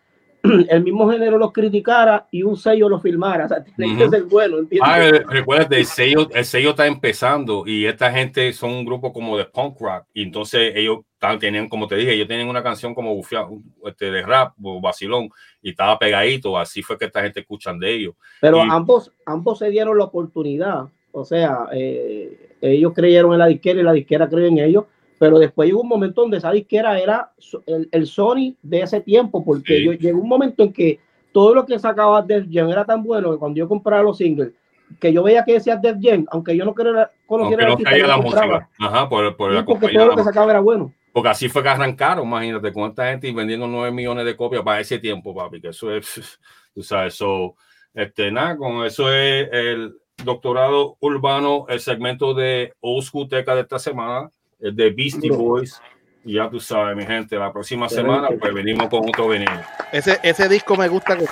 [0.68, 3.46] el mismo género los criticara y un sello lo filmara.
[3.46, 4.10] O sea, tiene que Ujú.
[4.12, 4.88] ser bueno, ¿entiendes?
[4.92, 9.12] Ah, eh, recuerda, el sello, el sello está empezando y esta gente son un grupo
[9.12, 10.98] como de punk rock y entonces ellos
[11.40, 13.48] tenían, como te dije, ellos tienen una canción como bufia-
[13.86, 15.30] este, de rap o vacilón
[15.62, 18.14] y estaba pegadito, así fue que esta gente escuchan de ellos.
[18.40, 20.84] Pero y- ambos, ambos se dieron la oportunidad.
[21.12, 24.84] O sea, eh, ellos creyeron en la disquera y la disquera creyó en ellos.
[25.18, 27.32] Pero después llegó un momento donde esa disquera era
[27.66, 29.84] el, el Sony de ese tiempo, porque Sí.
[29.84, 30.98] yo- llegó un momento en que
[31.32, 34.52] todo lo que sacaba Def Jam era tan bueno que cuando yo compraba los singles,
[35.00, 38.46] que yo veía que decía Def Jam, aunque yo no quería- el no la compraba.
[38.60, 38.70] música.
[38.78, 40.92] Ajá, por, por la porque todo lo la que sacaba era bueno.
[41.12, 44.62] Porque así fue que arrancaron, imagínate, con esta gente y vendiendo 9 millones de copias
[44.62, 46.06] para ese tiempo, papi, que eso es,
[46.74, 47.54] tú sabes, eso,
[47.94, 53.60] este, nada, con eso es el doctorado urbano, el segmento de Old School Teca de
[53.62, 54.28] esta semana,
[54.72, 55.30] de Beastie.
[55.30, 55.80] Boys,
[56.24, 59.60] y ya tú sabes, mi gente, la próxima semana, pues venimos con otro veneno.
[59.92, 61.16] Ese, ese disco me gusta.
[61.18, 61.24] que-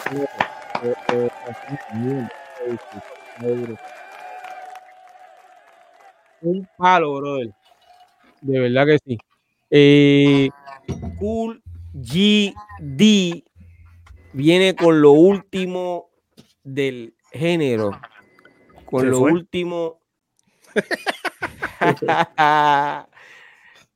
[6.41, 7.51] un palo, brother.
[8.41, 9.19] De verdad que sí.
[9.71, 10.51] Eh,
[11.19, 11.63] cool
[11.95, 13.45] GD
[14.33, 16.11] viene con lo último
[16.65, 17.93] del género.
[18.85, 19.33] Con ¿Qué lo fue?
[19.33, 20.01] último.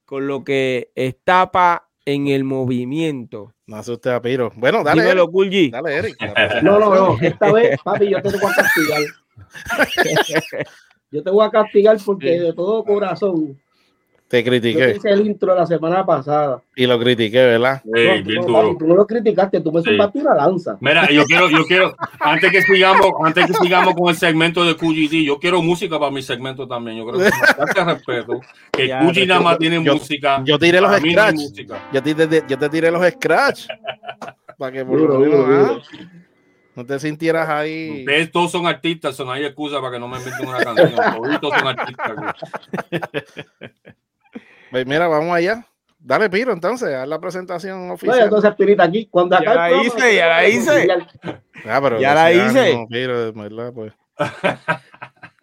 [0.07, 3.53] Con lo que estapa en el movimiento.
[3.67, 4.53] No asuste a Piro.
[4.57, 5.03] Bueno, dale.
[5.03, 5.33] Dímelo, Eric.
[5.33, 5.71] Cool G.
[5.71, 6.17] Dale, Eric.
[6.63, 7.19] No, no, no.
[7.21, 9.03] Esta vez, papi, yo te voy a castigar.
[11.13, 13.57] Yo te voy a castigar porque de todo corazón
[14.29, 14.95] Te yo critiqué.
[14.97, 16.61] hice el intro la semana pasada.
[16.75, 17.81] Y lo critiqué, ¿verdad?
[17.95, 19.91] Ey, No, bien no, tú no lo criticaste, tú me Sí.
[19.91, 20.77] zumbaste una lanza.
[20.81, 24.75] Mira, yo quiero, yo quiero, antes que sigamos, antes que sigamos con el segmento de
[24.77, 26.97] QGD, yo quiero música para mi segmento también.
[26.99, 28.41] Yo creo que bastante respeto.
[28.73, 30.43] Que Ya, QG nada más tiene yo- música.
[30.45, 31.35] Yo tiré los no scratch.
[31.37, 31.89] música.
[31.93, 33.67] Yo te, yo te tiré los scratch.
[34.59, 35.83] Para que por Duro, duro, ah, duro.
[36.75, 38.01] no te sintieras ahí.
[38.01, 40.93] Ustedes todos son artistas, eso no hay excusa para que no me inventen una canción.
[41.41, 42.17] Todos son artistas.
[44.71, 45.67] Pues mira, vamos allá.
[45.99, 48.21] Dale, Piro, entonces, haz la presentación No, oficial.
[48.25, 50.89] entonces, Pirita, aquí, cuando Ya acá la el programa, hice, ya la hice.
[51.65, 52.87] Ah, pero Ya la hice.
[52.89, 53.93] Piro, de verdad, pues.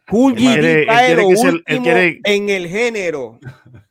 [0.10, 3.40] Cool quiere- quiere que él quiere- en el género.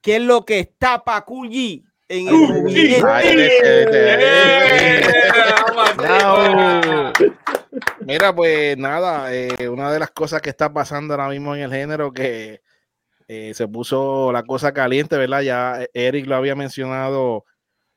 [0.01, 2.63] ¿Qué es lo que está para Cool G en el Cool G.
[2.63, 3.07] movimiento?
[3.13, 5.03] Ay, este, este, ¡Eh!
[5.97, 7.13] Bravo.
[8.01, 11.73] Mira, pues nada, eh, una de las cosas que está pasando ahora mismo en el
[11.73, 12.61] género que
[13.35, 15.41] eh, se puso la cosa caliente, ¿verdad?
[15.43, 17.45] Ya Eric lo había mencionado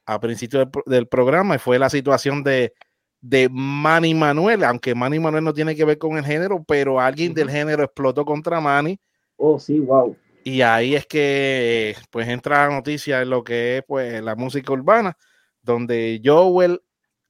[0.06, 2.74] a principio del, pro- del programa y fue la situación de,
[3.22, 7.34] de Manny Manuel, aunque Manny Manuel no tiene que ver con el género, pero alguien
[7.34, 9.00] del género explotó contra Manny
[9.38, 10.16] Oh, sí, wow.
[10.46, 14.36] y ahí es que eh, pues entra la noticia en lo que es pues la
[14.36, 15.18] música urbana,
[15.62, 16.80] donde Joel,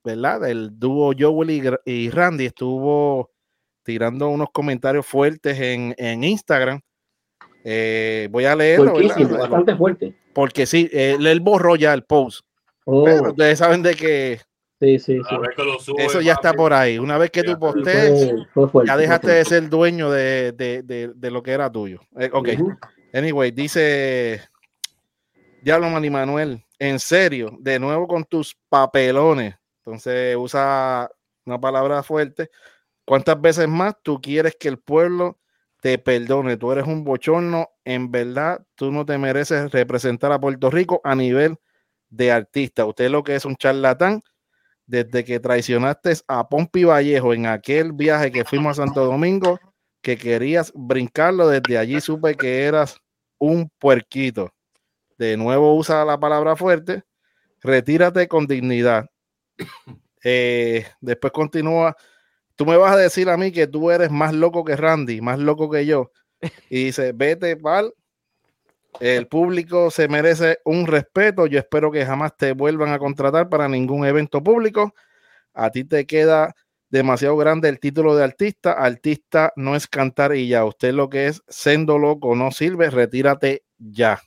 [0.04, 0.48] ¿verdad?
[0.48, 3.32] El dúo Joel y, y Randy estuvo
[3.84, 6.82] tirando unos comentarios fuertes en, en Instagram.
[7.68, 8.94] Eh, voy a leerlo,
[9.40, 10.14] bastante fuerte.
[10.34, 12.46] Porque sí, él, él borró ya el post.
[12.86, 14.40] Oh, Pero ustedes saben de que
[14.80, 15.36] sí, sí, sí.
[15.80, 17.00] Sube, eso ya está por ahí.
[17.00, 21.32] Una vez que tú postees, fuerte, ya dejaste de ser dueño de, de- de- de
[21.32, 22.02] lo que era tuyo.
[22.20, 22.50] Eh, ok.
[23.12, 24.42] Anyway, dice
[25.62, 29.56] Diablo Manny Manuel, en serio, de nuevo con tus papelones.
[29.84, 31.10] Entonces usa
[31.46, 32.50] una palabra fuerte.
[33.06, 35.40] ¿Cuántas veces más tú quieres que el pueblo
[35.86, 36.58] te perdone?
[36.58, 37.70] Tú eres un bochorno.
[37.84, 41.58] En verdad, tú no te mereces representar a Puerto Rico a nivel
[42.10, 42.86] de artista.
[42.86, 44.24] Usted lo que es un charlatán.
[44.88, 49.60] Desde que traicionaste a Pompi Vallejo en aquel viaje que fuimos a Santo Domingo,
[50.02, 52.98] que querías brincarlo, desde allí supe que eras
[53.38, 54.52] un puerquito.
[55.20, 57.04] De nuevo usa la palabra fuerte.
[57.62, 59.06] Retírate con dignidad.
[60.28, 61.96] Eh, después continúa.
[62.56, 65.40] Tú me vas a decir a mí que tú eres más loco que Randy, más
[65.40, 66.12] loco que yo.
[66.70, 67.94] Y dice, vete, pal.
[69.00, 71.48] El público se merece un respeto.
[71.48, 74.94] Yo espero que jamás te vuelvan a contratar para ningún evento público.
[75.54, 76.54] A ti te queda
[76.90, 78.74] demasiado grande el título de artista.
[78.74, 80.64] Artista no es cantar y ya.
[80.64, 82.90] Usted lo que es sendo loco no sirve.
[82.90, 84.22] Retírate ya.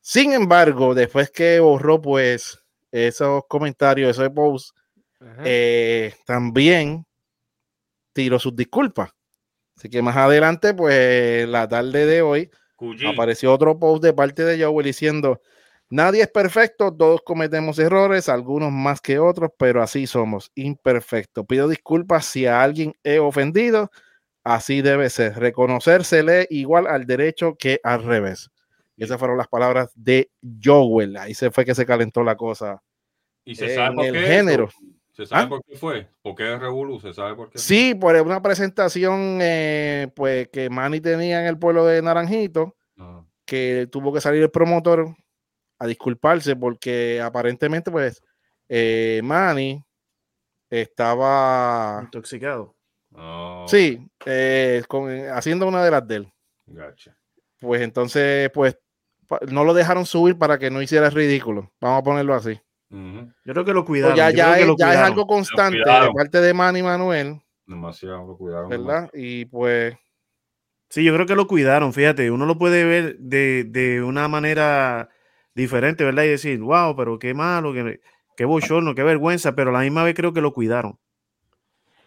[0.00, 2.58] Sin embargo, después que borró pues
[2.90, 4.72] esos comentarios, esos posts,
[5.20, 5.42] Ajá.
[5.44, 7.06] eh, también
[8.18, 9.10] tiró sus disculpas.
[9.76, 12.50] Así que más adelante, pues la tarde de hoy,
[13.06, 15.40] apareció otro post de parte de Joel diciendo,
[15.88, 21.46] nadie es perfecto, todos cometemos errores, algunos más que otros, pero así somos, imperfectos.
[21.46, 23.92] Pido disculpas si a alguien he ofendido,
[24.42, 28.50] así debe ser, reconocérsele igual al derecho que al revés.
[28.96, 31.16] Y esas fueron las palabras de Joel.
[31.18, 32.82] Ahí se fue que se calentó la cosa
[33.44, 34.68] Y se en sabe el qué género.
[35.22, 35.24] Eso.
[35.24, 35.48] ¿Se sabe ¿Ah?
[35.48, 36.08] por qué fue?
[36.22, 37.00] ¿Por qué Revolu?
[37.00, 37.58] ¿Se sabe por qué?
[37.58, 43.24] Sí, por una presentación eh, pues que Manny tenía en el pueblo de Naranjito, Ah,
[43.46, 45.14] que tuvo que salir el promotor
[45.78, 48.22] a disculparse porque aparentemente pues
[48.68, 49.82] eh, Manny
[50.70, 52.76] estaba, Intoxicado.
[53.14, 56.32] oh, sí, eh, con- haciendo una de las de él.
[56.66, 57.16] Gotcha.
[57.60, 58.78] Pues entonces pues
[59.50, 61.72] no lo dejaron subir para que no hiciera el ridículo.
[61.80, 62.60] Vamos a ponerlo así.
[62.90, 64.16] Yo creo que lo Pues cuidaron.
[64.16, 68.36] ya ya, es, lo ya es algo constante de parte de Manny Manuel, Demasiado lo
[68.36, 68.68] cuidaron.
[68.68, 69.10] ¿verdad?
[69.12, 69.96] Y pues
[70.90, 75.10] Sí, yo creo que lo cuidaron, fíjate, uno lo puede ver de, de una manera
[75.54, 76.22] diferente, ¿verdad?
[76.24, 78.00] Y decir, wow, pero qué malo, qué,
[78.36, 80.98] qué bochorno, qué vergüenza, pero a la misma vez creo que lo cuidaron.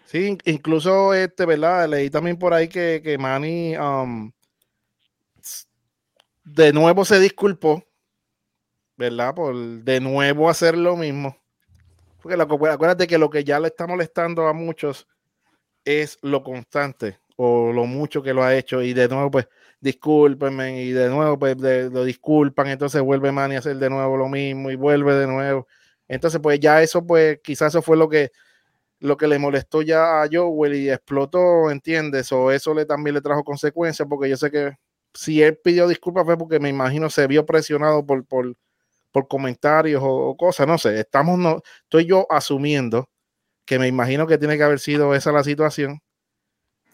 [0.06, 1.88] Sí, in- incluso este, ¿verdad?
[1.90, 4.32] Leí también por ahí que, que Manny um,
[6.44, 7.84] de nuevo se disculpó,
[9.02, 9.36] ¿verdad?
[9.36, 11.38] Por de nuevo hacer lo mismo.
[12.22, 15.08] Porque lo que- acuérdate que lo que ya le está molestando a muchos
[15.86, 19.48] es lo constante o lo mucho que lo ha hecho y de nuevo pues
[19.82, 24.18] discúlpenme y de nuevo pues de- lo disculpan, entonces vuelve Manny a hacer de nuevo
[24.18, 25.68] lo mismo y vuelve de nuevo.
[26.08, 28.32] Entonces pues ya eso pues quizás eso fue lo que
[29.00, 32.32] lo que le molestó ya a Joel y explotó, ¿entiendes?
[32.32, 34.74] O eso le también le trajo consecuencias, porque yo sé que
[35.14, 38.56] si él pidió disculpas fue porque me imagino se vio presionado por, por,
[39.12, 43.10] por comentarios o, o cosas, no sé, estamos, no, estoy yo asumiendo
[43.66, 46.00] que me imagino que tiene que haber sido esa la situación,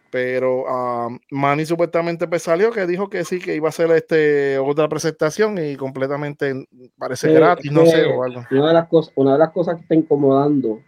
[0.10, 4.58] pero ah, Manny supuestamente pues salió que dijo que sí, que iba a hacer este,
[4.58, 6.68] otra presentación y completamente
[6.98, 8.44] parece Sí, gratis, no que sé, o algo.
[8.52, 10.82] Una de las cosas, una de las cosas que está incomodando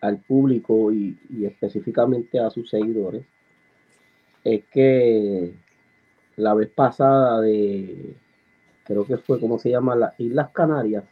[0.00, 3.26] al público y, y específicamente a sus seguidores
[4.44, 5.54] es que
[6.36, 8.14] la vez pasada de
[8.88, 11.04] creo que fue como se llama las Islas Canarias.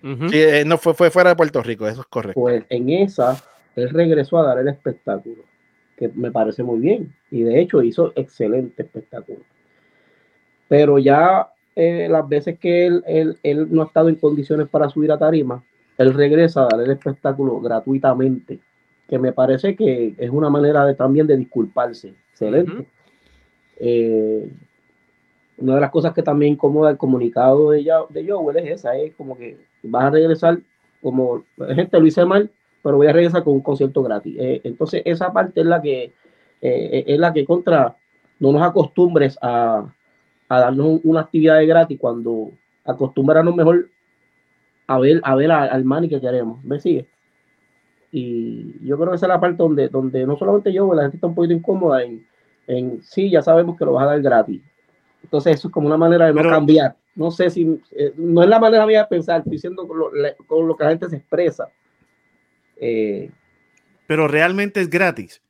[0.00, 2.40] Sí, eh, no fue, fue fuera de Puerto Rico, eso es correcto.
[2.40, 3.42] pues en esa
[3.74, 5.42] él regresó a dar el espectáculo,
[5.96, 9.40] que me parece muy bien y de hecho hizo excelente espectáculo.
[10.68, 14.88] Pero ya eh, las veces que él, él, él no ha estado en condiciones para
[14.88, 15.64] subir a tarima,
[15.98, 18.60] él regresa a dar el espectáculo gratuitamente,
[19.08, 22.14] que me parece que es una manera de, también de disculparse.
[22.30, 22.86] Excelente.
[23.78, 24.50] Eh,
[25.58, 29.14] una de las cosas que también incomoda el comunicado de, de Joel es esa, es
[29.14, 30.58] como que vas a regresar
[31.02, 31.44] como,
[31.74, 32.50] gente, lo hice mal,
[32.82, 34.36] pero voy a regresar con un concierto gratis.
[34.38, 36.12] Eh, entonces, esa parte es la que,
[36.60, 37.96] eh, es la que contra,
[38.40, 39.86] no nos acostumbres a,
[40.48, 42.50] darnos un- una actividad de gratis cuando
[42.84, 43.88] acostumbrarnos mejor
[44.86, 46.62] a ver, a ver al mani que queremos.
[46.64, 47.06] ¿Me sigue?
[48.12, 51.16] Y yo creo que esa es la parte donde, donde no solamente yo, la gente
[51.16, 52.24] está un poquito incómoda en,
[52.66, 54.62] en sí, ya sabemos que lo vas a dar gratis.
[55.24, 56.96] Entonces eso es como una manera de no Pero- cambiar.
[57.16, 60.10] No sé si, eh, no es la manera mía de pensar, estoy diciendo con lo,
[60.46, 61.68] con lo que la gente se expresa.
[62.76, 63.30] Eh,
[64.06, 65.40] Pero realmente es gratis,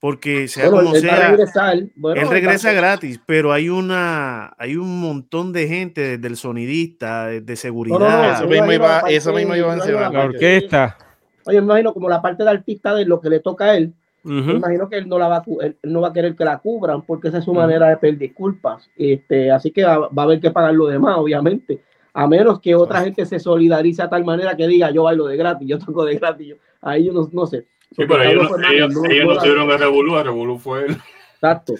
[0.00, 4.76] porque sea bueno, como él sea, regresar, bueno, él regresa gratis, pero hay una, hay
[4.76, 8.32] un montón de gente, desde el sonidista, desde No, no, seguridad.
[8.38, 10.96] Eso mismo iba- parte- eso mismo iba a la orquesta.
[11.44, 13.92] Oye, me imagino como la parte de artista de lo que le toca a él,
[14.22, 16.58] me imagino que él no la va a, él no va a querer que la
[16.58, 17.60] cubran porque esa es su Ujú.
[17.60, 18.90] manera de pedir disculpas.
[18.96, 21.80] Este, así que va, va a haber que pagar lo demás, obviamente.
[22.12, 25.36] A menos que otra gente se solidarice a tal manera que diga yo bailo de
[25.36, 26.48] gratis, yo toco de gratis.
[26.48, 27.66] Yo, ahí yo no, no sé.
[27.92, 30.96] Sí, pero ellos, no- ellos, no- ellos tuvieron a Revolú, a Revolú fue él.
[31.42, 31.74] Exacto.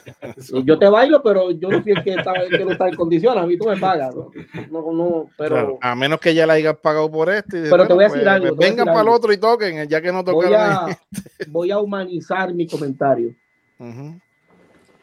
[0.54, 2.96] Y Yo te bailo, pero yo no fui el que, el que no está en
[2.96, 3.42] condiciones.
[3.42, 4.14] A mí tú me pagas.
[4.14, 4.30] No,
[4.70, 5.78] no, no, pero Claro.
[5.82, 8.22] A menos que ya la hayas pagado por y dices, Pero te voy a decir
[8.22, 10.46] pues, algo, pues voy vengan decir para el otro y toquen, ya que no voy
[10.46, 10.90] tocaron.
[10.90, 10.98] a,
[11.48, 13.34] voy a humanizar mi comentario.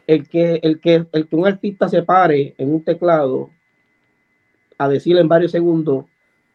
[0.08, 3.52] El que, el que, el que un artista se pare en un teclado
[4.78, 6.06] a decirle en varios segundos,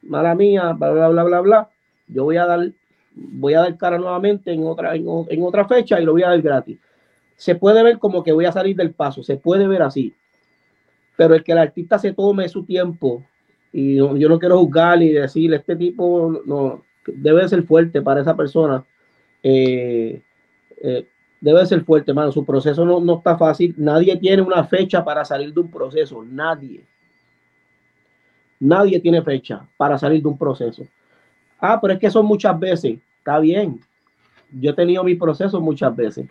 [0.02, 1.70] mala mía, bla, bla, bla, bla, bla,
[2.08, 2.72] yo voy a dar,
[3.14, 6.30] voy a dar cara nuevamente en otra, en, en otra fecha y lo voy a
[6.30, 6.78] dar gratis.
[7.42, 10.14] Se puede ver como que voy a salir del paso, se puede ver así.
[11.16, 13.24] Pero el que el artista se tome su tiempo,
[13.72, 18.36] y yo no quiero juzgar y decirle, este tipo no, debe ser fuerte para esa
[18.36, 18.84] persona.
[19.42, 20.22] eh,
[20.80, 21.08] eh,
[21.40, 22.30] debe ser fuerte, mano.
[22.30, 23.74] Su proceso no, no está fácil.
[23.76, 26.22] Nadie tiene una fecha para salir de un proceso.
[26.24, 26.84] Nadie.
[28.60, 30.86] Nadie tiene fecha para salir de un proceso.
[31.58, 33.00] Ah, pero es que son muchas veces.
[33.18, 33.80] Está bien.
[34.52, 36.30] Yo he tenido mi proceso muchas veces.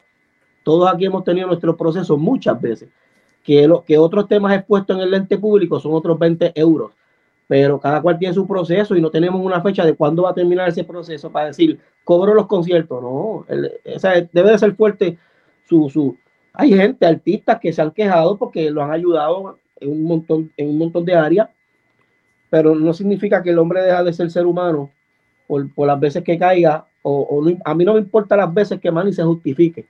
[0.64, 2.90] Todos aquí hemos tenido nuestro proceso muchas veces.
[3.44, 6.92] Que, lo, que otros temas expuestos en el lente público son otros 20 euros.
[7.48, 10.36] Pero cada cual tiene su proceso y no tenemos una fecha de cuándo va a
[10.36, 13.02] terminar ese proceso para decir, cobro los conciertos.
[13.02, 15.18] No, o sea, debe de ser fuerte
[15.68, 16.18] su, su.
[16.54, 20.70] Hay gente, artistas que se han quejado porque lo han ayudado en un montón, en
[20.70, 21.50] un montón de áreas,
[22.50, 24.92] pero no significa que el hombre deja de ser ser humano
[25.48, 29.12] por, las veces que caiga, o, a mí no me importa las veces que Manny
[29.12, 29.86] se justifique.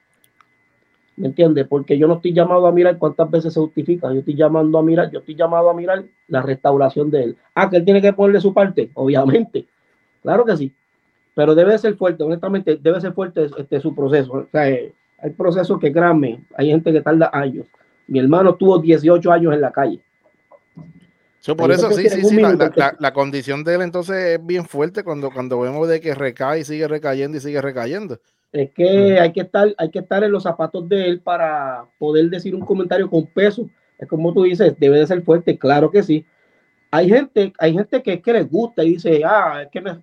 [1.17, 1.67] ¿Me entiendes?
[1.67, 4.11] Porque yo no estoy llamado a mirar cuántas veces se justifica.
[4.13, 7.38] Yo estoy llamando a mirar, yo estoy llamado a mirar la restauración de él.
[7.53, 9.67] Ah, que él tiene que ponerle su parte, obviamente.
[10.23, 10.73] Claro que sí.
[11.35, 14.33] Pero debe ser fuerte, honestamente, debe ser fuerte este, su proceso.
[14.33, 17.65] O sea, eh, hay procesos que, créanme, hay gente que tarda años.
[18.07, 19.99] Mi hermano tuvo 18 años en la calle.
[21.39, 22.35] So, por eso sí, sí, sí,
[22.75, 26.59] la- la condición de él entonces es bien fuerte cuando, cuando vemos de que recae
[26.59, 28.19] y sigue recayendo y sigue recayendo.
[28.52, 32.30] Es que hay que estar, hay que estar en los zapatos de él para poder
[32.30, 33.69] decir un comentario con peso.
[33.98, 36.26] Es como tú dices, debe de ser fuerte, claro que sí.
[36.91, 39.98] Hay gente, hay gente que es que les gusta y dice, ah, es que me,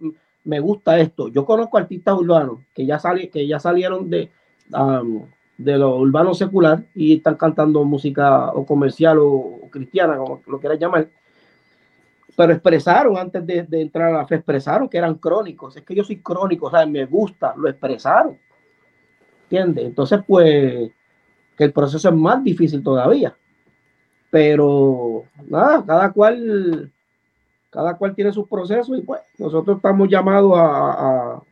[0.44, 1.28] me gusta esto.
[1.28, 4.30] Yo conozco artistas urbanos que ya sali- que ya salieron de,
[4.72, 5.24] am,
[5.58, 10.58] de lo urbano secular y están cantando música o comercial o, o cristiana, como lo
[10.60, 11.08] quieras llamar.
[12.38, 15.76] Pero expresaron antes de, entrar a la fe, expresaron que eran crónicos.
[15.76, 18.38] Es que yo soy crónico, o sea, me gusta, lo expresaron.
[19.42, 19.86] ¿Entiendes?
[19.86, 20.88] Entonces, pues,
[21.56, 23.36] que el proceso es más difícil todavía.
[24.30, 26.92] Pero, nada, cada cual,
[27.70, 31.42] cada cual tiene sus procesos y pues nosotros estamos llamados a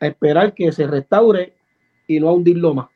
[0.00, 1.52] esperar que se restaure
[2.08, 2.88] y no a hundirlo más.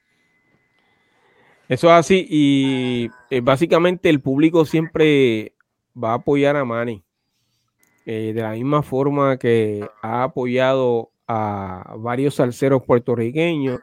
[1.68, 5.54] Eso es así y eh, básicamente el público siempre
[5.96, 7.04] va a apoyar a Manny
[8.06, 13.80] eh, de la misma forma que ha apoyado a varios salseros puertorriqueños,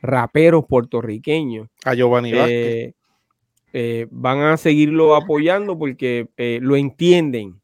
[0.00, 1.68] raperos puertorriqueños.
[1.84, 2.94] A Giovanni eh,
[3.72, 7.60] eh, van a seguirlo apoyando porque eh, lo entienden.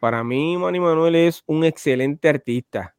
[0.00, 2.94] Para mí, Manny Manuel es un excelente artista.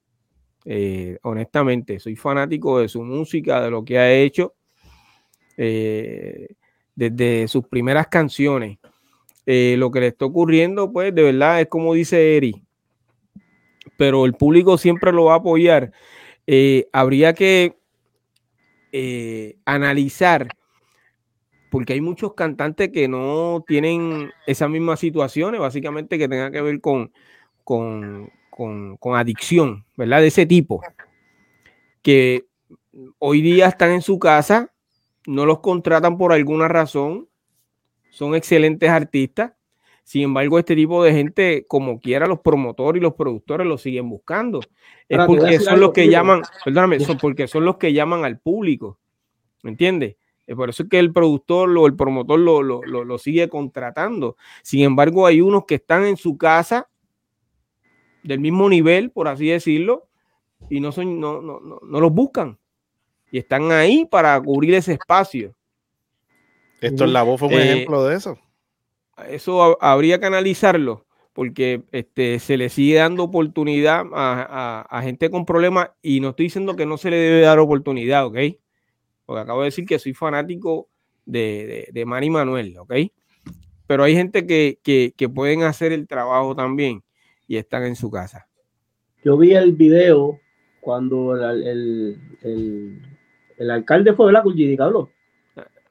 [1.23, 4.53] Honestamente, soy fanático de su música, de lo que ha hecho,
[6.95, 8.77] desde sus primeras canciones.
[9.45, 12.63] Eh, lo que le está ocurriendo, pues, de verdad, es como dice Eri,
[13.97, 15.91] pero el público siempre lo va a apoyar.
[16.47, 17.77] Eh, habría que
[18.91, 20.47] eh, analizar,
[21.69, 26.81] porque hay muchos cantantes que no tienen esas mismas situaciones, básicamente que tengan que ver
[26.81, 27.11] con,
[27.63, 30.21] con, con, con adicción, ¿verdad?
[30.21, 30.81] De ese tipo,
[32.01, 32.45] que
[33.19, 34.71] hoy día están en su casa,
[35.27, 37.27] no los contratan por alguna razón,
[38.15, 39.53] son excelentes artistas.
[40.03, 44.07] Sin embargo, este tipo de gente, como quiera, los promotores y los productores lo siguen
[44.09, 44.59] buscando.
[45.09, 48.39] Es Ahora, porque son los que llaman, perdóname, son porque son los que llaman al
[48.39, 48.99] público.
[49.63, 50.15] ¿Me entiendes?
[50.45, 53.49] Es por eso es que el productor o el promotor lo, lo, lo- lo sigue
[53.49, 54.37] contratando.
[54.61, 56.87] Sin embargo, hay unos que están en su casa
[58.23, 60.07] del mismo nivel, por así decirlo,
[60.69, 62.59] y no, son, no, no, no, no los buscan.
[63.31, 65.55] Y están ahí para cubrir ese espacio.
[66.85, 68.37] Esto en la voz fue un Eh, ejemplo de eso.
[69.29, 75.01] Eso ha- habría que analizarlo, porque este, se le sigue dando oportunidad a, a- a
[75.01, 78.37] gente con problemas y no estoy diciendo que no se le debe dar oportunidad, ¿ok?
[79.25, 80.89] Porque acabo de decir que soy fanático
[81.25, 82.93] de, de, de Manny Manuel, ¿ok?
[83.87, 87.03] Pero hay gente que, que, que pueden hacer el trabajo también
[87.47, 88.47] y están en su casa.
[89.23, 90.39] Yo vi el video
[90.81, 93.01] cuando el, el, el,
[93.57, 94.43] el alcalde fue, ¿verdad?
[94.43, 95.09] Con Gidi Cabló.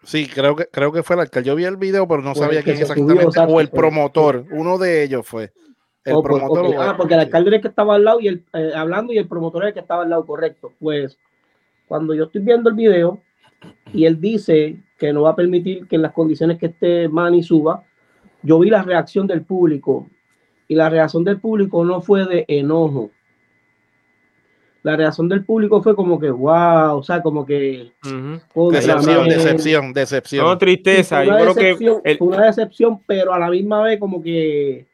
[0.04, 1.48] Sí, creo que, creo que fue el alcalde.
[1.48, 3.30] Yo vi el video, pero no sabía quién exactamente.
[3.32, 4.44] subió, o el promotor.
[4.50, 5.52] Uno de ellos fue.
[6.04, 6.74] El Oh, pues, promotor.
[6.78, 9.18] Ah, porque el alcalde era el que estaba al lado y el, eh, hablando y
[9.18, 10.72] el promotor era el que estaba al lado, correcto.
[10.78, 11.18] Pues
[11.88, 13.20] cuando yo estoy viendo el video
[13.92, 17.42] y él dice que no va a permitir que en las condiciones que este Manny
[17.42, 17.82] suba,
[18.42, 20.06] yo vi la reacción del público
[20.68, 23.10] y la reacción del público no fue de enojo.
[24.84, 27.90] La reacción del público fue como que, wow, o sea, como que...
[28.52, 29.28] contra, Decepción, man.
[29.28, 30.44] decepción, decepción.
[30.46, 31.24] No, tristeza.
[31.24, 34.86] Yo creo que decepción, el- fue una decepción, pero a la misma vez como que,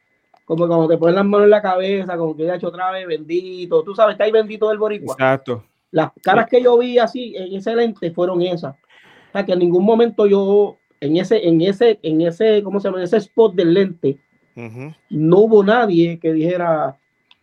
[0.44, 3.04] como cuando te ponen las manos en la cabeza, como que ya hecho otra vez,
[3.06, 5.14] bendito, tú sabes, está ahí bendito del boricua.
[5.14, 5.64] Exacto.
[5.90, 8.76] Las caras que yo vi así en ese lente fueron esas.
[8.76, 12.86] O sea, que en ningún momento yo, en ese, en ese, en ese, ¿cómo se
[12.86, 12.98] llama?
[12.98, 14.18] En ese spot del lente,
[15.10, 16.96] no hubo nadie que dijera,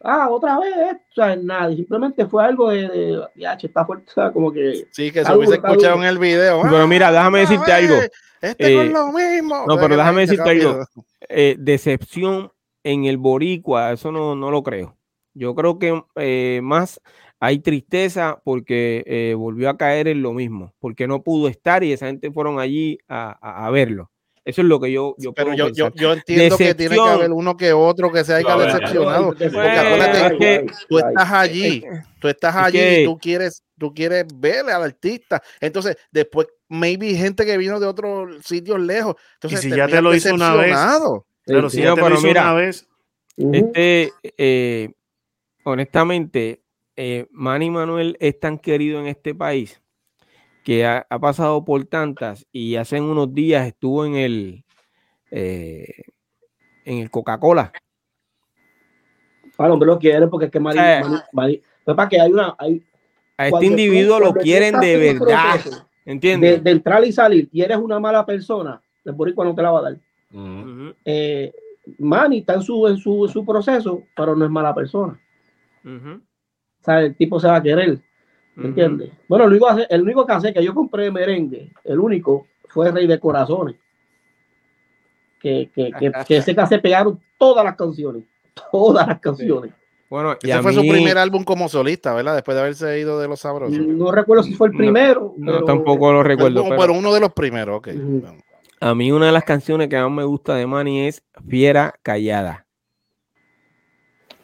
[0.03, 1.01] ah, otra vez, esto".
[1.11, 4.51] o sea, nadie, simplemente fue algo de, de ya, che, está fuerte, o sea, como
[4.51, 6.03] que Sí, que se hubiese escuchado duro.
[6.03, 6.61] en el video.
[6.63, 7.95] Pero mira, déjame "Ah, decirte otra algo.
[8.41, 9.65] Este no Eh, es lo mismo.
[9.67, 10.85] no, pero déjame gente decirte algo.
[11.29, 12.51] eh, decepción
[12.83, 14.95] en el boricua, eso no, no lo creo.
[15.33, 17.01] Yo creo que eh, más
[17.39, 21.91] hay tristeza porque eh, volvió a caer en lo mismo, porque no pudo estar y
[21.91, 24.09] esa gente fueron allí a, a- a verlo.
[24.47, 27.01] Eso es lo que yo, yo Pero puedo yo, yo, yo entiendo que tiene que
[27.01, 29.33] haber uno que otro que se haya decepcionado.
[29.33, 31.83] Porque acuérdate, es que tú estás allí,
[32.17, 35.43] tú estás es allí que- y tú quieres, tú quieres verle al artista.
[35.59, 39.15] Entonces, después, maybe gente que vino de otros sitios lejos.
[39.33, 40.71] Entonces, si ya te lo hizo una vez.
[40.71, 42.87] Claro, si sí, ya te lo pero hizo mira, una vez,
[43.35, 43.53] Ujú.
[43.53, 44.93] Este, eh,
[45.65, 46.63] honestamente,
[46.95, 49.81] eh, Manny Manuel es tan querido en este país
[50.67, 54.65] que ha, ha pasado por tantas y hace unos días estuvo en el
[55.31, 55.87] eh,
[56.83, 57.71] en el Coca-Cola.
[59.55, 62.33] Para hombre lo quiere porque es que Mari, sea, Mari- Mari- pues para que hay
[62.33, 62.83] una hay,
[63.37, 66.61] A este tú- individuo lo quieren de verdad, proceso De, ¿entiendes?
[66.61, 69.79] de entrar y salir y eres una mala persona, el boricua no te la va
[69.79, 69.97] a dar.
[71.05, 71.53] Eh,
[71.99, 75.17] Manny está en su, en, su, en su proceso, pero no es mala persona.
[75.85, 77.99] O sea, el tipo se va a querer,
[78.57, 79.11] ¿me entiendes?
[79.27, 83.07] Bueno, el único, el único que hace que yo compré merengue, el único, fue Rey
[83.07, 83.75] de Corazones.
[85.39, 88.23] Que, que, que, que ese que se pegaron todas las canciones.
[88.71, 89.71] Todas las canciones.
[90.09, 92.35] Bueno, Ese fue su primer álbum como solista, ¿verdad?
[92.35, 93.77] Después de haberse ido de Los Sabrosos.
[93.77, 95.33] No recuerdo si fue el primero.
[95.37, 96.63] No, pero- tampoco lo recuerdo.
[96.77, 97.89] Pero, uno de los primeros, ok.
[98.79, 102.66] A mí una de las canciones que más me gusta de Manny es Fiera Callada.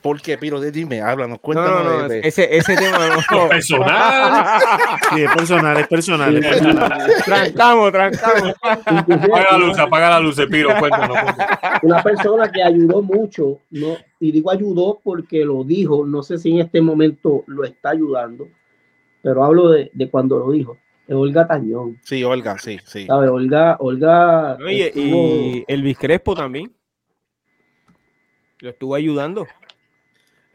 [0.03, 0.59] ¿Por qué, Piro?
[0.59, 1.83] Dime, háblanos, No, cuéntanos.
[1.85, 2.97] no, no, de- de- ese, ese tema
[3.31, 3.47] no.
[3.47, 4.61] Personal.
[5.15, 6.35] Sí, es personal, es personal.
[6.37, 7.11] es personal.
[7.25, 8.53] trancamos, trancamos.
[8.61, 11.17] Apaga la luz, apaga la luz, Piro, cuéntanos.
[11.83, 16.51] una persona que ayudó mucho, no, y digo ayudó porque lo dijo, no sé si
[16.51, 18.49] en este momento lo está ayudando,
[19.21, 20.77] pero hablo de, de cuando lo dijo,
[21.07, 23.05] es Olga Tañón, Sí, Olga, sí, sí.
[23.07, 23.29] ¿sabes?
[23.29, 26.71] Olga, Olga estuvo- y Elvis Crespo también.
[28.59, 29.45] Lo estuvo ayudando.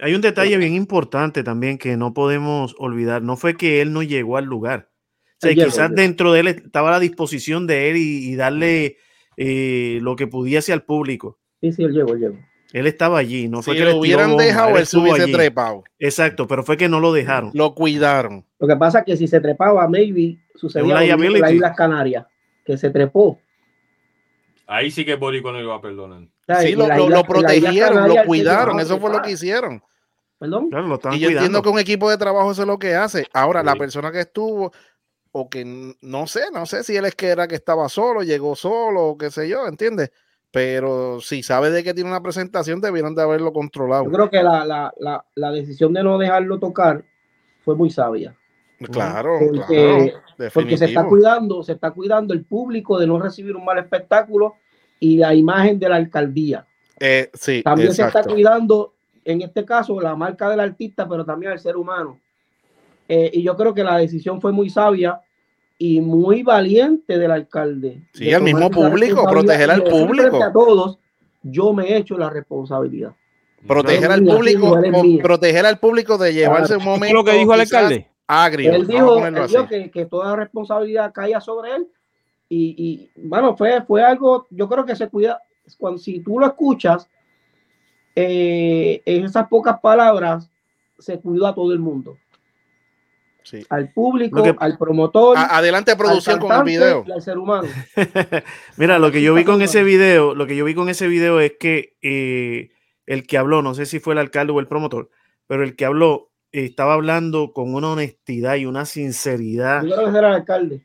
[0.00, 3.22] Hay un detalle bien importante también que no podemos olvidar.
[3.22, 4.90] No fue que él no llegó al lugar.
[5.36, 6.02] O sea, quizás llegó.
[6.02, 8.96] dentro de él estaba a la disposición de él y, y darle
[9.36, 11.38] eh, lo que pudiese al público.
[11.60, 12.38] sí, sí, él llegó, él llegó.
[12.72, 15.22] Él estaba allí, no fue si que lo le hubieran goma, dejado, él se hubiese
[15.22, 15.32] allí.
[15.32, 15.84] trepado.
[15.98, 17.50] Exacto, pero fue que no lo dejaron.
[17.54, 18.44] Lo cuidaron.
[18.58, 22.26] Lo que pasa es que si se trepaba, maybe sucedía en las Islas Canarias,
[22.64, 23.38] que se trepó.
[24.68, 26.20] Ahí sí que Borico no iba a perdonar.
[26.60, 26.86] Sí, lo,
[27.24, 28.78] protegieron, lo cuidaron.
[28.80, 29.82] Eso fue lo que hicieron.
[30.38, 30.68] Perdón.
[30.70, 31.28] Claro, lo Y yo cuidando.
[31.30, 33.26] entiendo que un equipo de trabajo eso es lo que hace.
[33.32, 34.70] Ahora, la persona que estuvo,
[35.32, 38.54] o que no sé, no sé si él es que era que estaba solo, llegó
[38.54, 40.12] solo, o qué sé yo, ¿entiendes?
[40.50, 44.04] Pero si sabe de que tiene una presentación, debieron de haberlo controlado.
[44.04, 47.04] Yo creo que la, la, la, la decisión de no dejarlo tocar
[47.64, 48.36] fue muy sabia.
[48.92, 50.22] Claro, Porque- claro.
[50.52, 54.54] Porque se está cuidando, se está cuidando el público de no recibir un mal espectáculo
[55.00, 56.66] y la imagen de la alcaldía.
[57.00, 58.94] Eh, sí, También se está cuidando,
[59.24, 62.20] en este caso, la marca del artista, pero también el ser humano.
[63.08, 65.20] Eh, y yo creo que la decisión fue muy sabia
[65.78, 68.02] y muy valiente del alcalde.
[68.12, 70.42] Sí, de al mismo público, proteger al público.
[70.42, 70.98] A todos,
[71.42, 73.14] yo me he hecho la responsabilidad.
[73.66, 77.06] Proteger al mía, público, sí, proteger al público de llevarse un ¿Eso momento.
[77.06, 78.07] es lo que dijo el alcalde?
[78.28, 78.72] Agrio.
[78.74, 81.88] Él dijo, él que, que toda responsabilidad caía sobre él
[82.48, 85.40] y, y, bueno, fue, fue algo, yo creo que se cuida,
[85.78, 87.08] cuando, si tú lo escuchas,
[88.14, 90.50] eh, en esas pocas palabras,
[90.98, 92.16] se cuidó a todo el mundo,
[93.44, 93.64] Sí.
[93.70, 97.04] al público, que- al promotor, A- adelante, al producción, con el cantante video.
[97.06, 97.68] y al ser humano.
[98.76, 101.40] Mira, lo que yo vi con ese video, lo que yo vi con ese video
[101.40, 102.70] es que eh,
[103.06, 105.08] el que habló, no sé si fue el alcalde o el promotor,
[105.46, 109.82] pero el que habló estaba hablando con una honestidad y una sinceridad.
[109.84, 110.82] Yo creo que era el alcalde.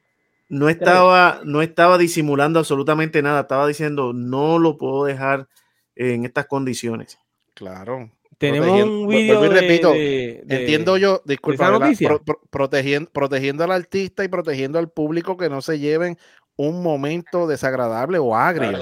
[0.50, 3.42] No estaba, no estaba disimulando absolutamente nada.
[3.42, 5.48] Estaba diciendo, no lo puedo dejar
[5.96, 7.18] en estas condiciones.
[7.54, 8.12] Claro.
[8.38, 11.66] Tenemos un video de- repito, de- de- Entiendo yo, disculpa.
[12.08, 16.18] Pro- pro- protegiendo, protegiendo al artista y protegiendo al público que no se lleven
[16.58, 18.80] un momento desagradable o agrio.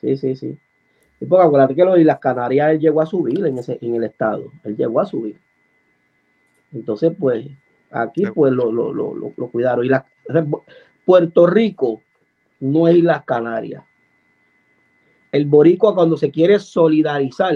[0.00, 0.58] Sí, sí, sí.
[1.20, 3.94] Y porque acuérdate que lo de las Canarias él llegó a subir en, ese, en
[3.96, 4.44] el estado.
[4.64, 5.38] Él llegó a subir.
[6.74, 7.46] Entonces, pues,
[7.90, 9.84] aquí pues lo, lo, lo, lo- lo cuidaron.
[9.84, 10.04] Y la,
[11.04, 12.02] Puerto Rico
[12.60, 13.84] no es las Canarias.
[15.32, 17.54] El boricua cuando se quiere solidarizar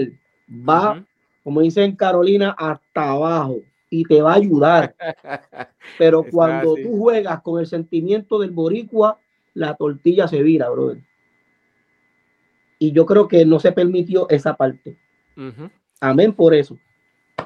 [0.49, 1.03] va,
[1.43, 3.59] como dicen en Carolina, hasta abajo
[3.89, 4.95] y te va a ayudar.
[5.97, 6.83] Pero cuando así.
[6.83, 9.19] tú juegas con el sentimiento del boricua,
[9.53, 11.01] la tortilla se vira, brother.
[12.77, 14.97] Y yo creo que no se permitió esa parte.
[16.01, 16.77] Amén por eso.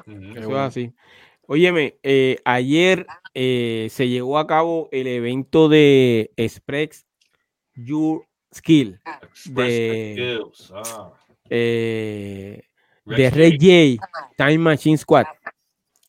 [0.06, 0.60] Eso es bueno.
[0.60, 0.92] así.
[1.46, 7.06] Óyeme, eh, ayer eh, se llevó a cabo el evento de Express
[7.74, 10.40] Your Skill Express de-
[10.72, 11.12] ah.
[11.50, 12.62] eh,
[13.04, 13.98] de Red Jay.
[13.98, 14.06] J
[14.36, 15.26] Time Machine Squad.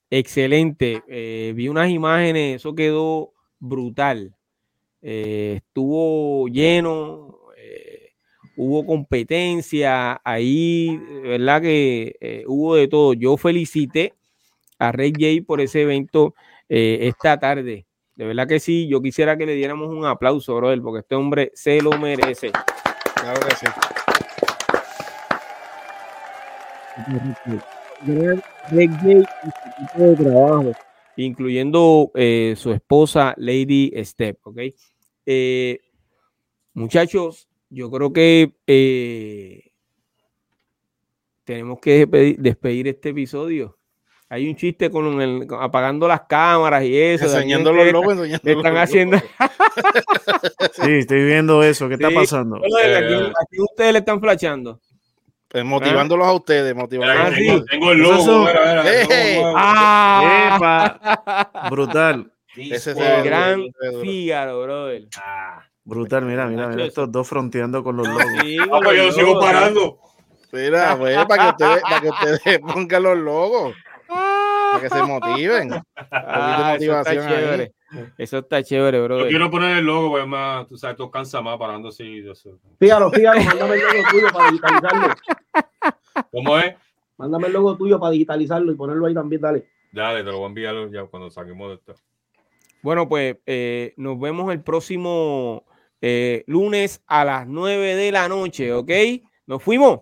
[0.09, 1.03] Excelente.
[1.07, 4.33] Eh, vi unas imágenes, eso quedó brutal.
[5.01, 8.11] Eh, estuvo lleno, eh,
[8.55, 13.13] hubo competencia, ahí, verdad que eh, hubo de todo.
[13.13, 14.13] Yo felicité
[14.87, 16.35] a Red J por ese evento
[16.69, 17.85] eh, esta tarde.
[18.15, 21.51] De verdad que sí, yo quisiera que le diéramos un aplauso, brother, porque este hombre
[21.53, 22.51] se lo merece.
[23.15, 23.65] Claro que sí.
[28.03, 28.41] Gran
[28.71, 30.71] reggae y su equipo de trabajo,
[31.17, 34.59] incluyendo eh, su esposa Lady Step, ¿ok?
[35.25, 35.81] Eh,
[36.73, 39.71] muchachos, yo creo que eh,
[41.43, 43.77] tenemos que despedir, despedir este episodio.
[44.35, 47.25] Hay un chiste con el, con- apagando las cámaras y eso.
[47.25, 48.89] Enseñando los que logos, enseñando los están logos.
[48.89, 49.17] haciendo.
[50.73, 51.87] Sí, estoy viendo eso.
[51.87, 52.57] ¿Qué está pasando?
[52.57, 54.79] Aquí, aquí ustedes le están flashando.
[55.53, 57.31] Eh, motivándolos a ustedes, motivándolos.
[57.31, 57.45] Ah, sí.
[57.47, 58.47] tengo, tengo el logo.
[59.55, 60.55] ¡Ah!
[60.57, 63.63] Epa, brutal, Ese se El gran.
[64.01, 65.03] Fígaro, brother.
[65.17, 66.25] Ah, brutal.
[66.25, 68.23] Mira, mira, mira estos dos fronteando con los logos.
[68.41, 69.99] Sí, Ah, pues yo los sigo logos, parando.
[70.51, 73.75] Mira, pues, para que ustedes, para que ustedes pongan los logos,
[74.79, 75.71] para que se motiven.
[76.11, 77.73] Ah, eso está chévere.
[78.17, 79.27] Eso está chévere, Yo brother.
[79.29, 82.23] quiero poner el logo, pues más, tú sabes, tú cansa más parando así.
[82.23, 82.33] yo.
[82.79, 85.13] Fíjalo, fíjalo, mándame el logo tuyo para digitalizarlo.
[86.31, 86.75] ¿Cómo es?
[87.17, 89.67] Mándame el logo tuyo para digitalizarlo y ponerlo ahí también, dale.
[89.91, 91.95] Dale, te lo voy a enviar ya cuando saquemos de esto.
[92.81, 95.63] Bueno, pues eh, nos vemos el próximo
[96.01, 98.91] eh, lunes a las 9 de la noche, ¿ok?
[99.47, 100.01] Nos fuimos.